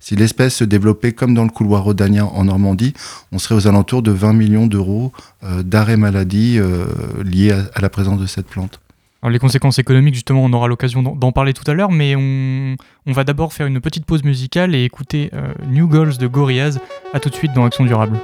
si 0.00 0.16
l'espèce 0.16 0.56
se 0.56 0.64
développait 0.64 1.12
comme 1.12 1.34
dans 1.34 1.44
le 1.44 1.50
couloir 1.50 1.84
rhodanien 1.84 2.24
en 2.24 2.44
Normandie, 2.44 2.94
on 3.32 3.38
serait 3.38 3.54
aux 3.54 3.66
alentours 3.66 4.02
de 4.02 4.10
20 4.10 4.32
millions 4.32 4.66
d'euros 4.66 5.12
d'arrêts 5.42 5.96
maladie 5.96 6.58
euh, 6.58 6.84
liées 7.24 7.52
à, 7.52 7.80
la 7.80 7.90
présence 7.90 8.20
de 8.20 8.26
cette 8.26 8.46
plante. 8.46 8.80
les 9.28 9.38
conséquences 9.38 9.78
économiques, 9.78 10.14
justement, 10.14 10.44
on 10.44 10.52
aura 10.52 10.68
l'occasion 10.68 11.02
d'en 11.02 11.32
parler 11.32 11.52
tout 11.52 11.68
à 11.70 11.74
l'heure, 11.74 11.90
mais 11.90 12.14
on, 12.16 12.76
va 13.12 13.24
d'abord 13.24 13.52
faire 13.52 13.66
une 13.66 13.80
petite 13.80 14.04
pause 14.04 14.24
musicale 14.24 14.74
et 14.74 14.84
écouter 14.84 15.30
euh, 15.34 15.52
New 15.66 15.90
Girls 15.90 16.16
de 16.18 16.26
Gorillaz. 16.26 16.78
A 17.12 17.20
tout 17.20 17.28
de 17.28 17.34
suite 17.34 17.52
dans 17.52 17.64
Action 17.64 17.84
Durable. 17.84 18.18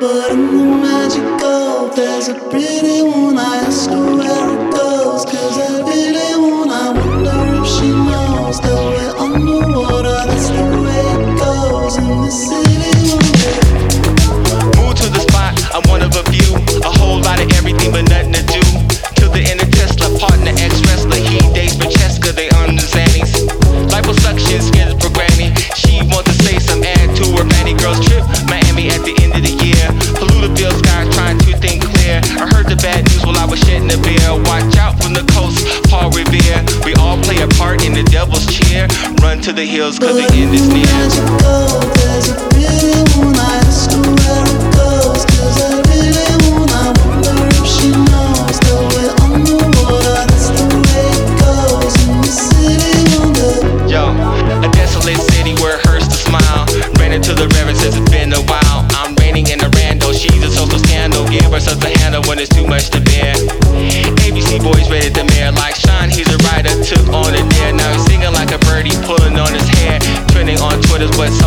But 0.00 0.30
in 0.30 0.46
the 0.56 0.64
magic 0.76 1.24
magical, 1.24 1.88
there's 1.88 2.28
a 2.28 2.34
pretty 2.50 3.02
one. 3.02 3.36
I 3.36 3.56
ask 3.66 3.90
her 3.90 4.16
where 4.16 4.67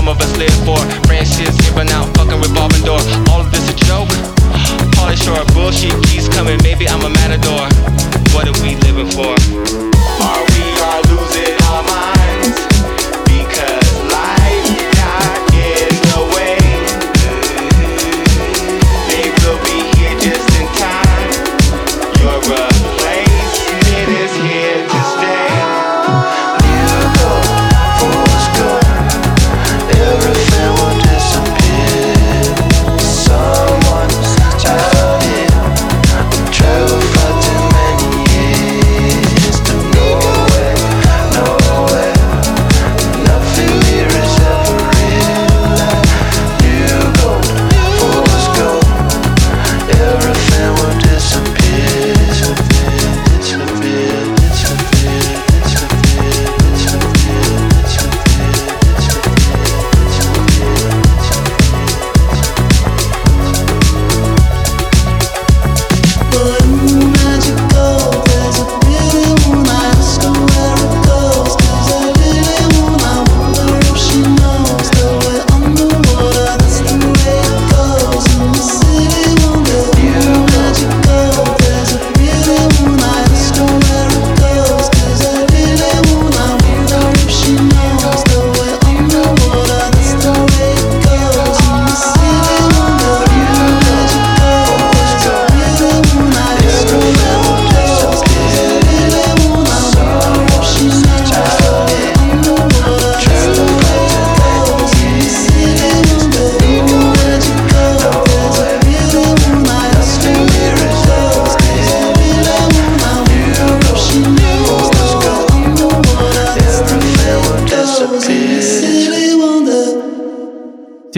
some 0.02 0.10
of 0.10 0.20
us 0.20 0.36
live 0.36 0.66
for. 0.66 0.80
Friendships 1.06 1.56
skipping 1.58 1.92
out, 1.92 2.21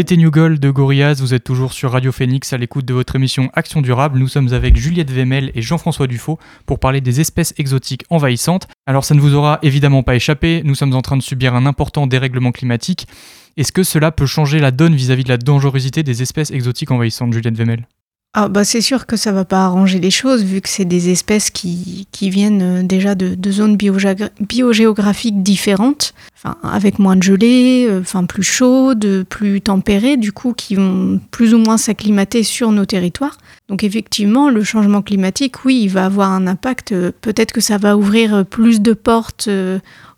C'était 0.04 0.18
New 0.18 0.32
Gold 0.32 0.60
de 0.60 0.70
Gorillaz, 0.70 1.22
vous 1.22 1.34
êtes 1.34 1.46
toujours 1.46 1.72
sur 1.72 1.94
Radio 1.94 2.12
Phoenix 2.12 2.52
à 2.52 2.58
l'écoute 2.58 2.84
de 2.84 2.94
votre 2.94 3.16
émission 3.16 3.50
Action 3.54 3.82
Durable. 3.82 4.20
Nous 4.20 4.28
sommes 4.28 4.54
avec 4.54 4.76
Juliette 4.76 5.10
Vemel 5.10 5.50
et 5.56 5.62
Jean-François 5.62 6.08
Dufaux 6.08 6.40
pour 6.66 6.78
parler 6.78 7.00
des 7.00 7.22
espèces 7.22 7.54
exotiques 7.58 8.04
envahissantes. 8.10 8.68
Alors 8.86 9.06
ça 9.06 9.16
ne 9.16 9.22
vous 9.22 9.34
aura 9.34 9.60
évidemment 9.62 10.04
pas 10.04 10.16
échappé, 10.16 10.62
nous 10.66 10.76
sommes 10.76 10.94
en 10.94 11.02
train 11.02 11.16
de 11.16 11.24
subir 11.24 11.56
un 11.56 11.66
important 11.66 12.06
dérèglement 12.06 12.52
climatique. 12.52 13.08
Est-ce 13.56 13.72
que 13.72 13.84
cela 13.84 14.12
peut 14.12 14.26
changer 14.26 14.60
la 14.60 14.72
donne 14.72 14.94
vis-à-vis 14.94 15.24
de 15.24 15.30
la 15.30 15.38
dangerosité 15.38 16.04
des 16.04 16.22
espèces 16.22 16.52
exotiques 16.52 16.92
envahissantes, 16.92 17.32
Juliette 17.32 17.58
Vemel 17.58 17.88
Ah 18.36 18.48
bah 18.48 18.64
c'est 18.64 18.82
sûr 18.82 19.06
que 19.06 19.16
ça 19.16 19.32
va 19.32 19.46
pas 19.46 19.64
arranger 19.66 20.00
les 20.00 20.10
choses 20.10 20.44
vu 20.44 20.60
que 20.60 20.68
c'est 20.68 20.86
des 20.86 21.10
espèces 21.10 21.52
qui, 21.52 22.08
qui 22.12 22.32
viennent 22.32 22.62
euh, 22.64 22.82
déjà 22.82 23.14
de, 23.14 23.36
de 23.36 23.52
zones 23.52 23.78
biogéogra- 23.78 24.32
biogéographiques 24.40 25.44
différentes, 25.44 26.16
enfin 26.36 26.58
avec 26.64 26.98
moins 26.98 27.16
de 27.16 27.22
gelée, 27.22 27.86
euh, 27.88 28.02
enfin 28.02 28.24
plus 28.24 28.42
chaudes, 28.42 29.24
plus 29.30 29.62
tempérées, 29.62 30.18
du 30.18 30.32
coup 30.32 30.54
qui 30.54 30.74
vont 30.74 31.20
plus 31.30 31.54
ou 31.54 31.60
moins 31.60 31.78
s'acclimater 31.78 32.42
sur 32.42 32.72
nos 32.72 32.86
territoires. 32.88 33.38
Donc 33.70 33.84
effectivement, 33.84 34.50
le 34.50 34.64
changement 34.64 35.04
climatique, 35.04 35.64
oui, 35.64 35.82
il 35.84 35.90
va 35.90 36.06
avoir 36.06 36.32
un 36.32 36.48
impact. 36.48 36.92
euh, 36.92 37.12
Peut-être 37.22 37.52
que 37.52 37.62
ça 37.62 37.78
va 37.78 37.96
ouvrir 37.98 38.46
plus 38.48 38.82
de 38.82 38.94
portes 38.94 39.48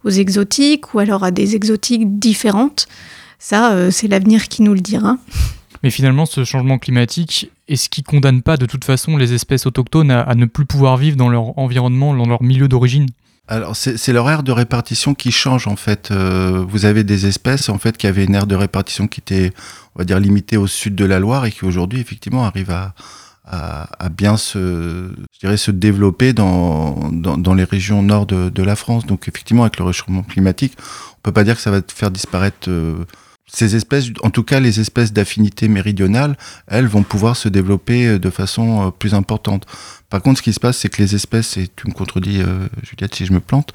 aux 0.06 0.10
exotiques 0.10 0.93
ou 0.93 0.99
alors 0.99 1.25
à 1.25 1.32
des 1.32 1.58
exotiques 1.58 2.17
différentes. 2.17 2.88
Ça, 3.39 3.91
c'est 3.91 4.08
l'avenir 4.08 4.47
qui 4.47 4.62
nous 4.63 4.73
le 4.73 4.80
dira. 4.80 5.17
Mais 5.86 5.91
finalement, 5.91 6.26
ce 6.26 6.43
changement 6.43 6.80
climatique, 6.80 7.52
est-ce 7.67 7.89
qui 7.89 8.02
condamne 8.02 8.41
pas 8.41 8.58
de 8.58 8.65
toute 8.65 8.84
façon 8.84 9.17
les 9.17 9.34
espèces 9.34 9.67
autochtones 9.67 10.10
à, 10.10 10.34
ne 10.34 10.48
plus 10.48 10.65
pouvoir 10.65 10.98
vivre 10.98 11.15
dans 11.15 11.30
leur 11.30 11.60
environnement, 11.60 12.15
dans 12.15 12.26
leur 12.26 12.41
milieu 12.41 12.67
d'origine 12.67 13.06
Alors, 13.48 13.76
c'est 13.76 14.12
leur 14.12 14.28
aire 14.28 14.41
de 14.41 14.52
répartition 14.52 15.13
qui 15.13 15.32
change, 15.32 15.67
en 15.67 15.76
fait. 15.76 16.10
Euh, 16.10 16.65
vous 16.67 16.86
avez 16.86 17.04
des 17.04 17.28
espèces, 17.28 17.69
en 17.69 17.78
fait, 17.78 17.98
qui 17.98 18.08
avaient 18.08 18.24
une 18.24 18.34
aire 18.34 18.48
de 18.48 18.56
répartition 18.56 19.08
qui 19.08 19.19
était, 19.19 19.54
on 19.93 20.00
va 20.00 20.06
dire, 20.06 20.19
limitée 20.19 20.58
au 20.58 20.65
sud 20.65 20.95
de 20.95 21.06
la 21.06 21.19
Loire 21.19 21.45
et 21.45 21.52
qui, 21.52 21.65
aujourd'hui, 21.65 22.00
effectivement, 22.00 22.45
arrivent 22.45 22.71
à, 22.71 22.95
bien 24.10 24.38
se, 24.38 25.12
je 25.39 25.56
se 25.56 25.69
développer 25.69 26.34
dans, 26.34 27.12
dans, 27.12 27.54
les 27.54 27.63
régions 27.63 28.02
nord 28.02 28.26
de, 28.26 28.50
de 28.50 28.63
la 28.63 28.76
France. 28.76 29.06
Donc, 29.06 29.28
effectivement, 29.28 29.62
avec 29.62 29.78
le 29.78 29.86
réchauffement 29.86 30.24
climatique, 30.24 30.74
on 31.12 31.21
peut 31.21 31.32
pas 31.32 31.43
dire 31.43 31.56
que 31.56 31.62
ça 31.62 31.69
va 31.69 31.82
faire 31.88 32.10
disparaître 32.10 32.69
euh, 32.69 33.06
ces 33.47 33.75
espèces, 33.75 34.08
en 34.23 34.31
tout 34.31 34.43
cas 34.43 34.60
les 34.60 34.79
espèces 34.79 35.13
d'affinité 35.13 35.67
méridionale, 35.67 36.36
elles 36.67 36.88
vont 36.88 37.03
pouvoir 37.03 37.38
se 37.38 37.47
développer 37.47 38.08
euh, 38.08 38.19
de 38.19 38.29
façon 38.29 38.88
euh, 38.88 38.91
plus 38.91 39.13
importante. 39.13 39.65
Par 40.10 40.21
contre, 40.21 40.39
ce 40.39 40.43
qui 40.43 40.53
se 40.53 40.60
passe, 40.60 40.77
c'est 40.77 40.89
que 40.89 41.01
les 41.01 41.13
espèces, 41.13 41.58
et 41.58 41.67
tu 41.75 41.88
me 41.88 41.93
contredis, 41.93 42.41
euh, 42.41 42.67
Juliette, 42.84 43.13
si 43.13 43.25
je 43.25 43.34
me 43.34 43.39
plante, 43.39 43.73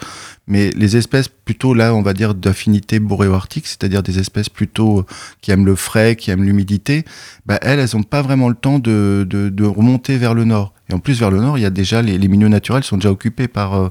mais 0.48 0.70
les 0.70 0.96
espèces 0.96 1.28
plutôt 1.28 1.72
là, 1.72 1.94
on 1.94 2.02
va 2.02 2.14
dire 2.14 2.34
d'affinité 2.34 2.98
boréo-arctique, 2.98 3.66
c'est-à-dire 3.66 4.02
des 4.02 4.18
espèces 4.18 4.48
plutôt 4.48 5.06
qui 5.40 5.52
aiment 5.52 5.66
le 5.66 5.76
frais, 5.76 6.16
qui 6.16 6.30
aiment 6.30 6.44
l'humidité, 6.44 7.04
bah, 7.46 7.58
elles, 7.62 7.78
elles 7.78 7.90
n'ont 7.94 8.02
pas 8.02 8.22
vraiment 8.22 8.48
le 8.48 8.56
temps 8.56 8.80
de, 8.80 9.26
de, 9.28 9.64
remonter 9.64 10.18
vers 10.18 10.34
le 10.34 10.44
nord. 10.44 10.72
Et 10.88 10.94
en 10.94 10.98
plus, 10.98 11.20
vers 11.20 11.30
le 11.30 11.40
nord, 11.40 11.58
il 11.58 11.60
y 11.60 11.66
a 11.66 11.70
déjà 11.70 12.02
les, 12.02 12.18
les 12.18 12.28
milieux 12.28 12.48
naturels 12.48 12.82
sont 12.82 12.96
déjà 12.96 13.10
occupés 13.10 13.46
par 13.46 13.90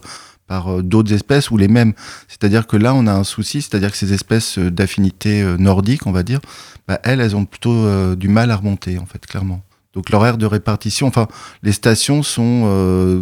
par 0.49 0.67
euh, 0.67 0.81
d'autres 0.81 1.13
espèces 1.13 1.51
ou 1.51 1.57
les 1.57 1.69
mêmes. 1.69 1.93
C'est-à-dire 2.27 2.67
que 2.67 2.75
là, 2.75 2.93
on 2.93 3.07
a 3.07 3.13
un 3.13 3.23
souci, 3.23 3.62
c'est-à-dire 3.62 3.91
que 3.91 3.97
ces 3.97 4.12
espèces 4.12 4.57
euh, 4.57 4.69
d'affinité 4.69 5.41
euh, 5.41 5.55
nordique, 5.57 6.07
on 6.07 6.12
va 6.12 6.23
dire, 6.23 6.39
bah, 6.88 6.99
elles, 7.03 7.21
elles 7.21 7.35
ont 7.35 7.45
plutôt 7.45 8.15
du 8.15 8.27
mal 8.27 8.49
à 8.49 8.55
remonter, 8.57 8.97
en 8.97 9.05
fait, 9.05 9.25
clairement. 9.25 9.62
Donc 9.93 10.09
l'horaire 10.09 10.38
de 10.38 10.45
répartition, 10.45 11.07
enfin, 11.07 11.27
les 11.62 11.71
stations 11.71 12.23
sont 12.23 12.65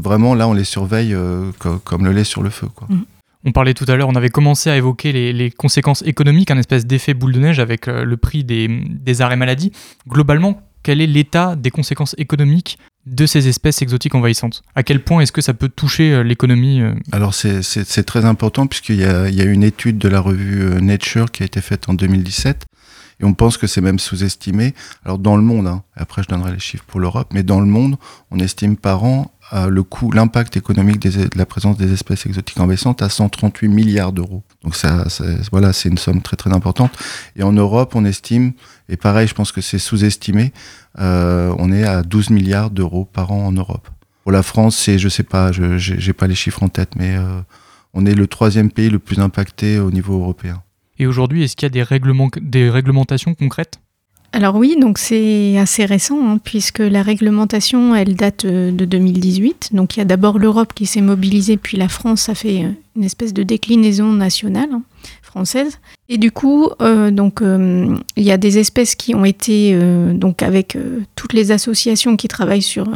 vraiment 0.02 0.36
là, 0.36 0.48
on 0.48 0.54
les 0.54 0.64
surveille 0.64 1.16
co- 1.60 1.80
comme 1.80 2.06
le 2.06 2.12
lait 2.12 2.24
sur 2.24 2.44
le 2.44 2.50
feu. 2.50 2.68
Quoi. 2.74 2.88
On 3.44 3.52
parlait 3.52 3.74
tout 3.74 3.86
à 3.88 3.96
l'heure, 3.96 4.08
on 4.08 4.16
avait 4.16 4.30
commencé 4.30 4.70
à 4.70 4.78
évoquer 4.78 5.12
les, 5.12 5.52
conséquences 5.52 6.02
économiques, 6.04 6.50
un 6.50 6.58
espèce 6.58 6.86
d'effet 6.86 7.14
boule 7.14 7.34
de 7.34 7.40
neige 7.40 7.60
avec 7.60 7.88
le 7.88 8.18
prix 8.18 8.44
des, 8.46 8.68
des 8.68 9.22
arrêts 9.22 9.36
maladie. 9.36 9.72
Globalement, 10.08 10.62
quel 10.84 11.02
est 11.02 11.08
l'état 11.08 11.58
des 11.58 11.72
conséquences 11.72 12.16
économiques 12.18 12.78
de 13.08 13.26
ces 13.26 13.48
espèces 13.48 13.82
exotiques 13.82 14.16
envahissantes 14.16 14.64
À 14.76 14.84
quel 14.84 15.04
point 15.04 15.22
est-ce 15.22 15.32
que 15.32 15.42
ça 15.42 15.54
peut 15.54 15.70
toucher 15.70 16.14
euh, 16.14 16.24
l'économie 16.24 16.82
euh, 16.82 16.94
Alors 17.12 17.34
c'est- 17.34 17.62
très 18.04 18.26
important 18.26 18.68
puisqu'il 18.68 18.96
y 18.96 19.00
y 19.00 19.42
a 19.42 19.44
une 19.46 19.64
étude 19.64 19.98
de 19.98 20.08
la 20.10 20.20
revue 20.20 20.62
euh, 20.64 20.80
Nature 20.80 21.32
qui 21.32 21.44
a 21.44 21.46
été 21.46 21.62
faite 21.62 21.90
en 21.90 21.94
2017 21.94 22.66
et 23.20 23.26
on 23.26 23.34
pense 23.34 23.58
que 23.58 23.66
c'est 23.66 23.82
même 23.82 23.98
sous-estimé. 23.98 24.76
Alors 25.04 25.18
dans 25.18 25.36
le 25.38 25.42
monde, 25.42 25.68
hein, 25.68 25.84
après 25.96 26.22
je 26.24 26.28
donnerai 26.28 26.52
les 26.52 26.60
chiffres 26.60 26.84
pour 26.86 27.00
l'Europe, 27.00 27.30
mais 27.34 27.42
dans 27.44 27.60
le 27.60 27.66
monde, 27.66 27.96
on 28.30 28.40
estime 28.40 28.78
par 28.78 29.04
an 29.04 29.32
euh, 29.54 29.70
le 29.70 29.84
coût, 29.84 30.12
l'impact 30.12 30.58
économique 30.58 31.00
de 31.00 31.30
la 31.38 31.46
présence 31.46 31.78
des 31.78 31.94
espèces 31.94 32.26
exotiques 32.26 32.60
envahissantes 32.60 33.02
à 33.02 33.10
138 33.10 33.70
milliards 33.70 34.12
d'euros. 34.12 34.44
Donc 34.64 34.76
ça, 34.76 35.06
voilà, 35.52 35.72
c'est 35.72 35.88
une 35.88 35.98
somme 35.98 36.22
très 36.22 36.36
très 36.36 36.54
importante. 36.54 36.92
Et 37.38 37.44
en 37.44 37.54
Europe, 37.54 37.96
on 37.96 38.04
estime, 38.04 38.54
et 38.90 38.98
pareil, 38.98 39.28
je 39.28 39.34
pense 39.34 39.54
que 39.54 39.62
c'est 39.62 39.80
sous-estimé, 39.80 40.52
euh, 41.00 41.56
on 41.60 41.72
est 41.72 41.86
à 41.86 42.04
12 42.04 42.30
milliards 42.32 42.72
d'euros 42.72 43.06
par 43.06 43.32
an 43.32 43.46
en 43.46 43.52
Europe. 43.54 43.88
Pour 44.24 44.34
la 44.34 44.44
France, 44.44 44.76
c'est, 44.76 45.00
je 45.00 45.08
sais 45.08 45.24
pas, 45.24 45.54
je 45.54 45.78
j'ai 45.78 46.14
pas 46.14 46.28
les 46.28 46.36
chiffres 46.36 46.62
en 46.64 46.68
tête, 46.68 46.98
mais 46.98 47.16
euh, 47.16 47.40
on 47.94 48.06
est 48.06 48.16
le 48.16 48.28
troisième 48.28 48.70
pays 48.70 48.90
le 48.90 49.00
plus 49.00 49.20
impacté 49.20 49.80
au 49.80 49.92
niveau 49.92 50.20
européen. 50.20 50.62
Et 51.00 51.08
aujourd'hui, 51.08 51.44
est-ce 51.44 51.56
qu'il 51.56 51.66
y 51.66 51.68
a 51.68 51.70
des, 51.70 51.84
règlements, 51.84 52.30
des 52.42 52.70
réglementations 52.70 53.34
concrètes? 53.36 53.80
Alors 54.34 54.56
oui, 54.56 54.76
donc 54.80 54.98
c'est 54.98 55.58
assez 55.58 55.86
récent, 55.86 56.20
hein, 56.22 56.40
puisque 56.44 56.80
la 56.80 57.02
réglementation, 57.02 57.96
elle 57.96 58.16
date 58.16 58.46
euh, 58.46 58.72
de 58.72 58.86
2018. 58.86 59.70
Donc 59.72 59.96
il 59.96 60.00
y 60.00 60.02
a 60.02 60.06
d'abord 60.06 60.38
l'Europe 60.38 60.74
qui 60.76 60.86
s'est 60.86 61.02
mobilisée, 61.02 61.58
puis 61.58 61.78
la 61.78 61.88
France 61.88 62.28
a 62.30 62.36
fait 62.36 62.66
euh, 62.66 62.70
une 62.96 63.04
espèce 63.04 63.34
de 63.34 63.44
déclinaison 63.44 64.12
nationale 64.12 64.70
hein, 64.74 64.82
française. 65.22 65.80
Et 66.10 66.18
du 66.18 66.32
coup, 66.32 66.70
euh, 66.82 67.10
donc 67.10 67.42
il 67.42 68.24
y 68.24 68.32
a 68.32 68.38
des 68.38 68.60
espèces 68.60 68.96
qui 68.96 69.16
ont 69.16 69.26
été, 69.26 69.78
donc 70.14 70.42
avec 70.42 70.78
toutes 71.16 71.34
les 71.34 71.52
associations 71.52 72.16
qui 72.16 72.28
travaillent 72.28 72.62
sur, 72.62 72.88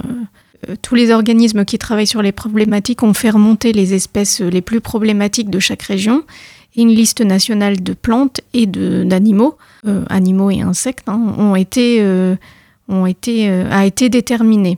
tous 0.81 0.95
les 0.95 1.11
organismes 1.11 1.65
qui 1.65 1.77
travaillent 1.77 2.07
sur 2.07 2.21
les 2.21 2.31
problématiques, 2.31 3.03
ont 3.03 3.13
fait 3.13 3.29
remonter 3.29 3.73
les 3.73 3.93
espèces 3.93 4.41
les 4.41 4.61
plus 4.61 4.79
problématiques 4.79 5.49
de 5.49 5.59
chaque 5.59 5.81
région 5.83 6.23
une 6.77 6.89
liste 6.89 7.21
nationale 7.21 7.81
de 7.83 7.93
plantes 7.93 8.41
et 8.53 8.65
d'animaux, 8.65 9.57
euh, 9.87 10.03
animaux 10.09 10.51
et 10.51 10.61
insectes, 10.61 11.09
hein, 11.09 11.33
ont 11.37 11.55
été, 11.55 11.97
euh, 12.01 12.35
ont 12.87 13.05
été, 13.05 13.49
euh, 13.49 13.67
a 13.71 13.85
été 13.85 14.09
déterminée. 14.09 14.77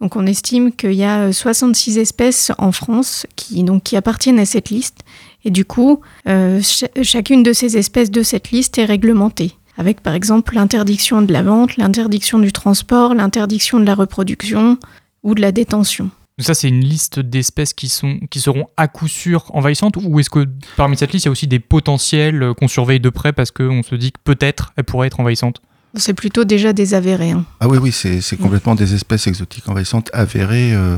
Donc 0.00 0.16
on 0.16 0.26
estime 0.26 0.72
qu'il 0.72 0.92
y 0.94 1.04
a 1.04 1.22
euh, 1.28 1.32
66 1.32 1.98
espèces 1.98 2.52
en 2.58 2.72
France 2.72 3.26
qui, 3.36 3.62
donc, 3.64 3.82
qui 3.84 3.96
appartiennent 3.96 4.38
à 4.38 4.46
cette 4.46 4.70
liste. 4.70 4.98
Et 5.44 5.50
du 5.50 5.64
coup, 5.64 6.00
cha- 6.26 6.88
chacune 7.02 7.42
de 7.44 7.52
ces 7.52 7.76
espèces 7.78 8.10
de 8.10 8.22
cette 8.22 8.50
liste 8.50 8.76
est 8.78 8.84
réglementée. 8.84 9.52
Avec 9.76 10.00
par 10.00 10.14
exemple 10.14 10.56
l'interdiction 10.56 11.22
de 11.22 11.32
la 11.32 11.42
vente, 11.44 11.76
l'interdiction 11.76 12.40
du 12.40 12.52
transport, 12.52 13.14
l'interdiction 13.14 13.78
de 13.78 13.84
la 13.84 13.94
reproduction 13.94 14.76
ou 15.22 15.36
de 15.36 15.40
la 15.40 15.52
détention. 15.52 16.10
Donc 16.38 16.46
Ça, 16.46 16.54
c'est 16.54 16.68
une 16.68 16.84
liste 16.84 17.18
d'espèces 17.18 17.72
qui, 17.72 17.88
sont, 17.88 18.18
qui 18.30 18.40
seront 18.40 18.66
à 18.76 18.86
coup 18.88 19.08
sûr 19.08 19.44
envahissantes 19.54 19.96
Ou 20.00 20.20
est-ce 20.20 20.30
que 20.30 20.46
parmi 20.76 20.96
cette 20.96 21.12
liste, 21.12 21.24
il 21.24 21.28
y 21.28 21.30
a 21.30 21.32
aussi 21.32 21.48
des 21.48 21.58
potentiels 21.58 22.42
euh, 22.42 22.54
qu'on 22.54 22.68
surveille 22.68 23.00
de 23.00 23.10
près 23.10 23.32
parce 23.32 23.50
qu'on 23.50 23.82
se 23.82 23.94
dit 23.96 24.12
que 24.12 24.18
peut-être 24.22 24.72
elles 24.76 24.84
pourraient 24.84 25.08
être 25.08 25.18
envahissantes 25.20 25.60
C'est 25.96 26.14
plutôt 26.14 26.44
déjà 26.44 26.72
des 26.72 26.94
avérés. 26.94 27.32
hein. 27.32 27.44
Ah 27.60 27.66
oui, 27.68 27.78
oui, 27.78 27.90
c'est 27.92 28.20
c'est 28.20 28.36
complètement 28.36 28.74
des 28.76 28.94
espèces 28.94 29.26
exotiques 29.26 29.68
envahissantes 29.68 30.10
avérées, 30.12 30.74
euh, 30.74 30.96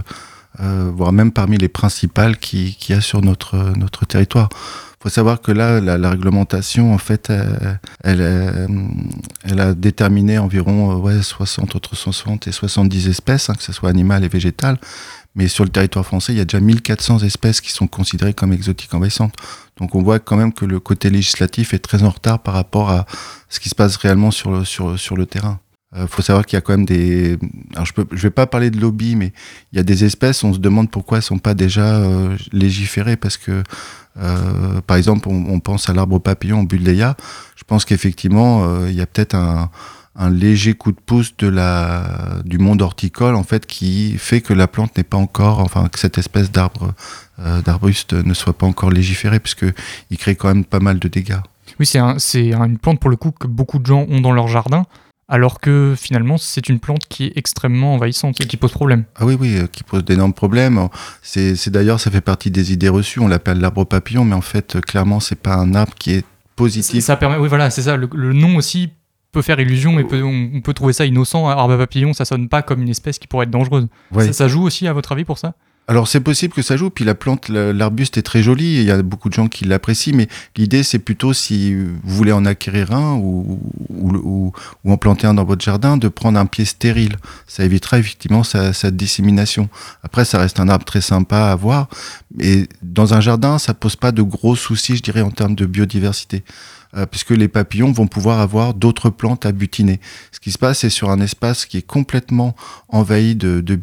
euh, 0.61 0.91
voire 0.95 1.13
même 1.13 1.33
parmi 1.33 1.57
les 1.57 1.69
principales 1.69 2.37
qui- 2.37 2.75
qu'il 2.79 2.95
y 2.95 2.99
a 2.99 3.01
sur 3.01 3.23
notre, 3.23 3.57
notre 3.79 4.05
territoire. 4.05 4.49
Il 4.53 5.05
faut 5.05 5.09
savoir 5.09 5.41
que 5.41 5.53
là, 5.53 5.81
la, 5.81 5.97
la 5.97 6.11
réglementation, 6.11 6.93
en 6.93 6.99
fait, 6.99 7.33
elle, 8.05 8.69
elle 9.45 9.61
a 9.61 9.73
déterminé 9.73 10.37
environ 10.37 10.97
ouais, 10.97 11.23
60, 11.23 11.75
entre 11.75 11.97
60 11.97 12.47
et 12.49 12.53
70 12.53 13.09
espèces, 13.09 13.49
hein, 13.49 13.55
que 13.55 13.63
ce 13.63 13.73
soit 13.73 13.89
animales 13.89 14.25
et 14.25 14.29
végétales. 14.29 14.79
Mais 15.35 15.47
sur 15.49 15.65
le 15.65 15.71
territoire 15.71 16.05
français, 16.05 16.33
il 16.33 16.39
y 16.39 16.41
a 16.41 16.45
déjà 16.45 16.61
1400 16.61 17.21
espèces 17.21 17.61
qui 17.61 17.71
sont 17.71 17.87
considérées 17.87 18.35
comme 18.35 18.53
exotiques 18.53 18.93
envahissantes. 18.95 19.35
Donc 19.77 19.95
on 19.95 20.03
voit 20.03 20.19
quand 20.19 20.37
même 20.37 20.53
que 20.53 20.65
le 20.65 20.81
côté 20.81 21.09
législatif 21.09 21.73
est 21.73 21.79
très 21.79 22.03
en 22.03 22.11
retard 22.11 22.41
par 22.41 22.55
rapport 22.55 22.91
à 22.91 23.07
ce 23.49 23.61
qui 23.61 23.69
se 23.69 23.75
passe 23.75 23.97
réellement 23.97 24.31
sur 24.31 24.51
le, 24.51 25.25
terrain. 25.27 25.61
Il 25.97 26.09
faut 26.09 26.23
savoir 26.23 26.47
qu'il 26.47 26.57
y 26.57 26.59
a 26.59 26.61
quand 26.61 26.73
même 26.73 26.85
des. 26.85 27.39
Alors 27.75 27.87
je 27.87 27.93
ne 27.99 28.17
vais 28.17 28.31
pas 28.31 28.47
parler 28.47 28.71
de 28.71 28.81
lobby, 28.81 29.17
mais 29.17 29.33
il 29.73 29.77
y 29.77 29.81
a 29.81 29.83
des 29.83 30.05
espèces, 30.05 30.43
on 30.45 30.53
se 30.53 30.59
demande 30.59 30.91
pourquoi 30.91 31.19
elles 31.19 31.23
ne 31.23 31.27
sont 31.27 31.39
pas 31.39 31.55
déjà 31.55 31.97
euh, 31.97 32.37
légiférées. 32.53 33.17
Parce 33.17 33.37
que, 33.37 33.63
euh, 34.19 34.81
par 34.83 34.97
exemple, 34.97 35.29
on, 35.29 35.61
pense 35.61 35.89
à 35.89 35.95
l'arbre 35.95 36.19
papillon, 36.19 36.63
Buddleia. 36.65 37.17
Je 37.57 37.65
pense 37.65 37.85
qu'effectivement, 37.85 38.65
euh, 38.65 38.91
il 38.91 38.97
y 38.97 39.01
a 39.01 39.07
peut-être 39.07 39.35
un, 39.35 39.71
un 40.17 40.29
léger 40.31 40.75
coup 40.75 40.93
de 40.93 40.99
pouce 41.01 41.37
de 41.39 41.47
la, 41.49 42.41
du 42.45 42.59
monde 42.59 42.83
horticole, 42.83 43.35
en 43.37 43.45
fait, 43.45 43.67
qui 43.67 44.17
fait 44.19 44.41
que 44.41 44.53
la 44.53 44.67
plante 44.67 44.97
n'est 44.97 45.05
pas 45.05 45.17
encore. 45.17 45.61
Enfin, 45.61 45.89
que 45.89 45.99
cette 45.99 46.19
espèce 46.19 46.51
d'arbre, 46.51 46.93
euh, 47.39 47.63
d'arbuste 47.63 48.13
ne 48.13 48.35
soit 48.35 48.53
pas 48.57 48.67
encore 48.67 48.91
légiférée, 48.91 49.41
puisqu'il 49.41 50.19
crée 50.19 50.35
quand 50.37 50.49
même 50.49 50.65
pas 50.65 50.81
mal 50.81 50.99
de 50.99 51.09
dégâts. 51.09 51.39
Oui, 51.79 51.87
c'est 51.87 51.99
un- 52.01 52.19
c'est 52.19 52.53
un- 52.53 52.65
une 52.65 52.79
plante 52.79 53.01
pour 53.01 53.09
le 53.11 53.17
coup 53.17 53.31
que 53.31 53.47
beaucoup 53.47 53.79
de 53.79 53.87
gens 53.87 54.05
ont 54.11 54.21
dans 54.21 54.33
leur 54.33 54.49
jardin, 54.49 54.85
alors 55.29 55.61
que 55.61 55.95
finalement, 55.97 56.37
c'est 56.39 56.69
une 56.69 56.81
plante 56.81 57.03
qui 57.09 57.27
est 57.27 57.33
extrêmement 57.37 57.95
envahissante 57.95 58.41
et 58.41 58.47
qui 58.47 58.57
pose 58.57 58.73
problème. 58.73 59.05
Ah 59.17 59.25
oui, 59.25 59.37
oui, 59.41 59.57
euh, 59.59 59.67
qui 59.69 59.85
pose 59.85 60.05
d'énormes 60.05 60.35
problèmes. 60.35 60.89
C'est 61.23 61.55
c'est 61.55 61.71
d'ailleurs, 61.71 62.01
ça 62.01 62.11
fait 62.11 62.21
partie 62.21 62.51
des 62.51 62.73
idées 62.73 62.89
reçues. 62.89 63.21
On 63.21 63.29
l'appelle 63.29 63.61
l'arbre 63.61 63.85
papillon, 63.85 64.25
mais 64.25 64.35
en 64.35 64.41
fait, 64.41 64.75
euh, 64.77 64.81
clairement, 64.81 65.21
c'est 65.21 65.39
pas 65.41 65.55
un 65.55 65.75
arbre 65.77 65.95
qui 65.97 66.15
est 66.15 66.25
positif. 66.57 67.03
Ça 67.05 67.17
permet, 67.17 67.37
oui, 67.39 67.49
voilà, 67.49 67.71
c'est 67.71 67.83
ça. 67.83 67.97
Le, 67.97 68.09
le 68.13 68.33
nom 68.33 68.57
aussi 68.57 68.91
peut 69.33 69.43
faire 69.43 69.61
illusion 69.61 69.99
et 69.99 70.05
peut- 70.05 70.23
on, 70.23 70.51
on 70.55 70.61
peut 70.61 70.75
trouver 70.75 70.93
ça 70.93 71.07
innocent. 71.07 71.49
Arbre 71.49 71.75
à 71.75 71.79
papillon, 71.79 72.13
ça 72.13 72.25
sonne 72.25 72.49
pas 72.49 72.63
comme 72.63 72.83
une 72.83 72.89
espèce 72.89 73.19
qui 73.19 73.27
pourrait 73.27 73.45
être 73.45 73.51
dangereuse. 73.51 73.87
Ouais. 74.13 74.27
Ça, 74.27 74.33
ça 74.33 74.49
joue 74.49 74.63
aussi, 74.63 74.87
à 74.87 74.93
votre 74.93 75.13
avis, 75.13 75.25
pour 75.25 75.39
ça? 75.39 75.55
Alors 75.89 76.07
c'est 76.07 76.21
possible 76.21 76.53
que 76.55 76.63
ça 76.63 76.77
joue. 76.77 76.89
Puis 76.89 77.05
la 77.05 77.17
plante, 77.17 77.49
l'arbuste 77.49 78.17
est 78.17 78.23
très 78.23 78.45
joli. 78.45 78.77
et 78.77 78.81
Il 78.81 78.87
y 78.87 78.93
a 78.93 79.03
beaucoup 79.03 79.29
de 79.29 79.35
gens 79.35 79.49
qui 79.49 79.65
l'apprécient, 79.65 80.15
mais 80.15 80.29
l'idée 80.57 80.85
c'est 80.85 81.01
plutôt 81.01 81.33
si 81.33 81.75
vous 81.75 81.91
voulez 82.05 82.31
en 82.31 82.45
acquérir 82.45 82.93
un 82.93 83.15
ou, 83.17 83.59
ou, 83.89 84.13
ou- 84.17 84.53
ou 84.85 84.93
en 84.93 84.97
planter 84.97 85.27
un 85.27 85.35
dans 85.35 85.43
votre 85.45 85.65
jardin, 85.65 85.97
de 85.97 86.07
prendre 86.07 86.39
un 86.39 86.47
pied 86.47 86.65
stérile. 86.65 87.17
Ça 87.49 87.65
évitera 87.65 87.99
effectivement 87.99 88.45
sa, 88.45 88.73
sa 88.73 88.93
dissémination. 88.93 89.69
Après, 90.05 90.25
ça 90.25 90.39
reste 90.39 90.61
un 90.61 90.69
arbre 90.69 90.85
très 90.85 91.01
sympa 91.01 91.47
à 91.51 91.57
voir, 91.57 91.89
mais 92.37 92.69
dans 92.83 93.15
un 93.15 93.21
jardin, 93.21 93.59
ça 93.59 93.75
pose 93.75 93.97
pas 93.97 94.13
de 94.13 94.23
gros 94.23 94.55
soucis, 94.55 94.97
je 94.97 95.03
dirais, 95.03 95.23
en 95.23 95.31
termes 95.33 95.57
de 95.57 95.67
biodiversité. 95.67 96.45
Euh, 96.97 97.07
puisque 97.07 97.31
les 97.31 97.47
papillons 97.47 97.93
vont 97.93 98.09
pouvoir 98.09 98.41
avoir 98.41 98.75
d'autres 98.75 99.11
plantes 99.11 99.47
à 99.47 99.53
butiner. 99.53 100.01
Ce 100.33 100.41
qui 100.41 100.51
se 100.51 100.59
passe, 100.59 100.81
c'est 100.81 100.91
sur 100.91 101.11
un 101.11 101.21
espace 101.21 101.65
qui 101.65 101.77
est 101.77 101.87
complètement 101.87 102.57
envahi 102.89 103.37
de, 103.37 103.61
de. 103.61 103.79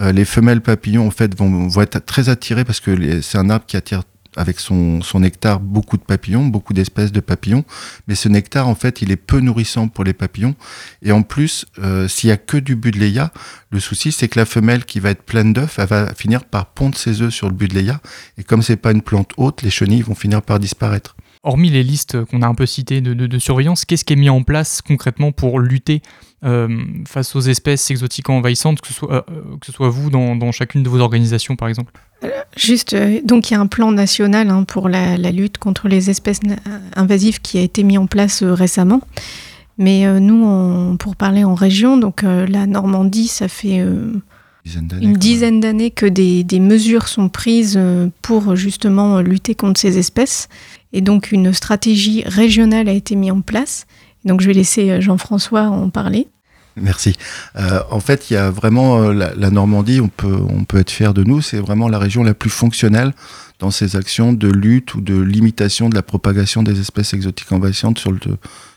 Euh, 0.00 0.12
les 0.12 0.24
femelles 0.24 0.62
papillons, 0.62 1.06
en 1.06 1.10
fait, 1.10 1.36
vont, 1.36 1.68
vont 1.68 1.82
être 1.82 1.98
très 2.06 2.30
attirées 2.30 2.64
parce 2.64 2.80
que 2.80 3.20
c'est 3.20 3.36
un 3.36 3.50
arbre 3.50 3.66
qui 3.66 3.76
attire 3.76 4.02
avec 4.36 4.60
son, 4.60 5.02
son 5.02 5.20
nectar 5.20 5.60
beaucoup 5.60 5.96
de 5.96 6.02
papillons, 6.02 6.46
beaucoup 6.46 6.72
d'espèces 6.72 7.12
de 7.12 7.20
papillons. 7.20 7.64
Mais 8.06 8.14
ce 8.14 8.28
nectar, 8.28 8.68
en 8.68 8.74
fait, 8.74 9.02
il 9.02 9.10
est 9.10 9.16
peu 9.16 9.40
nourrissant 9.40 9.88
pour 9.88 10.04
les 10.04 10.12
papillons. 10.12 10.54
Et 11.02 11.12
en 11.12 11.22
plus, 11.22 11.66
euh, 11.78 12.08
s'il 12.08 12.30
y 12.30 12.32
a 12.32 12.36
que 12.36 12.56
du 12.56 12.76
Buddleia, 12.76 13.32
le 13.70 13.80
souci, 13.80 14.12
c'est 14.12 14.28
que 14.28 14.38
la 14.38 14.46
femelle 14.46 14.84
qui 14.84 15.00
va 15.00 15.10
être 15.10 15.22
pleine 15.22 15.52
d'œufs, 15.52 15.78
elle 15.78 15.86
va 15.86 16.14
finir 16.14 16.44
par 16.44 16.66
pondre 16.66 16.96
ses 16.96 17.20
œufs 17.20 17.34
sur 17.34 17.48
le 17.48 17.54
Buddleia. 17.54 18.00
Et 18.38 18.44
comme 18.44 18.62
c'est 18.62 18.76
pas 18.76 18.92
une 18.92 19.02
plante 19.02 19.32
haute, 19.36 19.62
les 19.62 19.70
chenilles 19.70 20.02
vont 20.02 20.14
finir 20.14 20.40
par 20.40 20.58
disparaître. 20.58 21.16
Hormis 21.42 21.70
les 21.70 21.82
listes 21.82 22.24
qu'on 22.24 22.42
a 22.42 22.46
un 22.46 22.54
peu 22.54 22.66
citées 22.66 23.00
de, 23.00 23.38
surveillance, 23.38 23.84
qu'est-ce 23.84 24.04
qui 24.04 24.12
est 24.12 24.16
mis 24.16 24.30
en 24.30 24.42
place 24.42 24.82
concrètement 24.82 25.32
pour 25.32 25.60
lutter 25.60 26.02
euh, 26.44 26.68
face 27.06 27.34
aux 27.36 27.40
espèces 27.40 27.90
exotiques 27.90 28.28
envahissantes, 28.28 28.80
que 28.80 28.88
ce 28.88 28.94
soit, 28.94 29.24
euh, 29.28 29.88
vous 29.88 30.10
dans, 30.10 30.52
chacune 30.52 30.82
de 30.82 30.88
vos 30.88 31.00
organisations, 31.00 31.56
par 31.56 31.68
exemple? 31.68 31.92
Juste, 32.56 32.94
euh, 32.94 33.20
donc 33.24 33.50
il 33.50 33.54
y 33.54 33.56
a 33.56 33.60
un 33.60 33.66
plan 33.66 33.92
national 33.92 34.50
hein, 34.50 34.64
pour 34.64 34.88
la, 34.88 35.16
lutte 35.16 35.58
contre 35.58 35.88
les 35.88 36.10
espèces 36.10 36.40
invasives 36.96 37.40
qui 37.40 37.58
a 37.58 37.62
été 37.62 37.82
mis 37.82 37.98
en 37.98 38.06
place 38.06 38.42
récemment. 38.42 39.00
Mais 39.78 40.06
nous, 40.20 40.96
pour 40.96 41.14
parler 41.14 41.44
en 41.44 41.54
région, 41.54 41.98
donc 41.98 42.22
la 42.22 42.66
Normandie, 42.66 43.28
ça 43.28 43.46
fait 43.46 43.80
une 44.66 45.14
dizaine 45.14 45.60
d'années 45.60 45.90
que 45.90 46.06
des, 46.06 46.44
des 46.44 46.60
mesures 46.60 47.08
sont 47.08 47.28
prises 47.28 47.76
euh, 47.76 48.08
pour 48.22 48.54
justement 48.54 49.20
lutter 49.20 49.54
contre 49.54 49.80
ces 49.80 49.98
espèces. 49.98 50.48
Et 50.92 51.00
donc 51.00 51.32
une 51.32 51.52
stratégie 51.52 52.22
régionale 52.24 52.88
a 52.88 52.92
été 52.92 53.16
mise 53.16 53.32
en 53.32 53.40
place. 53.40 53.86
Donc 54.24 54.40
je 54.40 54.46
vais 54.46 54.54
laisser 54.54 54.90
euh, 54.90 55.00
Jean-François 55.00 55.62
en 55.62 55.90
parler. 55.90 56.28
Merci. 56.80 57.16
Euh, 57.56 57.80
en 57.90 57.98
fait, 58.00 58.30
il 58.30 58.34
y 58.34 58.36
a 58.36 58.50
vraiment 58.50 59.02
euh, 59.02 59.12
la, 59.12 59.34
la 59.34 59.50
Normandie, 59.50 60.00
on 60.00 60.08
peut, 60.08 60.38
on 60.48 60.64
peut 60.64 60.78
être 60.78 60.90
fier 60.90 61.12
de 61.12 61.24
nous, 61.24 61.40
c'est 61.40 61.58
vraiment 61.58 61.88
la 61.88 61.98
région 61.98 62.22
la 62.22 62.34
plus 62.34 62.50
fonctionnelle 62.50 63.14
dans 63.58 63.72
ses 63.72 63.96
actions 63.96 64.32
de 64.32 64.48
lutte 64.48 64.94
ou 64.94 65.00
de 65.00 65.18
limitation 65.18 65.88
de 65.88 65.96
la 65.96 66.02
propagation 66.02 66.62
des 66.62 66.78
espèces 66.78 67.14
exotiques 67.14 67.50
envahissantes 67.50 67.98
sur 67.98 68.12
le, 68.12 68.20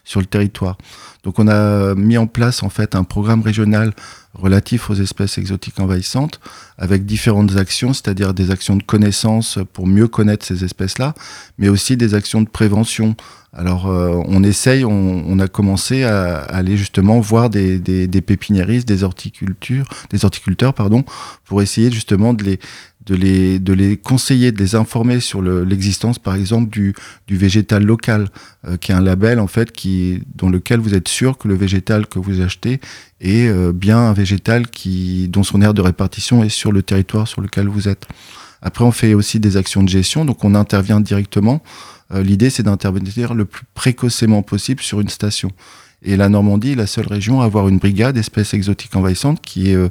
sur 0.03 0.19
le 0.19 0.25
territoire. 0.25 0.77
Donc 1.23 1.37
on 1.37 1.47
a 1.47 1.93
mis 1.93 2.17
en 2.17 2.25
place 2.25 2.63
en 2.63 2.69
fait 2.69 2.95
un 2.95 3.03
programme 3.03 3.43
régional 3.43 3.93
relatif 4.33 4.89
aux 4.89 4.95
espèces 4.95 5.37
exotiques 5.37 5.79
envahissantes 5.79 6.39
avec 6.77 7.05
différentes 7.05 7.57
actions, 7.57 7.93
c'est-à-dire 7.93 8.33
des 8.33 8.51
actions 8.51 8.75
de 8.75 8.83
connaissance 8.83 9.59
pour 9.73 9.87
mieux 9.87 10.07
connaître 10.07 10.45
ces 10.45 10.63
espèces-là, 10.63 11.13
mais 11.57 11.69
aussi 11.69 11.97
des 11.97 12.13
actions 12.15 12.41
de 12.41 12.49
prévention. 12.49 13.15
Alors 13.53 13.87
on 13.87 14.43
essaye, 14.43 14.85
on, 14.85 15.39
a 15.39 15.47
commencé 15.49 16.03
à, 16.03 16.37
aller 16.37 16.77
justement 16.77 17.19
voir 17.19 17.49
des, 17.49 17.79
des, 17.79 18.07
des 18.07 18.21
pépiniéristes, 18.21 18.87
des 18.87 19.03
horticulteurs, 19.03 19.85
des 20.09 20.23
horticulteurs 20.23 20.73
pardon, 20.73 21.03
pour 21.43 21.61
essayer 21.61 21.91
justement 21.91 22.33
de 22.33 22.45
les 22.45 22.59
de 23.05 23.15
les, 23.15 23.59
de 23.59 23.73
les 23.73 23.97
conseiller, 23.97 24.51
de 24.51 24.59
les 24.59 24.75
informer 24.75 25.19
sur 25.19 25.41
l'existence, 25.41 26.19
par 26.19 26.35
exemple, 26.35 26.69
du, 26.69 26.93
du 27.27 27.37
végétal 27.37 27.83
local, 27.83 28.29
euh, 28.67 28.77
qui 28.77 28.91
est 28.91 28.95
un 28.95 29.01
label, 29.01 29.39
en 29.39 29.47
fait, 29.47 29.71
qui, 29.71 30.21
dans 30.35 30.49
lequel 30.49 30.79
vous 30.79 30.93
êtes 30.93 31.07
sûr 31.07 31.37
que 31.37 31.47
le 31.47 31.55
végétal 31.55 32.07
que 32.07 32.19
vous 32.19 32.41
achetez 32.41 32.79
est 33.19 33.47
euh, 33.47 33.71
bien 33.71 33.97
un 33.97 34.13
végétal 34.13 34.67
qui, 34.67 35.27
dont 35.29 35.43
son 35.43 35.61
aire 35.61 35.73
de 35.73 35.81
répartition 35.81 36.43
est 36.43 36.49
sur 36.49 36.71
le 36.71 36.83
territoire 36.83 37.27
sur 37.27 37.41
lequel 37.41 37.67
vous 37.67 37.87
êtes. 37.87 38.07
Après, 38.61 38.83
on 38.83 38.91
fait 38.91 39.15
aussi 39.15 39.39
des 39.39 39.57
actions 39.57 39.81
de 39.81 39.89
gestion, 39.89 40.23
donc 40.23 40.43
on 40.43 40.53
intervient 40.53 40.99
directement. 40.99 41.63
Euh, 42.13 42.21
l'idée, 42.21 42.51
c'est 42.51 42.63
d'intervenir 42.63 43.33
le 43.33 43.45
plus 43.45 43.65
précocement 43.73 44.43
possible 44.43 44.81
sur 44.81 45.01
une 45.01 45.09
station. 45.09 45.51
Et 46.03 46.17
la 46.17 46.29
Normandie 46.29 46.71
est 46.71 46.75
la 46.75 46.87
seule 46.87 47.07
région 47.07 47.41
à 47.41 47.45
avoir 47.45 47.67
une 47.67 47.77
brigade 47.77 48.17
espèces 48.17 48.55
exotiques 48.55 48.95
envahissantes 48.95 49.39
qui 49.41 49.69
est 49.69 49.75
euh, 49.75 49.89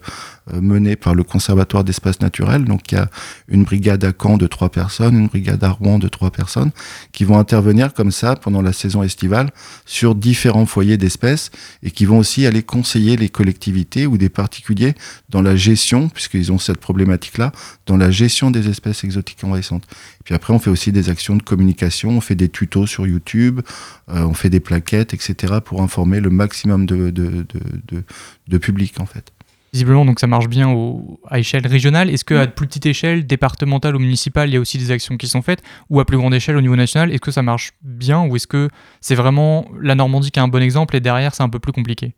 menée 0.61 0.97
par 0.97 1.15
le 1.15 1.23
Conservatoire 1.23 1.85
d'espaces 1.85 2.21
naturels. 2.21 2.65
Donc 2.65 2.91
il 2.91 2.97
y 2.97 2.99
a 2.99 3.09
une 3.49 3.63
brigade 3.63 4.05
à 4.05 4.13
Caen 4.21 4.37
de 4.37 4.49
trois 4.49 4.71
personnes, 4.71 5.17
une 5.17 5.29
brigade 5.29 5.63
à 5.63 5.71
Rouen 5.71 6.01
de 6.01 6.09
trois 6.09 6.33
personnes, 6.33 6.73
qui 7.13 7.25
vont 7.25 7.39
intervenir 7.39 7.95
comme 7.95 8.11
ça 8.11 8.35
pendant 8.35 8.61
la 8.61 8.73
saison 8.73 9.05
estivale 9.05 9.51
sur 9.87 10.17
différents 10.17 10.67
foyers 10.67 10.97
d'espèces 10.97 11.53
et 11.85 11.93
qui 11.93 12.07
vont 12.07 12.19
aussi 12.19 12.45
aller 12.45 12.65
conseiller 12.65 13.17
les 13.17 13.29
collectivités 13.29 14.07
ou 14.07 14.19
des 14.19 14.29
particuliers 14.29 14.95
dans 15.29 15.43
la 15.43 15.55
gestion, 15.55 16.09
puisqu'ils 16.09 16.51
ont 16.51 16.59
cette 16.59 16.79
problématique-là, 16.79 17.53
dans 17.87 17.97
la 17.97 18.11
gestion 18.11 18.51
des 18.51 18.69
espèces 18.69 19.05
exotiques 19.05 19.45
envahissantes. 19.45 19.85
Et 20.21 20.25
puis 20.25 20.35
après, 20.35 20.53
on 20.53 20.59
fait 20.59 20.71
aussi 20.71 20.91
des 20.91 21.09
actions 21.09 21.37
de 21.37 21.43
communication, 21.43 22.11
on 22.11 22.21
fait 22.21 22.35
des 22.35 22.49
tutos 22.49 22.87
sur 22.87 23.07
YouTube, 23.07 23.61
euh, 24.09 24.25
on 24.25 24.35
fait 24.35 24.51
des 24.51 24.61
plaquettes, 24.61 25.15
etc., 25.15 25.55
pour 25.65 25.83
informer 25.83 26.00
le 26.05 26.31
maximum 26.31 26.87
de, 26.87 27.11
de, 27.11 27.47
de, 27.51 28.03
de 28.49 28.59
public, 28.59 29.01
en 29.01 29.07
fait. 29.07 29.33
Visiblement, 29.73 30.05
donc 30.05 30.19
ça 30.19 30.27
marche 30.27 30.49
bien 30.49 30.69
au, 30.69 31.21
à 31.29 31.39
échelle 31.39 31.65
régionale. 31.65 32.11
Est-ce 32.11 32.25
qu'à 32.25 32.49
plus 32.49 32.67
petite 32.67 32.87
échelle, 32.87 33.25
départementale 33.25 33.95
ou 33.95 34.01
municipale, 34.01 34.49
il 34.49 34.55
y 34.55 34.57
a 34.57 34.61
aussi 34.61 34.79
des 34.79 34.91
actions 34.91 35.17
qui 35.17 35.29
sont 35.29 35.43
faites 35.43 35.63
Ou 35.91 36.01
à 36.01 36.05
plus 36.05 36.17
grande 36.17 36.35
échelle, 36.35 36.57
au 36.57 36.61
niveau 36.61 36.75
national, 36.75 37.13
est-ce 37.13 37.21
que 37.21 37.31
ça 37.31 37.43
marche 37.43 37.73
bien 37.83 38.27
Ou 38.27 38.35
est-ce 38.35 38.49
que 38.49 38.69
c'est 39.01 39.15
vraiment 39.15 39.67
la 39.81 39.95
Normandie 39.95 40.33
qui 40.33 40.41
a 40.41 40.43
un 40.43 40.49
bon 40.49 40.61
exemple 40.61 40.97
et 40.97 41.01
derrière, 41.01 41.35
c'est 41.37 41.45
un 41.45 41.49
peu 41.49 41.61
plus 41.61 41.73
compliqué? 41.73 42.15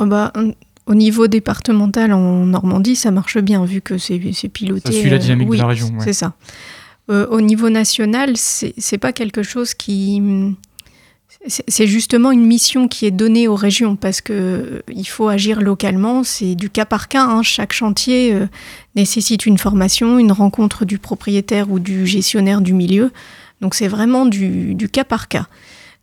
Oh 0.00 0.06
bah, 0.06 0.32
Au 0.86 0.94
niveau 0.96 1.28
départemental 1.28 2.12
en 2.12 2.44
Normandie, 2.44 2.96
ça 2.96 3.12
marche 3.12 3.38
bien, 3.38 3.64
vu 3.64 3.80
que 3.80 3.96
c'est 3.96 4.18
piloté. 4.52 4.92
Ça 4.92 4.98
suit 4.98 5.10
la 5.10 5.18
dynamique 5.18 5.50
de 5.50 5.56
la 5.56 5.66
région. 5.68 5.92
C'est 6.00 6.12
ça. 6.12 6.34
Euh, 7.08 7.26
au 7.28 7.40
niveau 7.40 7.68
national, 7.70 8.32
c'est 8.36 8.98
pas 8.98 9.12
quelque 9.12 9.44
chose 9.44 9.74
qui 9.74 10.20
c'est 11.46 11.86
justement 11.86 12.30
une 12.30 12.46
mission 12.46 12.88
qui 12.88 13.06
est 13.06 13.10
donnée 13.10 13.48
aux 13.48 13.54
régions 13.54 13.96
parce 13.96 14.20
que 14.20 14.32
euh, 14.32 14.82
il 14.88 15.04
faut 15.04 15.28
agir 15.28 15.60
localement. 15.60 16.22
C'est 16.22 16.54
du 16.54 16.70
cas 16.70 16.86
par 16.86 17.08
cas. 17.08 17.24
Hein. 17.24 17.42
Chaque 17.42 17.72
chantier 17.72 18.32
euh, 18.32 18.46
nécessite 18.94 19.44
une 19.44 19.58
formation, 19.58 20.18
une 20.18 20.32
rencontre 20.32 20.84
du 20.84 20.98
propriétaire 20.98 21.70
ou 21.70 21.80
du 21.80 22.06
gestionnaire 22.06 22.60
du 22.60 22.72
milieu. 22.72 23.12
Donc 23.60 23.74
c'est 23.74 23.88
vraiment 23.88 24.26
du, 24.26 24.88
cas 24.90 25.04
par 25.04 25.28
cas. 25.28 25.46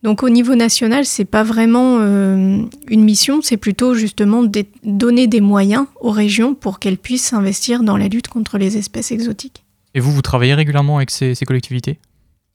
Donc 0.03 0.23
au 0.23 0.29
niveau 0.29 0.55
national, 0.55 1.05
c'est 1.05 1.25
pas 1.25 1.43
vraiment 1.43 1.97
euh, 2.01 2.63
une 2.87 3.03
mission, 3.03 3.41
c'est 3.41 3.57
plutôt 3.57 3.93
justement 3.93 4.43
donner 4.83 5.27
des 5.27 5.41
moyens 5.41 5.85
aux 5.99 6.11
régions 6.11 6.55
pour 6.55 6.79
qu'elles 6.79 6.97
puissent 6.97 7.25
s'investir 7.25 7.83
dans 7.83 7.97
la 7.97 8.07
lutte 8.07 8.27
contre 8.27 8.57
les 8.57 8.77
espèces 8.77 9.11
exotiques. 9.11 9.63
Et 9.93 9.99
vous, 9.99 10.11
vous 10.11 10.21
travaillez 10.21 10.53
régulièrement 10.53 10.97
avec 10.97 11.11
ces 11.11 11.35
collectivités? 11.45 11.99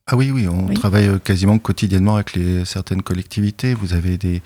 Ah 0.09 0.15
oui, 0.15 0.31
oui, 0.31 0.47
on 0.47 0.73
travaille 0.73 1.09
euh, 1.09 1.19
quasiment 1.19 1.59
quotidiennement 1.59 2.15
avec 2.15 2.35
les, 2.35 2.65
certaines 2.65 3.03
collectivités. 3.03 3.75
Vous 3.75 3.93
avez 3.93 4.17
des, 4.17 4.41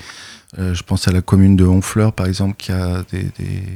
euh, 0.58 0.72
je 0.72 0.82
pense 0.82 1.06
à 1.06 1.12
la 1.12 1.20
commune 1.20 1.54
de 1.54 1.66
Honfleur, 1.66 2.14
par 2.14 2.24
exemple, 2.24 2.56
qui 2.56 2.72
a 2.72 3.02
des, 3.12 3.26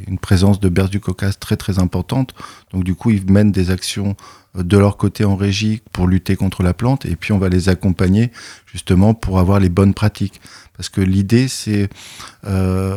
une 0.08 0.18
présence 0.18 0.60
de 0.60 0.70
berce 0.70 0.88
du 0.88 0.98
Caucase 0.98 1.38
très 1.38 1.58
très 1.58 1.78
importante. 1.78 2.34
Donc 2.72 2.84
du 2.84 2.94
coup, 2.94 3.10
ils 3.10 3.30
mènent 3.30 3.52
des 3.52 3.70
actions 3.70 4.16
euh, 4.56 4.62
de 4.62 4.78
leur 4.78 4.96
côté 4.96 5.26
en 5.26 5.36
régie 5.36 5.82
pour 5.92 6.06
lutter 6.06 6.36
contre 6.36 6.62
la 6.62 6.72
plante, 6.72 7.04
et 7.04 7.16
puis 7.16 7.32
on 7.32 7.38
va 7.38 7.50
les 7.50 7.68
accompagner 7.68 8.32
justement 8.64 9.12
pour 9.12 9.38
avoir 9.38 9.60
les 9.60 9.68
bonnes 9.68 9.92
pratiques. 9.92 10.40
Parce 10.76 10.88
que 10.88 11.00
l'idée, 11.00 11.46
c'est 11.46 11.88
euh, 12.46 12.96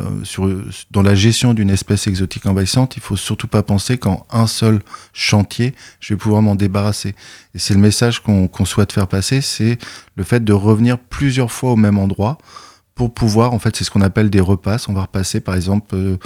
dans 0.90 1.02
la 1.02 1.14
gestion 1.14 1.54
d'une 1.54 1.70
espèce 1.70 2.08
exotique 2.08 2.46
envahissante, 2.46 2.96
il 2.96 3.02
faut 3.02 3.16
surtout 3.16 3.46
pas 3.46 3.62
penser 3.62 3.98
qu'en 3.98 4.26
un 4.30 4.48
seul 4.48 4.80
chantier, 5.12 5.74
je 6.00 6.14
vais 6.14 6.18
pouvoir 6.18 6.42
m'en 6.42 6.56
débarrasser. 6.56 7.14
Et 7.54 7.58
c'est 7.58 7.74
le 7.74 7.80
message 7.80 8.20
qu'on 8.20 8.64
souhaite 8.64 8.92
faire 8.92 9.06
passer, 9.06 9.40
c'est 9.40 9.78
le 10.16 10.24
fait 10.24 10.42
de 10.42 10.52
revenir 10.52 10.98
plusieurs 10.98 11.52
fois 11.52 11.72
au 11.72 11.76
même 11.76 11.98
endroit 11.98 12.38
pour 12.98 13.14
pouvoir, 13.14 13.52
en 13.54 13.60
fait, 13.60 13.76
c'est 13.76 13.84
ce 13.84 13.92
qu'on 13.92 14.00
appelle 14.00 14.28
des 14.28 14.40
repasses. 14.40 14.88
On 14.88 14.92
va 14.92 15.02
repasser, 15.02 15.38
par 15.38 15.54
exemple, 15.54 15.94
euh, 15.94 16.16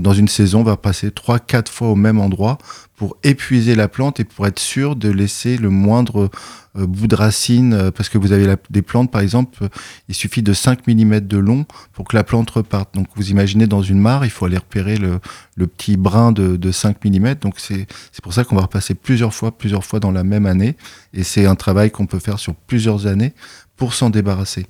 dans 0.00 0.12
une 0.12 0.28
saison, 0.28 0.60
on 0.60 0.64
va 0.64 0.78
trois, 1.14 1.38
quatre 1.38 1.70
fois 1.70 1.88
au 1.88 1.94
même 1.94 2.20
endroit 2.20 2.58
pour 2.96 3.16
épuiser 3.22 3.74
la 3.74 3.88
plante 3.88 4.20
et 4.20 4.24
pour 4.24 4.46
être 4.46 4.58
sûr 4.58 4.96
de 4.96 5.08
laisser 5.08 5.56
le 5.56 5.68
moindre 5.70 6.30
euh, 6.76 6.86
bout 6.86 7.06
de 7.06 7.14
racine, 7.14 7.72
euh, 7.72 7.90
parce 7.90 8.08
que 8.08 8.18
vous 8.18 8.32
avez 8.32 8.54
des 8.70 8.82
plantes, 8.82 9.10
par 9.10 9.20
exemple, 9.20 9.68
il 10.08 10.14
suffit 10.14 10.42
de 10.42 10.52
5 10.52 10.86
mm 10.86 11.20
de 11.20 11.38
long 11.38 11.66
pour 11.92 12.06
que 12.06 12.16
la 12.16 12.24
plante 12.24 12.50
reparte. 12.50 12.94
Donc 12.94 13.08
vous 13.16 13.30
imaginez 13.30 13.66
dans 13.66 13.82
une 13.82 13.98
mare, 13.98 14.24
il 14.24 14.30
faut 14.30 14.44
aller 14.46 14.58
repérer 14.58 14.96
le, 14.96 15.20
petit 15.66 15.96
brin 15.96 16.32
de, 16.32 16.56
de 16.56 16.72
5 16.72 17.04
mm. 17.04 17.34
Donc 17.34 17.58
c'est 17.58 17.86
pour 18.22 18.32
ça 18.32 18.44
qu'on 18.44 18.56
va 18.56 18.62
repasser 18.62 18.94
plusieurs 18.94 19.34
fois, 19.34 19.56
plusieurs 19.56 19.84
fois 19.84 20.00
dans 20.00 20.12
la 20.12 20.24
même 20.24 20.46
année. 20.46 20.76
Et 21.12 21.22
c'est 21.24 21.46
un 21.46 21.56
travail 21.56 21.90
qu'on 21.90 22.06
peut 22.06 22.18
faire 22.18 22.38
sur 22.38 22.54
plusieurs 22.54 23.06
années 23.06 23.32
pour 23.76 23.94
s'en 23.94 24.10
débarrasser. 24.10 24.66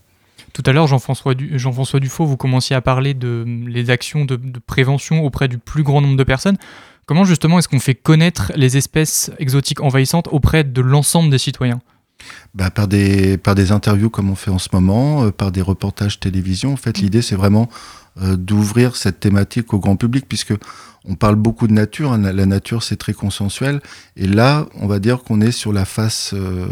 Tout 0.54 0.62
à 0.66 0.72
l'heure, 0.72 0.86
Jean-François 0.86 1.34
Jean 1.36 1.98
Dufaux, 1.98 2.26
vous 2.26 2.36
commenciez 2.36 2.76
à 2.76 2.80
parler 2.80 3.12
de 3.12 3.44
les 3.66 3.90
actions 3.90 4.24
de, 4.24 4.38
prévention 4.64 5.24
auprès 5.24 5.48
du 5.48 5.58
plus 5.58 5.82
grand 5.82 6.00
nombre 6.00 6.16
de 6.16 6.22
personnes. 6.22 6.56
Comment 7.06 7.24
justement 7.24 7.58
est-ce 7.58 7.68
qu'on 7.68 7.80
fait 7.80 7.96
connaître 7.96 8.52
les 8.54 8.76
espèces 8.76 9.32
exotiques 9.40 9.80
envahissantes 9.80 10.28
auprès 10.30 10.62
de 10.62 10.80
l'ensemble 10.80 11.28
des 11.28 11.38
citoyens? 11.38 11.80
Bah, 12.54 12.70
par, 12.70 12.86
des, 12.86 13.36
par 13.36 13.56
des 13.56 13.72
interviews 13.72 14.10
comme 14.10 14.30
on 14.30 14.36
fait 14.36 14.52
en 14.52 14.60
ce 14.60 14.68
moment, 14.72 15.24
euh, 15.24 15.30
par 15.32 15.50
des 15.50 15.60
reportages 15.60 16.20
télévision. 16.20 16.72
En 16.72 16.76
fait, 16.76 16.98
l'idée, 16.98 17.20
c'est 17.20 17.34
vraiment 17.34 17.68
euh, 18.22 18.36
d'ouvrir 18.36 18.94
cette 18.94 19.18
thématique 19.18 19.74
au 19.74 19.80
grand 19.80 19.96
public, 19.96 20.24
puisque 20.28 20.54
on 21.04 21.16
parle 21.16 21.34
beaucoup 21.34 21.66
de 21.66 21.72
nature. 21.72 22.12
Hein. 22.12 22.18
la 22.18 22.46
nature, 22.46 22.84
c'est 22.84 22.96
très 22.96 23.12
consensuel. 23.12 23.80
Et 24.16 24.28
là, 24.28 24.66
on 24.76 24.86
va 24.86 25.00
dire 25.00 25.24
qu'on 25.24 25.40
est 25.40 25.50
sur 25.50 25.72
la 25.72 25.84
face 25.84 26.32
euh, 26.32 26.68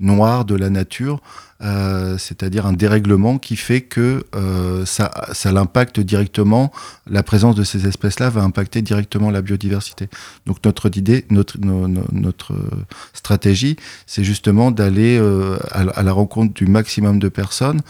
noire 0.00 0.44
de 0.44 0.54
la 0.54 0.70
nature, 0.70 1.20
euh, 1.62 2.16
c'est-à-dire 2.16 2.64
un 2.64 2.72
dérèglement 2.72 3.36
qui 3.36 3.54
fait 3.56 3.82
que 3.82 4.24
euh, 4.34 4.86
ça, 4.86 5.10
ça 5.32 5.52
l'impacte 5.52 6.00
directement, 6.00 6.72
la 7.06 7.22
présence 7.22 7.54
de 7.54 7.64
ces 7.64 7.86
espèces-là 7.86 8.30
va 8.30 8.42
impacter 8.42 8.80
directement 8.80 9.30
la 9.30 9.42
biodiversité. 9.42 10.08
Donc 10.46 10.56
notre 10.64 10.90
idée, 10.96 11.26
notre, 11.28 11.58
notre 11.60 12.54
stratégie, 13.12 13.76
c'est 14.06 14.24
justement 14.24 14.70
d'aller 14.70 15.18
euh, 15.18 15.58
à, 15.70 16.02
la 16.02 16.12
rencontre 16.12 16.54
du 16.54 16.66
maximum 16.66 17.18
de 17.18 17.28
personnes 17.28 17.82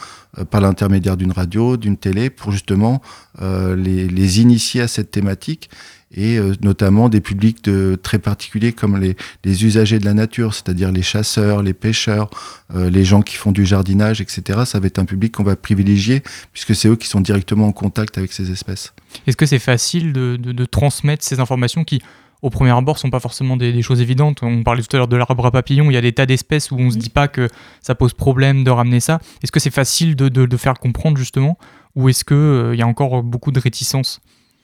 par 0.49 0.61
l'intermédiaire 0.61 1.17
d'une 1.17 1.31
radio, 1.31 1.77
d'une 1.77 1.97
télé, 1.97 2.29
pour 2.29 2.51
justement 2.51 3.01
les, 3.41 4.07
les 4.07 4.39
initier 4.39 4.81
à 4.81 4.87
cette 4.87 5.11
thématique 5.11 5.69
et 6.13 6.37
euh, 6.37 6.53
notamment 6.61 7.09
des 7.09 7.21
publics 7.21 7.63
de, 7.63 7.97
très 8.01 8.19
particuliers 8.19 8.73
comme 8.73 8.97
les, 8.97 9.15
les 9.43 9.65
usagers 9.65 9.99
de 9.99 10.05
la 10.05 10.13
nature, 10.13 10.53
c'est-à-dire 10.53 10.91
les 10.91 11.01
chasseurs, 11.01 11.63
les 11.63 11.73
pêcheurs, 11.73 12.29
euh, 12.75 12.89
les 12.89 13.05
gens 13.05 13.21
qui 13.21 13.35
font 13.35 13.51
du 13.51 13.65
jardinage, 13.65 14.21
etc. 14.21 14.61
Ça 14.65 14.79
va 14.79 14.87
être 14.87 14.99
un 14.99 15.05
public 15.05 15.33
qu'on 15.33 15.43
va 15.43 15.55
privilégier 15.55 16.21
puisque 16.53 16.75
c'est 16.75 16.89
eux 16.89 16.95
qui 16.95 17.07
sont 17.07 17.21
directement 17.21 17.67
en 17.67 17.71
contact 17.71 18.17
avec 18.17 18.33
ces 18.33 18.51
espèces. 18.51 18.93
Est-ce 19.27 19.37
que 19.37 19.45
c'est 19.45 19.59
facile 19.59 20.13
de, 20.13 20.37
de, 20.37 20.51
de, 20.51 20.65
transmettre 20.65 21.23
ces 21.23 21.39
informations 21.39 21.83
qui, 21.83 22.01
au 22.41 22.49
premier 22.49 22.71
abord, 22.71 22.97
sont 22.97 23.09
pas 23.09 23.19
forcément 23.19 23.57
des, 23.57 23.71
des 23.71 23.81
choses 23.81 24.01
évidentes? 24.01 24.43
On 24.43 24.63
parlait 24.63 24.81
tout 24.81 24.95
à 24.95 24.97
l'heure 24.97 25.07
de 25.07 25.17
l'arbre 25.17 25.45
à 25.45 25.51
papillon, 25.51 25.89
il 25.89 25.93
y 25.93 25.97
a 25.97 26.01
des 26.01 26.13
tas 26.13 26.25
d'espèces 26.25 26.71
où 26.71 26.77
on 26.77 26.89
se 26.89 26.97
dit 26.97 27.09
pas 27.09 27.27
que 27.27 27.47
ça 27.81 27.95
pose 27.95 28.13
problème 28.13 28.63
de 28.63 28.71
ramener 28.71 28.99
ça. 28.99 29.19
Est-ce 29.43 29.51
que 29.51 29.59
c'est 29.59 29.73
facile 29.73 30.15
de, 30.15 30.29
de, 30.29 30.57
faire 30.57 30.75
comprendre 30.75 31.17
justement? 31.17 31.57
Ou 31.95 32.09
est-ce 32.09 32.23
qu'il 32.23 32.37
euh, 32.37 32.73
il 32.73 32.79
y 32.79 32.83
a 32.83 32.87
encore 32.87 33.23
beaucoup 33.23 33.51
de 33.51 33.59
réticences? 33.59 34.21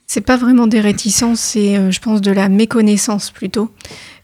C'est 0.07 0.21
pas 0.21 0.37
vraiment 0.37 0.67
des 0.67 0.79
réticences, 0.79 1.41
c'est, 1.41 1.77
euh, 1.77 1.91
je 1.91 1.99
pense, 1.99 2.21
de 2.21 2.31
la 2.31 2.47
méconnaissance 2.47 3.29
plutôt. 3.29 3.69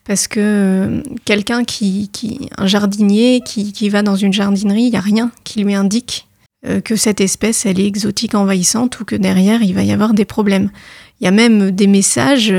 Parce 0.05 0.27
que 0.27 0.39
euh, 0.39 1.03
quelqu'un 1.25 1.63
qui, 1.65 2.09
un 2.57 2.67
jardinier 2.67 3.41
qui, 3.45 3.73
qui 3.73 3.89
va 3.89 4.01
dans 4.01 4.15
une 4.15 4.33
jardinerie, 4.33 4.83
il 4.83 4.91
n'y 4.91 4.97
a 4.97 5.01
rien 5.01 5.31
qui 5.43 5.63
lui 5.63 5.75
indique 5.75 6.27
euh, 6.65 6.79
que 6.79 6.95
cette 6.95 7.21
espèce, 7.21 7.65
elle 7.65 7.79
est 7.79 7.85
exotique, 7.85 8.33
envahissante, 8.33 8.99
ou 9.01 9.05
que 9.05 9.15
derrière, 9.15 9.61
il 9.61 9.73
va 9.73 9.83
y 9.83 9.91
avoir 9.91 10.13
des 10.13 10.25
problèmes. 10.25 10.71
Il 11.19 11.25
y 11.25 11.27
a 11.27 11.31
même 11.31 11.71
des 11.71 11.87
messages, 11.87 12.53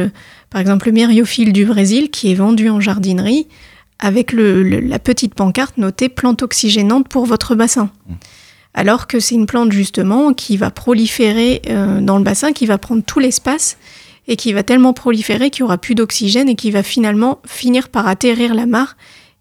par 0.51 0.61
exemple 0.61 0.87
le 0.87 0.93
myriophile 0.93 1.53
du 1.53 1.65
Brésil, 1.65 2.11
qui 2.11 2.31
est 2.31 2.35
vendu 2.35 2.69
en 2.69 2.81
jardinerie, 2.81 3.49
avec 3.99 4.33
le, 4.33 4.63
la 4.63 4.99
petite 4.99 5.35
pancarte 5.35 5.79
notée 5.79 6.09
plante 6.11 6.43
oxygénante 6.43 7.09
pour 7.09 7.25
votre 7.25 7.55
bassin. 7.55 7.91
Mmh 8.07 8.15
alors 8.75 9.07
que 9.07 9.21
c'est 9.21 9.37
une 9.37 9.47
plante 9.47 9.73
justement 9.73 10.35
qui 10.35 10.57
va 10.57 10.71
proliférer 10.71 11.63
euh, 11.69 12.01
dans 12.01 12.19
le 12.19 12.25
bassin, 12.25 12.53
qui 12.53 12.67
va 12.67 12.77
prendre 12.77 13.03
tout 13.03 13.21
l'espace 13.21 13.79
et 14.27 14.37
qui 14.37 14.53
va 14.53 14.63
tellement 14.63 14.93
proliférer 14.93 15.51
qu'il 15.51 15.63
n'y 15.63 15.67
aura 15.67 15.79
plus 15.79 15.95
d'oxygène 15.95 16.49
et 16.49 16.57
qui 16.57 16.71
va 16.71 16.83
finalement 16.83 17.41
finir 17.47 17.89
par 17.89 18.09
atterrir 18.09 18.55
la 18.55 18.67
mare 18.67 18.97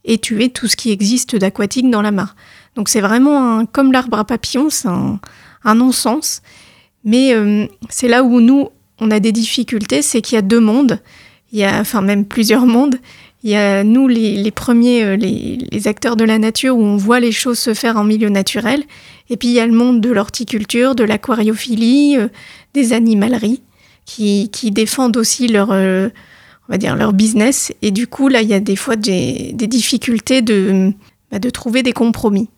et 0.05 0.17
tuer 0.17 0.49
tout 0.49 0.67
ce 0.67 0.75
qui 0.75 0.91
existe 0.91 1.35
d'aquatique 1.35 1.89
dans 1.89 2.01
la 2.01 2.11
mare. 2.11 2.35
Donc 2.75 2.89
c'est 2.89 3.01
vraiment 3.01 3.65
comme 3.65 3.91
l'arbre 3.91 4.19
à 4.19 4.25
papillon, 4.25 4.69
c'est 4.69 4.87
un, 4.87 5.19
non-sens. 5.75 6.41
Mais 7.05 7.33
euh, 7.33 7.65
c'est 7.89 8.07
là 8.07 8.23
où 8.23 8.39
nous, 8.39 8.69
on 8.99 9.11
a 9.11 9.19
des 9.19 9.31
difficultés, 9.31 10.01
c'est 10.01 10.21
qu'il 10.21 10.35
y 10.35 10.39
a 10.39 10.41
deux 10.41 10.59
mondes, 10.59 10.99
il 11.51 11.59
y 11.59 11.63
a, 11.63 11.79
enfin 11.79 12.01
même 12.01 12.25
plusieurs 12.25 12.65
mondes. 12.65 12.97
Il 13.43 13.49
y 13.49 13.55
a 13.55 13.83
nous, 13.83 14.07
les, 14.07 14.51
premiers, 14.51 15.03
euh, 15.03 15.15
les, 15.17 15.87
acteurs 15.87 16.15
de 16.15 16.23
la 16.23 16.39
nature, 16.39 16.77
où 16.77 16.83
on 16.83 16.95
voit 16.95 17.19
les 17.19 17.33
choses 17.33 17.59
se 17.59 17.73
faire 17.73 17.97
en 17.97 18.05
milieu 18.05 18.29
naturel. 18.29 18.83
Et 19.29 19.37
puis 19.37 19.49
il 19.49 19.53
y 19.53 19.59
a 19.59 19.67
le 19.67 19.73
monde 19.73 20.01
de 20.01 20.11
l'horticulture, 20.11 20.95
de 20.95 21.03
l'aquariophilie, 21.03 22.17
euh, 22.17 22.27
des 22.73 22.93
animaleries, 22.93 23.61
qui, 24.05 24.49
qui, 24.51 24.71
défendent 24.71 25.17
aussi 25.17 25.47
leur, 25.47 25.71
euh, 25.71 26.09
on 26.67 26.73
va 26.73 26.77
dire, 26.77 26.95
leur 26.95 27.13
business. 27.13 27.71
Et 27.81 27.91
du 27.91 28.07
coup, 28.07 28.27
là, 28.27 28.41
il 28.41 28.49
y 28.49 28.53
a 28.53 28.59
des 28.59 28.75
fois 28.75 28.95
des, 28.95 29.51
des 29.53 29.67
difficultés 29.67 30.41
de, 30.41 30.91
bah, 31.31 31.39
de 31.39 31.49
trouver 31.49 31.83
des 31.83 31.93
compromis. 31.93 32.49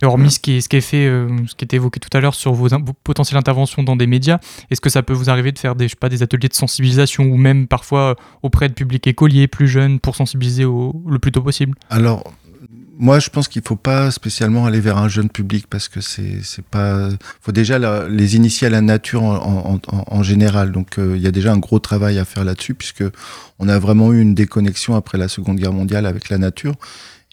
Et 0.00 0.06
hormis 0.06 0.30
ce 0.30 0.38
qui, 0.38 0.52
est, 0.52 0.60
ce 0.60 0.68
qui 0.68 0.76
est 0.76 0.80
fait, 0.80 1.06
euh, 1.06 1.28
ce 1.46 1.54
qui 1.54 1.64
était 1.64 1.76
évoqué 1.76 2.00
tout 2.00 2.14
à 2.16 2.20
l'heure 2.20 2.34
sur 2.34 2.52
vos, 2.52 2.68
vos, 2.68 2.92
potentielles 3.04 3.38
interventions 3.38 3.82
dans 3.82 3.96
des 3.96 4.06
médias, 4.06 4.38
est-ce 4.70 4.80
que 4.80 4.90
ça 4.90 5.02
peut 5.02 5.12
vous 5.12 5.30
arriver 5.30 5.52
de 5.52 5.58
faire 5.58 5.74
des, 5.74 5.86
je 5.86 5.90
sais 5.90 5.96
pas, 5.96 6.08
des 6.08 6.22
ateliers 6.22 6.48
de 6.48 6.54
sensibilisation 6.54 7.24
ou 7.24 7.36
même 7.36 7.66
parfois 7.66 8.16
auprès 8.42 8.68
de 8.68 8.74
publics 8.74 9.06
écoliers 9.06 9.48
plus 9.48 9.68
jeunes 9.68 10.00
pour 10.00 10.16
sensibiliser 10.16 10.64
au, 10.64 11.02
le 11.08 11.18
plus 11.18 11.32
tôt 11.32 11.42
possible? 11.42 11.76
Alors, 11.90 12.32
moi, 12.98 13.18
je 13.18 13.30
pense 13.30 13.48
qu'il 13.48 13.62
faut 13.62 13.76
pas 13.76 14.10
spécialement 14.10 14.66
aller 14.66 14.80
vers 14.80 14.96
un 14.96 15.08
jeune 15.08 15.28
public 15.28 15.66
parce 15.68 15.88
que 15.88 16.00
c'est 16.00 16.42
c'est 16.42 16.64
pas. 16.64 17.08
faut 17.40 17.52
déjà 17.52 17.78
les 18.08 18.36
initier 18.36 18.68
à 18.68 18.70
la 18.70 18.80
nature 18.80 19.24
en, 19.24 19.80
en, 19.88 20.04
en 20.06 20.22
général. 20.22 20.70
Donc, 20.72 20.98
euh, 20.98 21.16
il 21.16 21.22
y 21.22 21.26
a 21.26 21.32
déjà 21.32 21.52
un 21.52 21.58
gros 21.58 21.78
travail 21.80 22.18
à 22.18 22.24
faire 22.24 22.44
là-dessus 22.44 22.74
puisque 22.74 23.04
on 23.58 23.68
a 23.68 23.78
vraiment 23.78 24.12
eu 24.12 24.20
une 24.20 24.34
déconnexion 24.34 24.94
après 24.94 25.18
la 25.18 25.28
Seconde 25.28 25.56
Guerre 25.56 25.72
mondiale 25.72 26.06
avec 26.06 26.28
la 26.28 26.38
nature. 26.38 26.74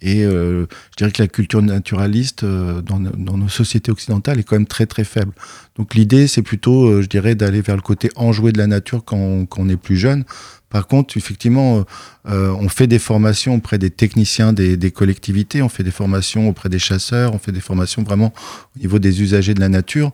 Et 0.02 0.24
euh, 0.24 0.66
je 0.92 0.98
dirais 0.98 1.12
que 1.12 1.22
la 1.22 1.28
culture 1.28 1.62
naturaliste 1.62 2.44
euh, 2.44 2.82
dans, 2.82 3.00
dans, 3.00 3.38
nos 3.38 3.50
sociétés 3.50 3.92
occidentales 3.92 4.40
est 4.40 4.44
quand 4.44 4.56
même 4.56 4.68
très 4.68 4.86
très 4.86 5.04
faible. 5.04 5.34
Donc 5.76 5.94
l'idée, 5.94 6.28
c'est 6.28 6.42
plutôt, 6.42 6.86
euh, 6.86 7.02
je 7.02 7.08
dirais, 7.08 7.36
d'aller 7.36 7.62
vers 7.62 7.76
le 7.76 7.82
côté 7.82 8.10
enjoué 8.16 8.52
de 8.52 8.58
la 8.58 8.68
nature 8.68 9.04
quand 9.04 9.18
on, 9.18 9.46
quand 9.46 9.62
on 9.62 9.70
est 9.70 9.78
plus 9.78 9.98
jeune. 9.98 10.24
Par 10.70 10.86
contre, 10.86 11.18
effectivement, 11.18 11.84
euh, 12.28 12.52
on 12.52 12.70
fait 12.70 12.86
des 12.86 13.00
formations 13.00 13.56
auprès 13.56 13.80
des 13.80 13.90
techniciens 13.90 14.54
des, 14.54 14.78
des, 14.78 14.92
collectivités, 14.92 15.64
on 15.64 15.70
fait 15.70 15.84
des 15.84 15.92
formations 15.92 16.48
auprès 16.48 16.70
des 16.70 16.78
chasseurs, 16.78 17.34
on 17.34 17.40
fait 17.40 17.52
des 17.52 17.60
formations 17.60 18.04
vraiment 18.04 18.32
au 18.76 18.80
niveau 18.80 19.00
des 19.00 19.22
usagers 19.22 19.56
de 19.56 19.60
la 19.60 19.70
nature 19.70 20.12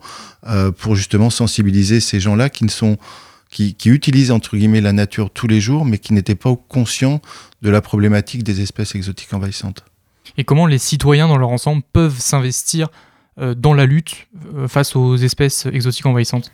euh, 0.48 0.72
pour 0.72 0.96
justement 0.96 1.30
sensibiliser 1.30 2.00
ces 2.00 2.22
gens-là 2.22 2.50
qui 2.50 2.64
ne 2.64 2.70
sont 2.70 2.98
qui, 3.56 3.74
qui, 3.74 3.90
utilisent 3.90 4.32
entre 4.32 4.58
guillemets 4.58 4.82
la 4.82 4.92
nature 4.92 5.30
tous 5.30 5.48
les 5.48 5.62
jours, 5.62 5.86
mais 5.86 5.98
qui 5.98 6.12
n'étaient 6.12 6.36
pas 6.36 6.54
conscients 6.68 7.22
de 7.62 7.70
la 7.70 7.82
problématique 7.82 8.44
des 8.44 8.60
espèces 8.60 8.96
exotiques 8.96 9.34
envahissantes. 9.34 9.86
Et 10.38 10.44
comment 10.44 10.66
les 10.66 10.78
citoyens 10.78 11.30
dans 11.30 11.38
leur 11.38 11.50
ensemble 11.50 11.82
peuvent 11.94 12.20
s'investir 12.20 12.90
euh, 13.40 13.56
dans 13.56 13.74
la 13.74 13.86
lutte 13.86 14.28
euh, 14.54 14.68
face 14.68 14.98
aux 14.98 15.16
espèces 15.16 15.68
exotiques 15.68 16.06
envahissantes? 16.06 16.52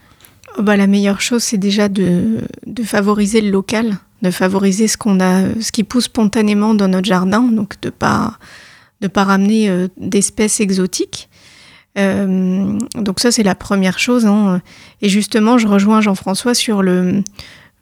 Oh 0.59 0.61
bah, 0.61 0.77
La 0.77 0.85
meilleure 0.85 1.21
chose, 1.21 1.41
c'est 1.41 1.57
déjà 1.57 1.89
de, 1.89 2.47
de, 2.67 2.83
favoriser 2.83 3.41
le 3.41 3.49
local, 3.49 3.97
de 4.21 4.29
favoriser 4.29 4.87
ce, 4.87 4.97
qu'on 4.97 5.19
a, 5.19 5.59
ce 5.59 5.71
qui 5.71 5.83
pousse 5.83 6.05
spontanément 6.05 6.75
dans 6.75 6.87
notre 6.87 7.07
jardin, 7.07 7.41
donc 7.41 7.81
de 7.81 7.87
ne 7.87 7.91
pas, 7.91 8.37
de 9.01 9.07
pas 9.07 9.23
ramener 9.23 9.71
euh, 9.71 9.87
d'espèces 9.97 10.59
exotiques. 10.59 11.29
Euh, 11.97 12.77
donc 12.95 13.19
ça, 13.19 13.31
c'est 13.31 13.43
la 13.43 13.55
première 13.55 13.99
chose. 13.99 14.25
Hein. 14.25 14.61
Et 15.01 15.09
justement, 15.09 15.57
je 15.57 15.67
rejoins 15.67 16.01
Jean-François 16.01 16.53
sur 16.53 16.81
le, 16.81 17.23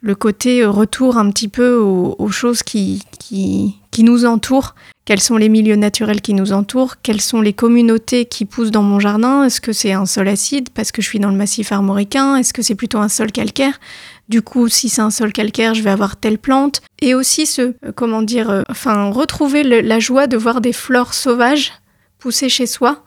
le 0.00 0.14
côté 0.14 0.64
retour 0.64 1.16
un 1.18 1.30
petit 1.30 1.48
peu 1.48 1.76
aux, 1.76 2.30
choses 2.30 2.62
qui, 2.62 3.02
qui, 3.18 3.76
qui, 3.90 4.02
nous 4.02 4.24
entourent. 4.24 4.74
Quels 5.04 5.20
sont 5.20 5.36
les 5.36 5.48
milieux 5.48 5.76
naturels 5.76 6.20
qui 6.20 6.34
nous 6.34 6.52
entourent? 6.52 6.96
Quelles 7.02 7.20
sont 7.20 7.40
les 7.40 7.52
communautés 7.52 8.26
qui 8.26 8.44
poussent 8.44 8.70
dans 8.70 8.82
mon 8.82 9.00
jardin? 9.00 9.44
Est-ce 9.44 9.60
que 9.60 9.72
c'est 9.72 9.92
un 9.92 10.06
sol 10.06 10.28
acide 10.28 10.68
parce 10.70 10.92
que 10.92 11.02
je 11.02 11.08
suis 11.08 11.18
dans 11.18 11.30
le 11.30 11.36
massif 11.36 11.72
armoricain? 11.72 12.36
Est-ce 12.36 12.52
que 12.52 12.62
c'est 12.62 12.74
plutôt 12.74 12.98
un 12.98 13.08
sol 13.08 13.32
calcaire? 13.32 13.80
Du 14.28 14.42
coup, 14.42 14.68
si 14.68 14.88
c'est 14.88 15.02
un 15.02 15.10
sol 15.10 15.32
calcaire, 15.32 15.74
je 15.74 15.82
vais 15.82 15.90
avoir 15.90 16.16
telle 16.16 16.38
plante. 16.38 16.82
Et 17.02 17.14
aussi 17.14 17.46
ce, 17.46 17.62
euh, 17.62 17.92
comment 17.94 18.22
dire, 18.22 18.50
euh, 18.50 18.62
enfin, 18.70 19.10
retrouver 19.10 19.64
la 19.64 19.98
joie 19.98 20.28
de 20.28 20.36
voir 20.36 20.60
des 20.60 20.72
fleurs 20.72 21.14
sauvages 21.14 21.72
pousser 22.20 22.48
chez 22.48 22.66
soi 22.66 23.02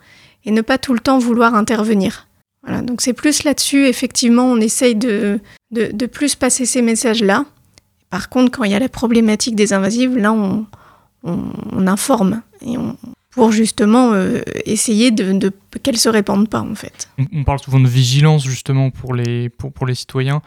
et 0.46 0.52
ne 0.52 0.62
pas 0.62 0.78
tout 0.78 0.94
le 0.94 1.00
temps 1.00 1.20
vouloir 1.20 1.56
intervenir. 1.56 2.28
Voilà, 2.64 2.82
donc 2.82 3.02
c'est 3.02 3.14
plus 3.14 3.44
là-dessus, 3.44 3.88
effectivement, 3.88 4.46
on 4.46 4.58
essaye 4.58 4.96
de, 4.96 5.40
de, 5.72 6.06
plus 6.06 6.36
passer 6.36 6.66
ces 6.66 6.82
messages-là. 6.82 7.46
Par 8.10 8.30
contre, 8.30 8.52
quand 8.52 8.64
il 8.64 8.72
y 8.72 8.76
a 8.76 8.80
la 8.80 8.90
problématique 8.90 9.56
des 9.56 9.74
invasives, 9.74 10.18
là, 10.18 10.32
on, 10.32 10.66
on, 11.24 11.88
informe 11.88 12.42
et 12.66 12.78
on, 12.78 12.96
pour 13.32 13.52
justement 13.52 14.14
euh, 14.14 14.42
essayer 14.66 15.12
de, 15.12 15.52
qu'elles 15.82 15.98
se 15.98 16.08
répandent 16.08 16.48
pas, 16.48 16.62
en 16.62 16.76
fait. 16.76 17.10
On, 17.34 17.44
parle 17.44 17.60
souvent 17.60 17.82
de 17.82 17.88
vigilance, 17.88 18.46
justement, 18.46 18.92
pour 18.92 19.14
les, 19.14 19.50
pour, 19.50 19.74
pour 19.74 19.86
les 19.86 19.96
citoyens, 19.96 20.42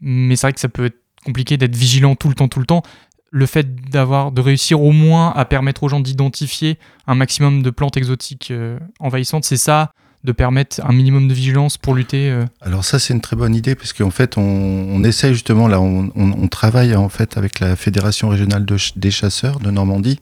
mais 0.00 0.34
c'est 0.34 0.48
vrai 0.48 0.52
que 0.52 0.60
ça 0.60 0.68
peut 0.68 0.86
être 0.86 0.98
compliqué 1.24 1.56
d'être 1.56 1.76
vigilant 1.76 2.16
tout 2.16 2.28
le 2.28 2.34
temps, 2.34 2.48
tout 2.48 2.60
le 2.60 2.66
temps 2.66 2.82
le 3.30 3.46
fait 3.46 3.90
d'avoir 3.90 4.32
de 4.32 4.40
réussir 4.40 4.82
au 4.82 4.92
moins 4.92 5.32
à 5.34 5.44
permettre 5.44 5.84
aux 5.84 5.88
gens 5.88 6.00
d'identifier 6.00 6.78
un 7.06 7.14
maximum 7.14 7.62
de 7.62 7.70
plantes 7.70 7.96
exotiques 7.96 8.50
euh, 8.50 8.78
envahissantes, 8.98 9.44
c'est 9.44 9.56
ça 9.56 9.92
de 10.22 10.32
permettre 10.32 10.84
un 10.84 10.92
minimum 10.92 11.28
de 11.28 11.32
vigilance 11.32 11.78
pour 11.78 11.94
lutter 11.94 12.28
euh... 12.30 12.44
Alors 12.60 12.84
ça 12.84 12.98
c'est 12.98 13.14
une 13.14 13.22
très 13.22 13.36
bonne 13.36 13.54
idée 13.54 13.74
parce 13.74 13.94
qu'en 13.94 14.10
fait 14.10 14.36
on, 14.36 15.02
essaie 15.02 15.32
justement 15.32 15.66
là 15.66 15.80
on, 15.80 16.48
travaille 16.48 16.94
en 16.94 17.08
fait 17.08 17.38
avec 17.38 17.58
la 17.58 17.74
fédération 17.74 18.28
régionale 18.28 18.66
des 18.96 19.10
chasseurs 19.10 19.60
de 19.60 19.70
Normandie 19.70 20.20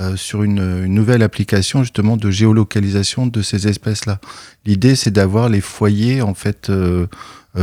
euh, 0.00 0.16
sur 0.16 0.42
une, 0.42 0.86
nouvelle 0.86 1.22
application 1.22 1.82
justement 1.82 2.16
de 2.16 2.30
géolocalisation 2.30 3.26
de 3.26 3.42
ces 3.42 3.68
espèces 3.68 4.06
là. 4.06 4.20
L'idée 4.64 4.96
c'est 4.96 5.10
d'avoir 5.10 5.50
les 5.50 5.60
foyers 5.60 6.22
en 6.22 6.32
fait 6.32 6.72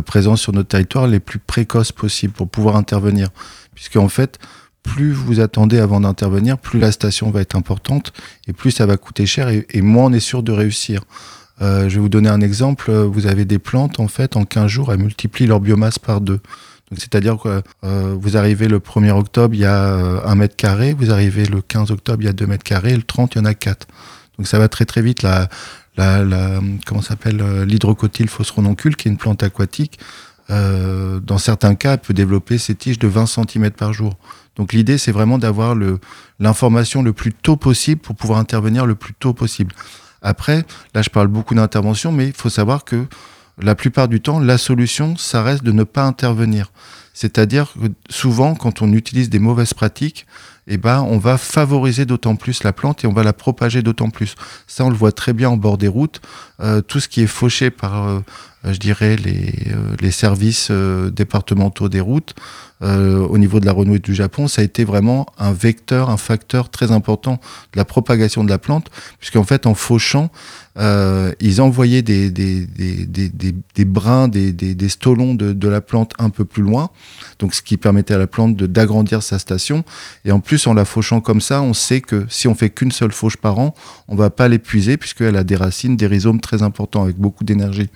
présents 0.06 0.36
sur 0.36 0.54
notre 0.54 0.70
territoire 0.70 1.08
les 1.08 1.20
plus 1.20 1.40
précoces 1.40 1.92
possibles 1.92 2.34
pour 2.34 2.50
pouvoir 2.50 2.76
intervenir 2.76 3.30
puisque 3.74 3.96
en 3.96 4.10
fait 4.10 4.38
plus 4.84 5.12
vous 5.12 5.40
attendez 5.40 5.80
avant 5.80 6.02
d'intervenir, 6.02 6.58
plus 6.58 6.80
la 6.80 6.92
station 6.92 7.32
va 7.32 7.42
être 7.42 7.56
importante 7.56 8.14
et 8.48 8.54
plus 8.54 8.72
ça 8.72 8.86
va 8.86 8.98
coûter 8.98 9.26
cher 9.26 9.50
et, 9.50 9.82
moins 9.82 10.06
on 10.06 10.14
est 10.14 10.20
sûr 10.20 10.44
de 10.44 10.52
réussir. 10.52 11.02
Euh, 11.62 11.88
je 11.88 11.96
vais 11.96 12.02
vous 12.02 12.10
donner 12.10 12.30
un 12.30 12.42
exemple. 12.42 12.92
Vous 12.92 13.28
avez 13.28 13.46
des 13.46 13.60
plantes, 13.60 14.00
en 14.00 14.08
fait, 14.08 14.36
en 14.36 14.44
15 14.44 14.68
jours, 14.68 14.92
elles 14.92 15.00
multiplient 15.00 15.48
leur 15.48 15.60
biomasse 15.60 16.00
par 16.00 16.20
deux. 16.20 16.40
C'est-à-dire 16.96 17.38
que 17.38 17.62
euh, 17.84 18.16
vous 18.20 18.38
arrivez 18.38 18.68
le 18.68 18.80
1er 18.80 19.12
octobre, 19.12 19.56
il 19.56 19.62
y 19.62 19.66
a 19.66 19.86
euh, 19.86 20.20
un 20.26 20.36
mètre 20.36 20.56
carré, 20.56 20.94
vous 20.94 21.12
arrivez 21.12 21.46
le 21.46 21.62
15 21.62 21.92
octobre, 21.92 22.22
il 22.22 22.26
y 22.26 22.30
a 22.30 22.34
2 22.34 22.46
mètres 22.46 22.64
carrés, 22.64 22.96
le 22.96 23.04
30, 23.04 23.36
il 23.36 23.38
y 23.40 23.42
en 23.42 23.46
a 23.46 23.54
4. 23.54 23.88
Donc 24.38 24.48
ça 24.48 24.60
va 24.60 24.68
très 24.68 24.86
très 24.86 25.02
vite. 25.02 25.24
La, 25.24 25.48
la, 25.96 26.24
la 26.24 26.60
comment 26.86 27.02
s'appelle 27.02 27.64
l'hydrocotyle 27.64 28.28
phosrononcule, 28.30 28.96
qui 28.96 29.08
est 29.08 29.12
une 29.12 29.18
plante 29.18 29.44
aquatique, 29.44 30.00
euh, 30.50 31.20
dans 31.20 31.38
certains 31.38 31.76
cas, 31.76 31.94
elle 31.94 32.00
peut 32.00 32.14
développer 32.14 32.58
ses 32.58 32.76
tiges 32.76 33.00
de 33.00 33.08
20 33.08 33.26
cm 33.26 33.72
par 33.72 33.94
jour. 33.94 34.18
Donc 34.56 34.74
l'idée, 34.74 34.98
c'est 34.98 35.12
vraiment 35.12 35.38
d'avoir 35.38 35.76
l'information 36.39 37.02
le, 37.02 37.08
le 37.08 37.14
plus 37.14 37.34
tôt 37.34 37.56
possible 37.56 38.02
pour 38.02 38.16
pouvoir 38.16 38.39
intervenir 38.39 38.86
le 38.86 38.96
plus 38.96 39.14
tôt 39.14 39.34
possible. 39.34 39.74
Après, 40.22 40.64
là, 40.94 41.02
je 41.02 41.10
parle 41.10 41.28
beaucoup 41.28 41.56
d'intervention, 41.56 42.12
mais 42.12 42.28
il 42.28 42.34
faut 42.34 42.50
savoir 42.50 42.86
que 42.86 43.06
la 43.62 43.76
plupart 43.76 44.08
du 44.08 44.22
temps, 44.22 44.39
la 44.39 44.58
solution, 44.58 45.16
ça 45.18 45.44
reste 45.44 45.64
de 45.64 45.72
ne 45.72 45.84
pas 45.84 46.04
intervenir. 46.04 46.72
C'est-à-dire 47.14 47.74
que 47.74 47.88
souvent, 48.10 48.56
quand 48.56 48.82
on 48.82 48.91
utilise 48.94 49.30
des 49.30 49.39
mauvaises 49.39 49.74
pratiques, 49.74 50.26
eh 50.68 50.78
ben, 50.78 51.01
on 51.01 51.18
va 51.18 51.38
favoriser 51.38 52.05
d'autant 52.05 52.36
plus 52.36 52.64
la 52.64 52.74
plante 52.74 53.03
et 53.03 53.07
on 53.07 53.14
va 53.14 53.24
la 53.24 53.34
propager 53.34 53.82
d'autant 53.82 54.09
plus. 54.09 54.36
Ça, 54.68 54.86
on 54.86 54.89
le 54.89 54.95
voit 54.95 55.11
très 55.11 55.34
bien 55.34 55.49
en 55.49 55.57
bord 55.57 55.78
des 55.78 55.88
routes. 55.88 56.22
Euh, 56.61 56.82
tout 56.82 56.99
ce 56.99 57.07
qui 57.07 57.22
est 57.22 57.28
fauché 57.28 57.70
par, 57.70 58.07
euh, 58.07 58.20
je 58.64 58.78
dirais, 58.78 59.18
les, 59.18 59.53
euh, 59.72 59.95
les 59.99 60.11
services 60.11 60.72
départementaux 60.72 61.89
des 61.89 61.99
routes, 61.99 62.36
au 62.82 63.38
niveau 63.38 63.61
de 63.61 63.66
la 63.66 63.72
renouée 63.72 63.99
du 63.99 64.14
Japon, 64.14 64.49
ça 64.49 64.61
a 64.61 64.66
été 64.66 64.84
vraiment 64.84 65.26
un 65.39 65.53
vecteur, 65.53 66.09
un 66.09 66.18
facteur 66.18 66.70
très 66.70 66.91
important 66.91 67.39
de 67.72 67.78
la 67.78 67.86
propagation 67.86 68.43
de 68.43 68.49
la 68.49 68.57
plante, 68.57 68.91
puisqu'en 69.20 69.45
fait, 69.45 69.66
en 69.68 69.74
fauchant, 69.74 70.32
euh, 70.80 71.34
ils 71.39 71.61
envoyaient 71.61 72.01
des, 72.01 72.32
brins, 73.86 74.28
des, 74.28 74.89
stolons 74.89 75.36
de, 75.36 75.67
la 75.67 75.82
plante 75.82 76.13
un 76.17 76.30
peu 76.30 76.45
plus 76.45 76.63
loin, 76.63 76.89
donc 77.39 77.53
ce 77.53 77.61
qui 77.61 77.78
permettait 77.78 78.15
à 78.15 78.17
la 78.17 78.28
plante 78.28 78.55
d'agrandir 78.55 79.21
sa 79.21 79.39
station. 79.39 79.84
Et 80.26 80.32
en 80.32 80.39
plus, 80.39 80.65
en 80.67 80.74
la 80.74 80.86
fauchant 80.86 81.21
comme 81.21 81.41
ça, 81.41 81.61
on 81.61 81.74
sait 81.74 82.01
que 82.01 82.26
si 82.30 82.47
on 82.47 82.55
fait 82.55 82.69
qu'une 82.69 82.91
seule 82.91 83.11
fauche 83.11 83.38
par 83.38 83.59
an, 83.59 83.76
on 84.07 84.15
va 84.15 84.30
pas 84.30 84.47
l'épuiser, 84.47 84.97
puisqu'elle 84.97 85.36
a 85.36 85.43
des 85.43 85.55
racines, 85.55 85.95
des 85.95 86.07
rhizomes 86.07 86.41
très 86.41 86.63
importants, 86.63 87.03
avec 87.03 87.17
beaucoup 87.17 87.43
d'énergie. 87.43 87.89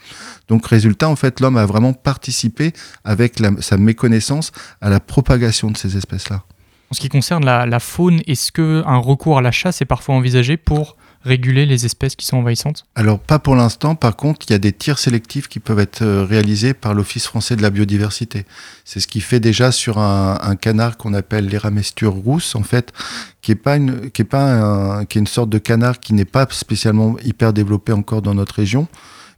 Donc 0.48 0.68
résultat, 0.68 1.10
en 1.10 1.16
fait, 1.16 1.40
l'homme 1.40 1.58
a 1.58 1.66
vraiment 1.66 1.94
participé 1.94 2.74
avec 3.04 3.42
sa 3.60 3.78
méconnaissance 3.78 4.52
à 4.82 4.90
la 4.90 5.00
propagation 5.00 5.72
de 5.72 5.78
ces 5.78 5.98
espèces-là. 5.98 6.44
En 6.90 6.94
ce 6.94 7.02
qui 7.02 7.10
concerne 7.10 7.44
la, 7.44 7.66
la 7.66 7.80
faune, 7.80 8.22
est-ce 8.28 8.52
qu'un 8.52 8.98
recours 8.98 9.40
à 9.40 9.42
la 9.42 9.52
chasse 9.52 9.82
est 9.82 9.86
parfois 9.86 10.16
envisagé 10.16 10.56
pour 10.56 10.96
réguler 11.24 11.66
les 11.66 11.86
espèces 11.86 12.16
qui 12.16 12.26
sont 12.26 12.38
envahissantes 12.38 12.86
Alors 12.96 13.20
pas 13.20 13.40
pour 13.40 13.56
l'instant, 13.56 13.96
par 13.96 14.16
contre, 14.16 14.46
il 14.48 14.54
y 14.54 14.56
a 14.56 14.60
des 14.60 14.72
tirs 14.72 15.00
sélectifs 15.00 15.48
qui 15.48 15.60
peuvent 15.60 15.80
être 15.80 16.02
euh, 16.02 16.26
réalisés 16.26 16.74
par 16.74 16.94
l'Office 16.94 17.26
français 17.26 17.56
de 17.56 17.62
la 17.62 17.70
biodiversité. 17.70 18.46
C'est 18.86 19.00
ce 19.00 19.08
qui 19.08 19.22
fait 19.22 19.40
déjà 19.40 19.72
sur 19.72 19.98
un, 19.98 20.56
canard 20.56 20.98
qu'on 20.98 21.14
appelle 21.14 21.48
l'éramesture 21.48 22.14
rousse, 22.14 22.56
en 22.56 22.64
fait, 22.64 22.94
qui 23.42 23.52
est 23.52 23.56
pas 23.56 23.76
une, 23.76 24.10
qui 24.12 24.22
est 24.22 24.26
pas 24.26 25.06
qui 25.06 25.18
est 25.18 25.22
une 25.22 25.28
sorte 25.28 25.50
de 25.50 25.58
canard 25.58 26.00
qui 26.00 26.14
n'est 26.14 26.26
pas 26.26 26.48
spécialement 26.50 27.18
hyper 27.24 27.54
développé 27.54 27.92
encore 27.92 28.22
dans 28.22 28.34
notre 28.34 28.56
région 28.56 28.88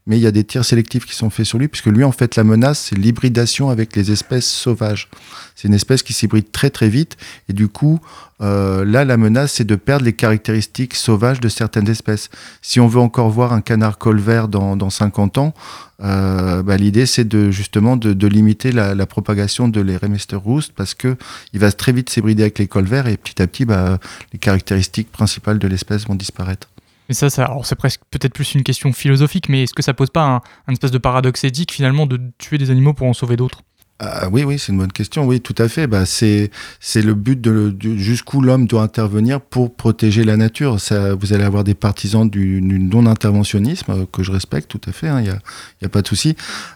mais 0.07 0.17
il 0.17 0.21
y 0.21 0.27
a 0.27 0.31
des 0.31 0.43
tirs 0.43 0.65
sélectifs 0.65 1.05
qui 1.05 1.15
sont 1.15 1.29
faits 1.29 1.45
sur 1.45 1.59
lui, 1.59 1.67
puisque 1.67 1.87
lui, 1.87 2.03
en 2.03 2.11
fait, 2.11 2.35
la 2.35 2.43
menace, 2.43 2.79
c'est 2.79 2.97
l'hybridation 2.97 3.69
avec 3.69 3.95
les 3.95 4.11
espèces 4.11 4.49
sauvages. 4.49 5.09
C'est 5.55 5.67
une 5.67 5.73
espèce 5.73 6.03
qui 6.03 6.13
s'hybride 6.13 6.51
très 6.51 6.69
très 6.69 6.89
vite, 6.89 7.17
et 7.47 7.53
du 7.53 7.67
coup, 7.67 7.99
euh, 8.41 8.85
là, 8.85 9.05
la 9.05 9.17
menace, 9.17 9.53
c'est 9.53 9.65
de 9.65 9.75
perdre 9.75 10.05
les 10.05 10.13
caractéristiques 10.13 10.95
sauvages 10.95 11.39
de 11.39 11.49
certaines 11.49 11.89
espèces. 11.89 12.29
Si 12.61 12.79
on 12.79 12.87
veut 12.87 12.99
encore 12.99 13.29
voir 13.29 13.53
un 13.53 13.61
canard 13.61 13.97
colvert 13.97 14.47
dans, 14.47 14.77
dans 14.77 14.89
50 14.89 15.37
ans, 15.37 15.53
euh, 16.01 16.63
bah, 16.63 16.77
l'idée, 16.77 17.05
c'est 17.05 17.27
de 17.27 17.51
justement 17.51 17.97
de, 17.97 18.27
limiter 18.27 18.71
la, 18.71 19.05
propagation 19.05 19.67
de 19.67 19.81
l'Eremester 19.81 20.37
roost, 20.37 20.71
parce 20.75 20.93
que 20.93 21.17
il 21.53 21.59
va 21.59 21.71
très 21.71 21.91
vite 21.91 22.09
s'hybrider 22.09 22.43
avec 22.43 22.59
les 22.59 22.67
colverts, 22.67 23.07
et 23.07 23.17
petit 23.17 23.41
à 23.41 23.47
petit, 23.47 23.65
bah, 23.65 23.99
les 24.33 24.39
caractéristiques 24.39 25.11
principales 25.11 25.59
de 25.59 25.67
l'espèce 25.67 26.07
vont 26.07 26.15
disparaître. 26.15 26.67
Mais 27.09 27.15
ça, 27.15 27.29
c'est 27.29 27.75
presque 27.75 28.01
peut-être 28.11 28.33
plus 28.33 28.53
une 28.53 28.63
question 28.63 28.93
philosophique, 28.93 29.49
mais 29.49 29.63
est-ce 29.63 29.73
que 29.73 29.81
ça 29.81 29.95
pose 29.95 30.11
pas 30.11 30.41
un, 30.67 30.71
espèce 30.71 30.91
de 30.91 30.99
paradoxe 30.99 31.43
éthique 31.43 31.71
finalement 31.71 32.05
de 32.05 32.19
tuer 32.37 32.59
des 32.59 32.69
animaux 32.69 32.93
pour 32.93 33.07
en 33.07 33.13
sauver 33.13 33.35
d'autres? 33.35 33.63
Ah, 34.01 34.29
oui, 34.31 34.43
oui, 34.43 34.57
c'est 34.57 34.71
une 34.71 34.77
bonne 34.77 34.91
question. 34.93 35.25
Oui, 35.25 35.41
tout 35.41 35.55
à 35.57 35.67
fait. 35.67 35.87
Bah, 35.87 36.05
c'est 36.05 36.51
le 36.95 37.13
but 37.15 37.41
de, 37.41 37.75
jusqu'où 37.97 38.41
l'homme 38.41 38.67
doit 38.67 38.83
intervenir 38.83 39.41
pour 39.41 39.75
protéger 39.75 40.23
la 40.23 40.37
nature. 40.37 40.77
Vous 41.19 41.33
allez 41.33 41.43
avoir 41.43 41.65
des 41.65 41.73
partisans 41.73 42.29
du, 42.29 42.61
du 42.61 42.79
non-interventionnisme 42.79 43.91
euh, 43.91 44.05
que 44.09 44.23
je 44.23 44.31
respecte 44.31 44.69
tout 44.69 44.79
à 44.87 44.93
fait. 44.93 45.07
Il 45.07 45.09
hein, 45.09 45.39
n'y 45.81 45.85
a 45.85 45.89
pas 45.89 46.01
de 46.01 46.07
souci. 46.07 46.35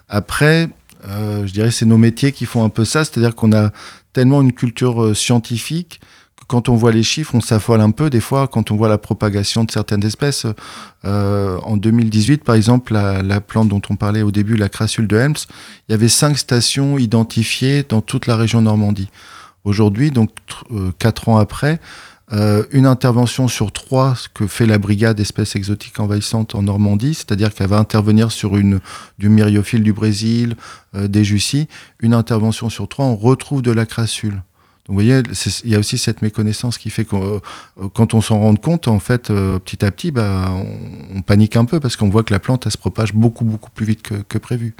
Après, 0.10 0.68
euh, 1.08 1.46
je 1.46 1.54
dirais 1.54 1.72
c'est 1.72 1.86
nos 1.86 1.98
métiers 1.98 2.32
qui 2.32 2.46
font 2.46 2.64
un 2.64 2.70
peu 2.70 2.86
ça, 2.86 3.06
c'est-à-dire 3.06 3.36
qu'on 3.36 3.54
a 3.54 3.72
tellement 4.14 4.42
une 4.42 4.54
culture 4.54 5.04
euh, 5.04 5.14
scientifique 5.14 6.02
quand 6.48 6.70
on 6.70 6.76
voit 6.76 6.92
les 6.92 7.04
chiffres, 7.04 7.36
on 7.36 7.42
s'affole 7.42 7.82
un 7.82 7.92
peu 7.92 8.10
des 8.10 8.20
fois 8.20 8.48
quand 8.48 8.72
on 8.72 8.76
voit 8.76 8.90
la 8.90 8.98
propagation 8.98 9.64
de 9.64 9.72
certaines 9.72 10.04
espèces. 10.06 10.46
Euh, 11.06 11.58
en 11.64 11.78
2018, 11.78 12.44
par 12.44 12.56
exemple, 12.56 12.94
la, 12.94 13.22
la, 13.22 13.42
plante 13.42 13.70
dont 13.70 13.82
on 13.90 13.96
parlait 13.96 14.22
au 14.22 14.32
début, 14.32 14.56
la 14.56 14.70
crassule 14.70 15.08
de 15.08 15.18
Helms, 15.18 15.36
il 15.88 15.92
y 15.92 15.96
avait 15.96 16.10
cinq 16.10 16.38
stations 16.38 16.98
identifiées 16.98 17.84
dans 17.88 18.02
toute 18.02 18.28
la 18.28 18.36
région 18.36 18.62
Normandie. 18.62 19.10
Aujourd'hui, 19.66 20.12
donc 20.12 20.30
euh, 20.72 20.92
quatre 21.00 21.30
ans 21.30 21.38
après, 21.38 21.80
euh, 22.32 22.64
une 22.72 22.86
intervention 22.86 23.48
sur 23.48 23.72
trois 23.72 24.16
que 24.34 24.48
fait 24.48 24.66
la 24.66 24.78
brigade 24.78 25.18
d'espèces 25.18 25.56
exotiques 25.56 26.00
envahissantes 26.00 26.56
en 26.56 26.64
Normandie, 26.64 27.14
c'est-à-dire 27.14 27.54
qu'elle 27.54 27.68
va 27.68 27.78
intervenir 27.78 28.32
sur 28.32 28.58
une 28.58 28.80
du 29.20 29.30
myriophile 29.30 29.84
du 29.84 29.94
Brésil, 29.94 30.56
euh, 30.96 31.08
des 31.08 31.24
Jussies. 31.24 31.68
Une 32.00 32.14
intervention 32.14 32.70
sur 32.70 32.88
trois, 32.88 33.06
on 33.06 33.16
retrouve 33.16 33.62
de 33.62 33.72
la 33.72 33.86
crassule. 33.86 34.42
Donc, 34.86 34.98
vous 34.98 35.04
voyez, 35.06 35.22
il 35.64 35.70
y 35.70 35.76
a 35.76 35.80
aussi 35.80 35.98
cette 35.98 36.22
méconnaissance 36.22 36.78
qui 36.78 36.90
fait 36.90 37.06
que 37.06 37.16
euh, 37.16 37.40
quand 37.94 38.14
on 38.14 38.22
s'en 38.22 38.40
rend 38.40 38.56
compte, 38.56 38.90
en 38.90 39.00
fait, 39.00 39.30
euh, 39.30 39.58
petit 39.60 39.86
à 39.86 39.92
petit, 39.92 40.12
bah, 40.12 40.52
on, 41.16 41.22
panique 41.22 41.56
un 41.56 41.64
peu 41.64 41.80
parce 41.80 41.96
qu'on 41.96 42.10
voit 42.10 42.24
que 42.24 42.34
la 42.34 42.40
plante, 42.40 42.66
elle 42.66 42.72
se 42.72 42.78
propage 42.78 43.14
beaucoup, 43.14 43.46
beaucoup 43.46 43.72
plus 43.72 43.86
vite 43.86 44.02
que 44.02 44.38
prévu. 44.38 44.76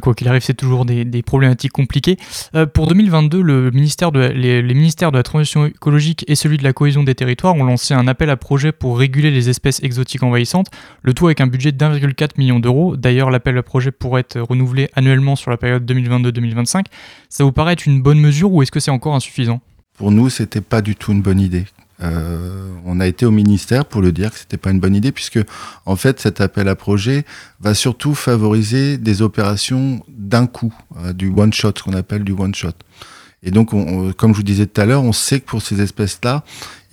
Quoi 0.00 0.14
qu'il 0.14 0.26
arrive, 0.28 0.42
c'est 0.42 0.54
toujours 0.54 0.84
des, 0.84 1.22
problématiques 1.22 1.72
compliquées. 1.72 2.16
Euh, 2.54 2.66
pour 2.66 2.88
2022, 2.88 3.40
le 3.40 3.70
ministère 3.70 4.10
les, 4.10 4.60
les, 4.60 4.74
ministères 4.74 5.12
de 5.12 5.16
la 5.16 5.22
Transition 5.22 5.66
écologique 5.66 6.24
et 6.26 6.34
celui 6.34 6.58
de 6.58 6.64
la 6.64 6.72
cohésion 6.72 7.04
des 7.04 7.14
territoires 7.14 7.54
ont 7.54 7.64
lancé 7.64 7.94
un 7.94 8.08
appel 8.08 8.28
à 8.28 8.36
projet 8.36 8.72
pour 8.72 8.98
réguler 8.98 9.30
les 9.30 9.48
espèces 9.48 9.82
exotiques 9.82 10.22
envahissantes, 10.22 10.66
le 11.02 11.14
tout 11.14 11.26
avec 11.26 11.40
un 11.40 11.46
budget 11.46 11.70
de 11.70 11.78
1,4 11.78 12.30
million 12.38 12.58
d'euros. 12.58 12.96
D'ailleurs, 12.96 13.30
l'appel 13.30 13.56
à 13.56 13.62
projet 13.62 13.92
pourrait 13.92 14.22
être 14.22 14.40
renouvelé 14.40 14.88
annuellement 14.94 15.36
sur 15.36 15.50
la 15.50 15.56
période 15.56 15.88
2022-2025. 15.90 16.86
Ça 17.28 17.44
vous 17.44 17.52
paraît 17.52 17.74
être 17.74 17.86
une 17.86 18.02
bonne 18.02 18.18
mesure 18.18 18.52
ou 18.52 18.62
est-ce 18.62 18.72
que 18.72 18.80
c'est 18.80 18.90
encore 18.90 19.14
insuffisant? 19.14 19.60
Pour 19.96 20.10
nous, 20.10 20.28
c'était 20.28 20.60
pas 20.60 20.82
du 20.82 20.96
tout 20.96 21.12
une 21.12 21.22
bonne 21.22 21.40
idée. 21.40 21.66
Euh, 22.02 22.68
on 22.84 23.00
a 23.00 23.06
été 23.06 23.24
au 23.24 23.30
ministère 23.30 23.84
pour 23.84 24.02
le 24.02 24.12
dire 24.12 24.32
que 24.32 24.38
c'était 24.38 24.56
pas 24.56 24.70
une 24.70 24.80
bonne 24.80 24.96
idée 24.96 25.12
puisque 25.12 25.38
en 25.86 25.94
fait 25.94 26.18
cet 26.20 26.40
appel 26.40 26.68
à 26.68 26.74
projet 26.74 27.24
va 27.60 27.72
surtout 27.72 28.14
favoriser 28.14 28.98
des 28.98 29.22
opérations 29.22 30.02
d'un 30.08 30.46
coup, 30.46 30.74
euh, 30.98 31.12
du 31.12 31.28
one 31.28 31.52
shot, 31.52 31.72
ce 31.76 31.82
qu'on 31.82 31.92
appelle 31.92 32.24
du 32.24 32.32
one 32.32 32.54
shot. 32.54 32.72
Et 33.44 33.50
donc, 33.50 33.74
on, 33.74 34.12
comme 34.12 34.32
je 34.32 34.38
vous 34.38 34.42
disais 34.42 34.66
tout 34.66 34.80
à 34.80 34.86
l'heure, 34.86 35.04
on 35.04 35.12
sait 35.12 35.38
que 35.38 35.44
pour 35.44 35.60
ces 35.60 35.82
espèces-là, 35.82 36.44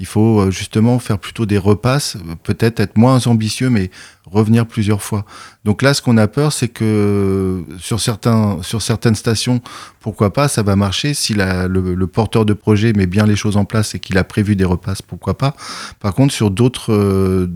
il 0.01 0.07
faut 0.07 0.41
euh, 0.41 0.51
justement 0.51 0.97
faire 0.97 1.19
plutôt 1.19 1.45
des 1.45 1.59
repasses, 1.59 2.17
peut-être 2.43 2.79
être 2.79 2.97
moins 2.97 3.27
ambitieux, 3.27 3.69
mais 3.69 3.91
revenir 4.25 4.65
plusieurs 4.65 5.03
fois. 5.03 5.25
Donc 5.63 5.81
là, 5.81 5.93
ce 5.93 6.01
qu'on 6.01 6.17
a 6.17 6.27
peur, 6.27 6.53
c'est 6.53 6.69
que 6.69 7.63
sur, 7.79 7.99
certains, 7.99 8.59
sur 8.63 8.81
certaines 8.81 9.15
stations, 9.15 9.61
pourquoi 9.99 10.33
pas, 10.33 10.47
ça 10.47 10.63
va 10.63 10.75
marcher. 10.75 11.13
Si 11.13 11.33
le, 11.35 12.05
porteur 12.07 12.45
de 12.45 12.53
projet 12.53 12.93
met 12.93 13.05
bien 13.05 13.25
les 13.25 13.35
choses 13.35 13.57
en 13.57 13.65
place 13.65 13.93
et 13.93 13.99
qu'il 13.99 14.17
a 14.17 14.23
prévu 14.23 14.55
des 14.55 14.65
repasses, 14.65 15.01
pourquoi 15.01 15.37
pas. 15.37 15.55
Par 15.99 16.13
contre, 16.13 16.33
sur 16.33 16.49
d'autres 16.49 16.91
euh, 16.93 17.47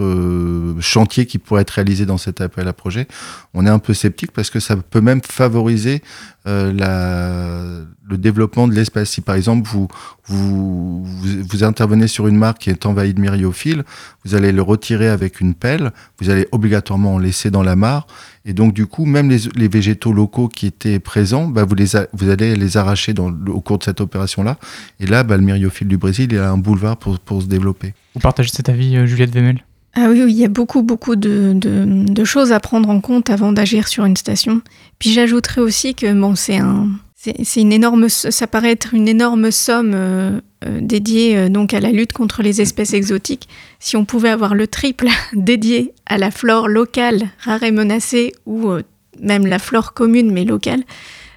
euh, 0.00 0.74
chantiers 0.80 1.26
qui 1.26 1.38
pourraient 1.38 1.62
être 1.62 1.70
réalisés 1.70 2.06
dans 2.06 2.18
cet 2.18 2.40
appel 2.40 2.68
à 2.68 2.72
projet, 2.72 3.08
on 3.54 3.66
est 3.66 3.70
un 3.70 3.78
peu 3.78 3.94
sceptique 3.94 4.32
parce 4.32 4.50
que 4.50 4.60
ça 4.60 4.76
peut 4.76 5.00
même 5.00 5.20
favoriser 5.22 6.02
euh, 6.46 7.84
le 8.08 8.18
développement 8.18 8.68
de 8.68 8.74
l'espèce. 8.74 9.10
Si 9.10 9.20
par 9.20 9.34
exemple 9.34 9.68
vous, 9.68 9.88
vous, 10.26 11.04
vous, 11.04 11.44
vous 11.48 11.64
intervenez 11.72 12.06
sur 12.06 12.28
une 12.28 12.36
marque 12.36 12.58
qui 12.58 12.70
est 12.70 12.84
envahie 12.84 13.14
de 13.14 13.20
myriophiles, 13.20 13.84
vous 14.24 14.34
allez 14.34 14.52
le 14.52 14.60
retirer 14.60 15.08
avec 15.08 15.40
une 15.40 15.54
pelle, 15.54 15.90
vous 16.20 16.28
allez 16.28 16.46
obligatoirement 16.52 17.14
en 17.14 17.18
laisser 17.18 17.50
dans 17.50 17.62
la 17.62 17.76
mare, 17.76 18.06
et 18.44 18.52
donc 18.52 18.74
du 18.74 18.86
coup, 18.86 19.06
même 19.06 19.30
les, 19.30 19.40
les 19.56 19.68
végétaux 19.68 20.12
locaux 20.12 20.48
qui 20.48 20.66
étaient 20.66 21.00
présents, 21.00 21.46
bah, 21.48 21.64
vous, 21.64 21.74
les 21.74 21.96
a, 21.96 22.06
vous 22.12 22.28
allez 22.28 22.54
les 22.56 22.76
arracher 22.76 23.14
dans, 23.14 23.32
au 23.48 23.60
cours 23.60 23.78
de 23.78 23.84
cette 23.84 24.02
opération-là, 24.02 24.58
et 25.00 25.06
là, 25.06 25.22
bah, 25.22 25.38
le 25.38 25.42
myriophile 25.42 25.88
du 25.88 25.96
Brésil, 25.96 26.28
il 26.30 26.38
a 26.38 26.50
un 26.50 26.58
boulevard 26.58 26.98
pour, 26.98 27.18
pour 27.18 27.40
se 27.40 27.46
développer. 27.46 27.94
Vous 28.14 28.20
partagez 28.20 28.50
cet 28.50 28.68
avis, 28.68 28.96
euh, 28.96 29.06
Juliette 29.06 29.34
Vemel 29.34 29.64
ah 29.94 30.06
oui, 30.08 30.22
oui, 30.24 30.32
il 30.32 30.38
y 30.38 30.44
a 30.46 30.48
beaucoup, 30.48 30.82
beaucoup 30.82 31.16
de, 31.16 31.52
de, 31.54 31.84
de 31.86 32.24
choses 32.24 32.50
à 32.50 32.60
prendre 32.60 32.88
en 32.88 33.02
compte 33.02 33.28
avant 33.28 33.52
d'agir 33.52 33.88
sur 33.88 34.06
une 34.06 34.16
station. 34.16 34.62
Puis 34.98 35.12
j'ajouterais 35.12 35.60
aussi 35.60 35.94
que 35.94 36.10
bon, 36.18 36.34
c'est 36.34 36.56
un, 36.56 36.88
c'est 37.22 37.60
une 37.60 37.72
énorme, 37.72 38.08
ça 38.08 38.46
paraît 38.48 38.72
être 38.72 38.94
une 38.94 39.06
énorme 39.06 39.52
somme 39.52 39.92
euh, 39.94 40.40
euh, 40.64 40.80
dédiée 40.80 41.36
euh, 41.36 41.48
donc 41.48 41.72
à 41.72 41.78
la 41.78 41.92
lutte 41.92 42.12
contre 42.12 42.42
les 42.42 42.60
espèces 42.60 42.94
exotiques. 42.94 43.48
Si 43.78 43.96
on 43.96 44.04
pouvait 44.04 44.28
avoir 44.28 44.56
le 44.56 44.66
triple 44.66 45.06
dédié 45.32 45.94
à 46.06 46.18
la 46.18 46.32
flore 46.32 46.66
locale, 46.66 47.28
rare 47.38 47.62
et 47.62 47.70
menacée, 47.70 48.32
ou 48.44 48.72
même 49.20 49.46
la 49.46 49.60
flore 49.60 49.92
commune 49.92 50.32
mais 50.32 50.44
locale, 50.44 50.82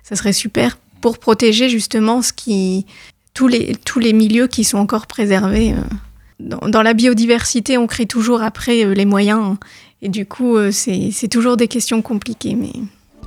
ça 0.01 0.15
serait 0.15 0.33
super 0.33 0.79
pour 1.01 1.19
protéger 1.19 1.69
justement 1.69 2.21
tous, 3.35 3.47
les, 3.47 3.75
tous 3.85 3.99
les 3.99 4.13
milieux 4.13 4.47
qui 4.47 4.63
sont 4.63 4.79
encore 4.79 5.05
préservés. 5.05 5.75
Dans, 6.39 6.81
la 6.81 6.93
biodiversité, 6.93 7.77
on 7.77 7.85
crée 7.85 8.07
toujours 8.07 8.41
après 8.41 8.83
les 8.83 9.05
moyens, 9.05 9.39
hein, 9.39 9.57
et 10.01 10.09
du 10.09 10.25
coup, 10.25 10.57
c'est 10.71 11.27
toujours 11.29 11.57
des 11.57 11.67
questions 11.67 12.01
compliquées. 12.01 12.55
Mais... 12.55 12.71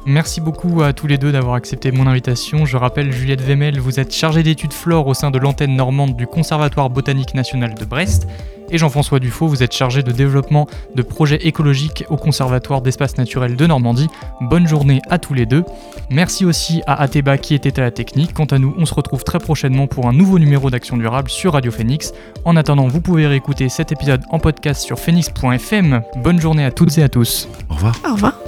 Merci 0.08 0.40
beaucoup 0.40 0.80
à 0.80 0.94
tous 0.94 1.06
les 1.06 1.18
deux 1.18 1.32
d'avoir 1.32 1.54
accepté 1.54 1.92
mon 1.92 2.06
invitation. 2.06 2.64
Je 2.64 2.78
rappelle, 2.78 3.12
Juliette 3.12 3.42
Vemel, 3.42 3.78
vous 3.78 4.00
êtes 4.00 4.14
chargée 4.14 4.42
d'études 4.42 4.72
flore 4.72 5.06
au 5.06 5.12
sein 5.12 5.30
de 5.30 5.38
l'antenne 5.38 5.76
normande 5.76 6.16
du 6.16 6.26
Conservatoire 6.26 6.88
botanique 6.88 7.34
national 7.34 7.74
de 7.74 7.84
Brest. 7.84 8.26
Et 8.70 8.78
Jean-François 8.78 9.18
Dufaux, 9.18 9.48
vous 9.48 9.62
êtes 9.62 9.74
chargé 9.74 10.02
de 10.02 10.10
développement 10.10 10.66
de 10.94 11.02
projets 11.02 11.46
écologiques 11.46 12.06
au 12.08 12.16
Conservatoire 12.16 12.80
d'espaces 12.80 13.18
naturels 13.18 13.54
de 13.54 13.66
Normandie. 13.66 14.08
Bonne 14.40 14.66
journée 14.66 15.02
à 15.10 15.18
tous 15.18 15.34
les 15.34 15.44
deux. 15.44 15.62
Merci 16.08 16.46
aussi 16.46 16.80
à 16.86 17.02
Ateba 17.02 17.36
qui 17.36 17.54
était 17.54 17.78
à 17.78 17.82
la 17.82 17.90
technique. 17.90 18.32
Quant 18.32 18.46
à 18.46 18.58
nous, 18.58 18.74
on 18.78 18.86
se 18.86 18.94
retrouve 18.94 19.24
très 19.24 19.38
prochainement 19.38 19.88
pour 19.88 20.08
un 20.08 20.14
nouveau 20.14 20.38
numéro 20.38 20.70
d'Action 20.70 20.96
Durable 20.96 21.28
sur 21.28 21.52
Radio 21.52 21.70
Phoenix. 21.70 22.14
En 22.46 22.56
attendant, 22.56 22.88
vous 22.88 23.02
pouvez 23.02 23.26
réécouter 23.26 23.68
cet 23.68 23.92
épisode 23.92 24.22
en 24.30 24.38
podcast 24.38 24.80
sur 24.80 24.98
phoenix.fm. 24.98 26.00
Bonne 26.16 26.40
journée 26.40 26.64
à 26.64 26.70
toutes 26.70 26.96
et 26.96 27.02
à 27.02 27.10
tous. 27.10 27.46
Au 27.68 27.74
revoir. 27.74 27.94
Au 28.08 28.14
revoir. 28.14 28.38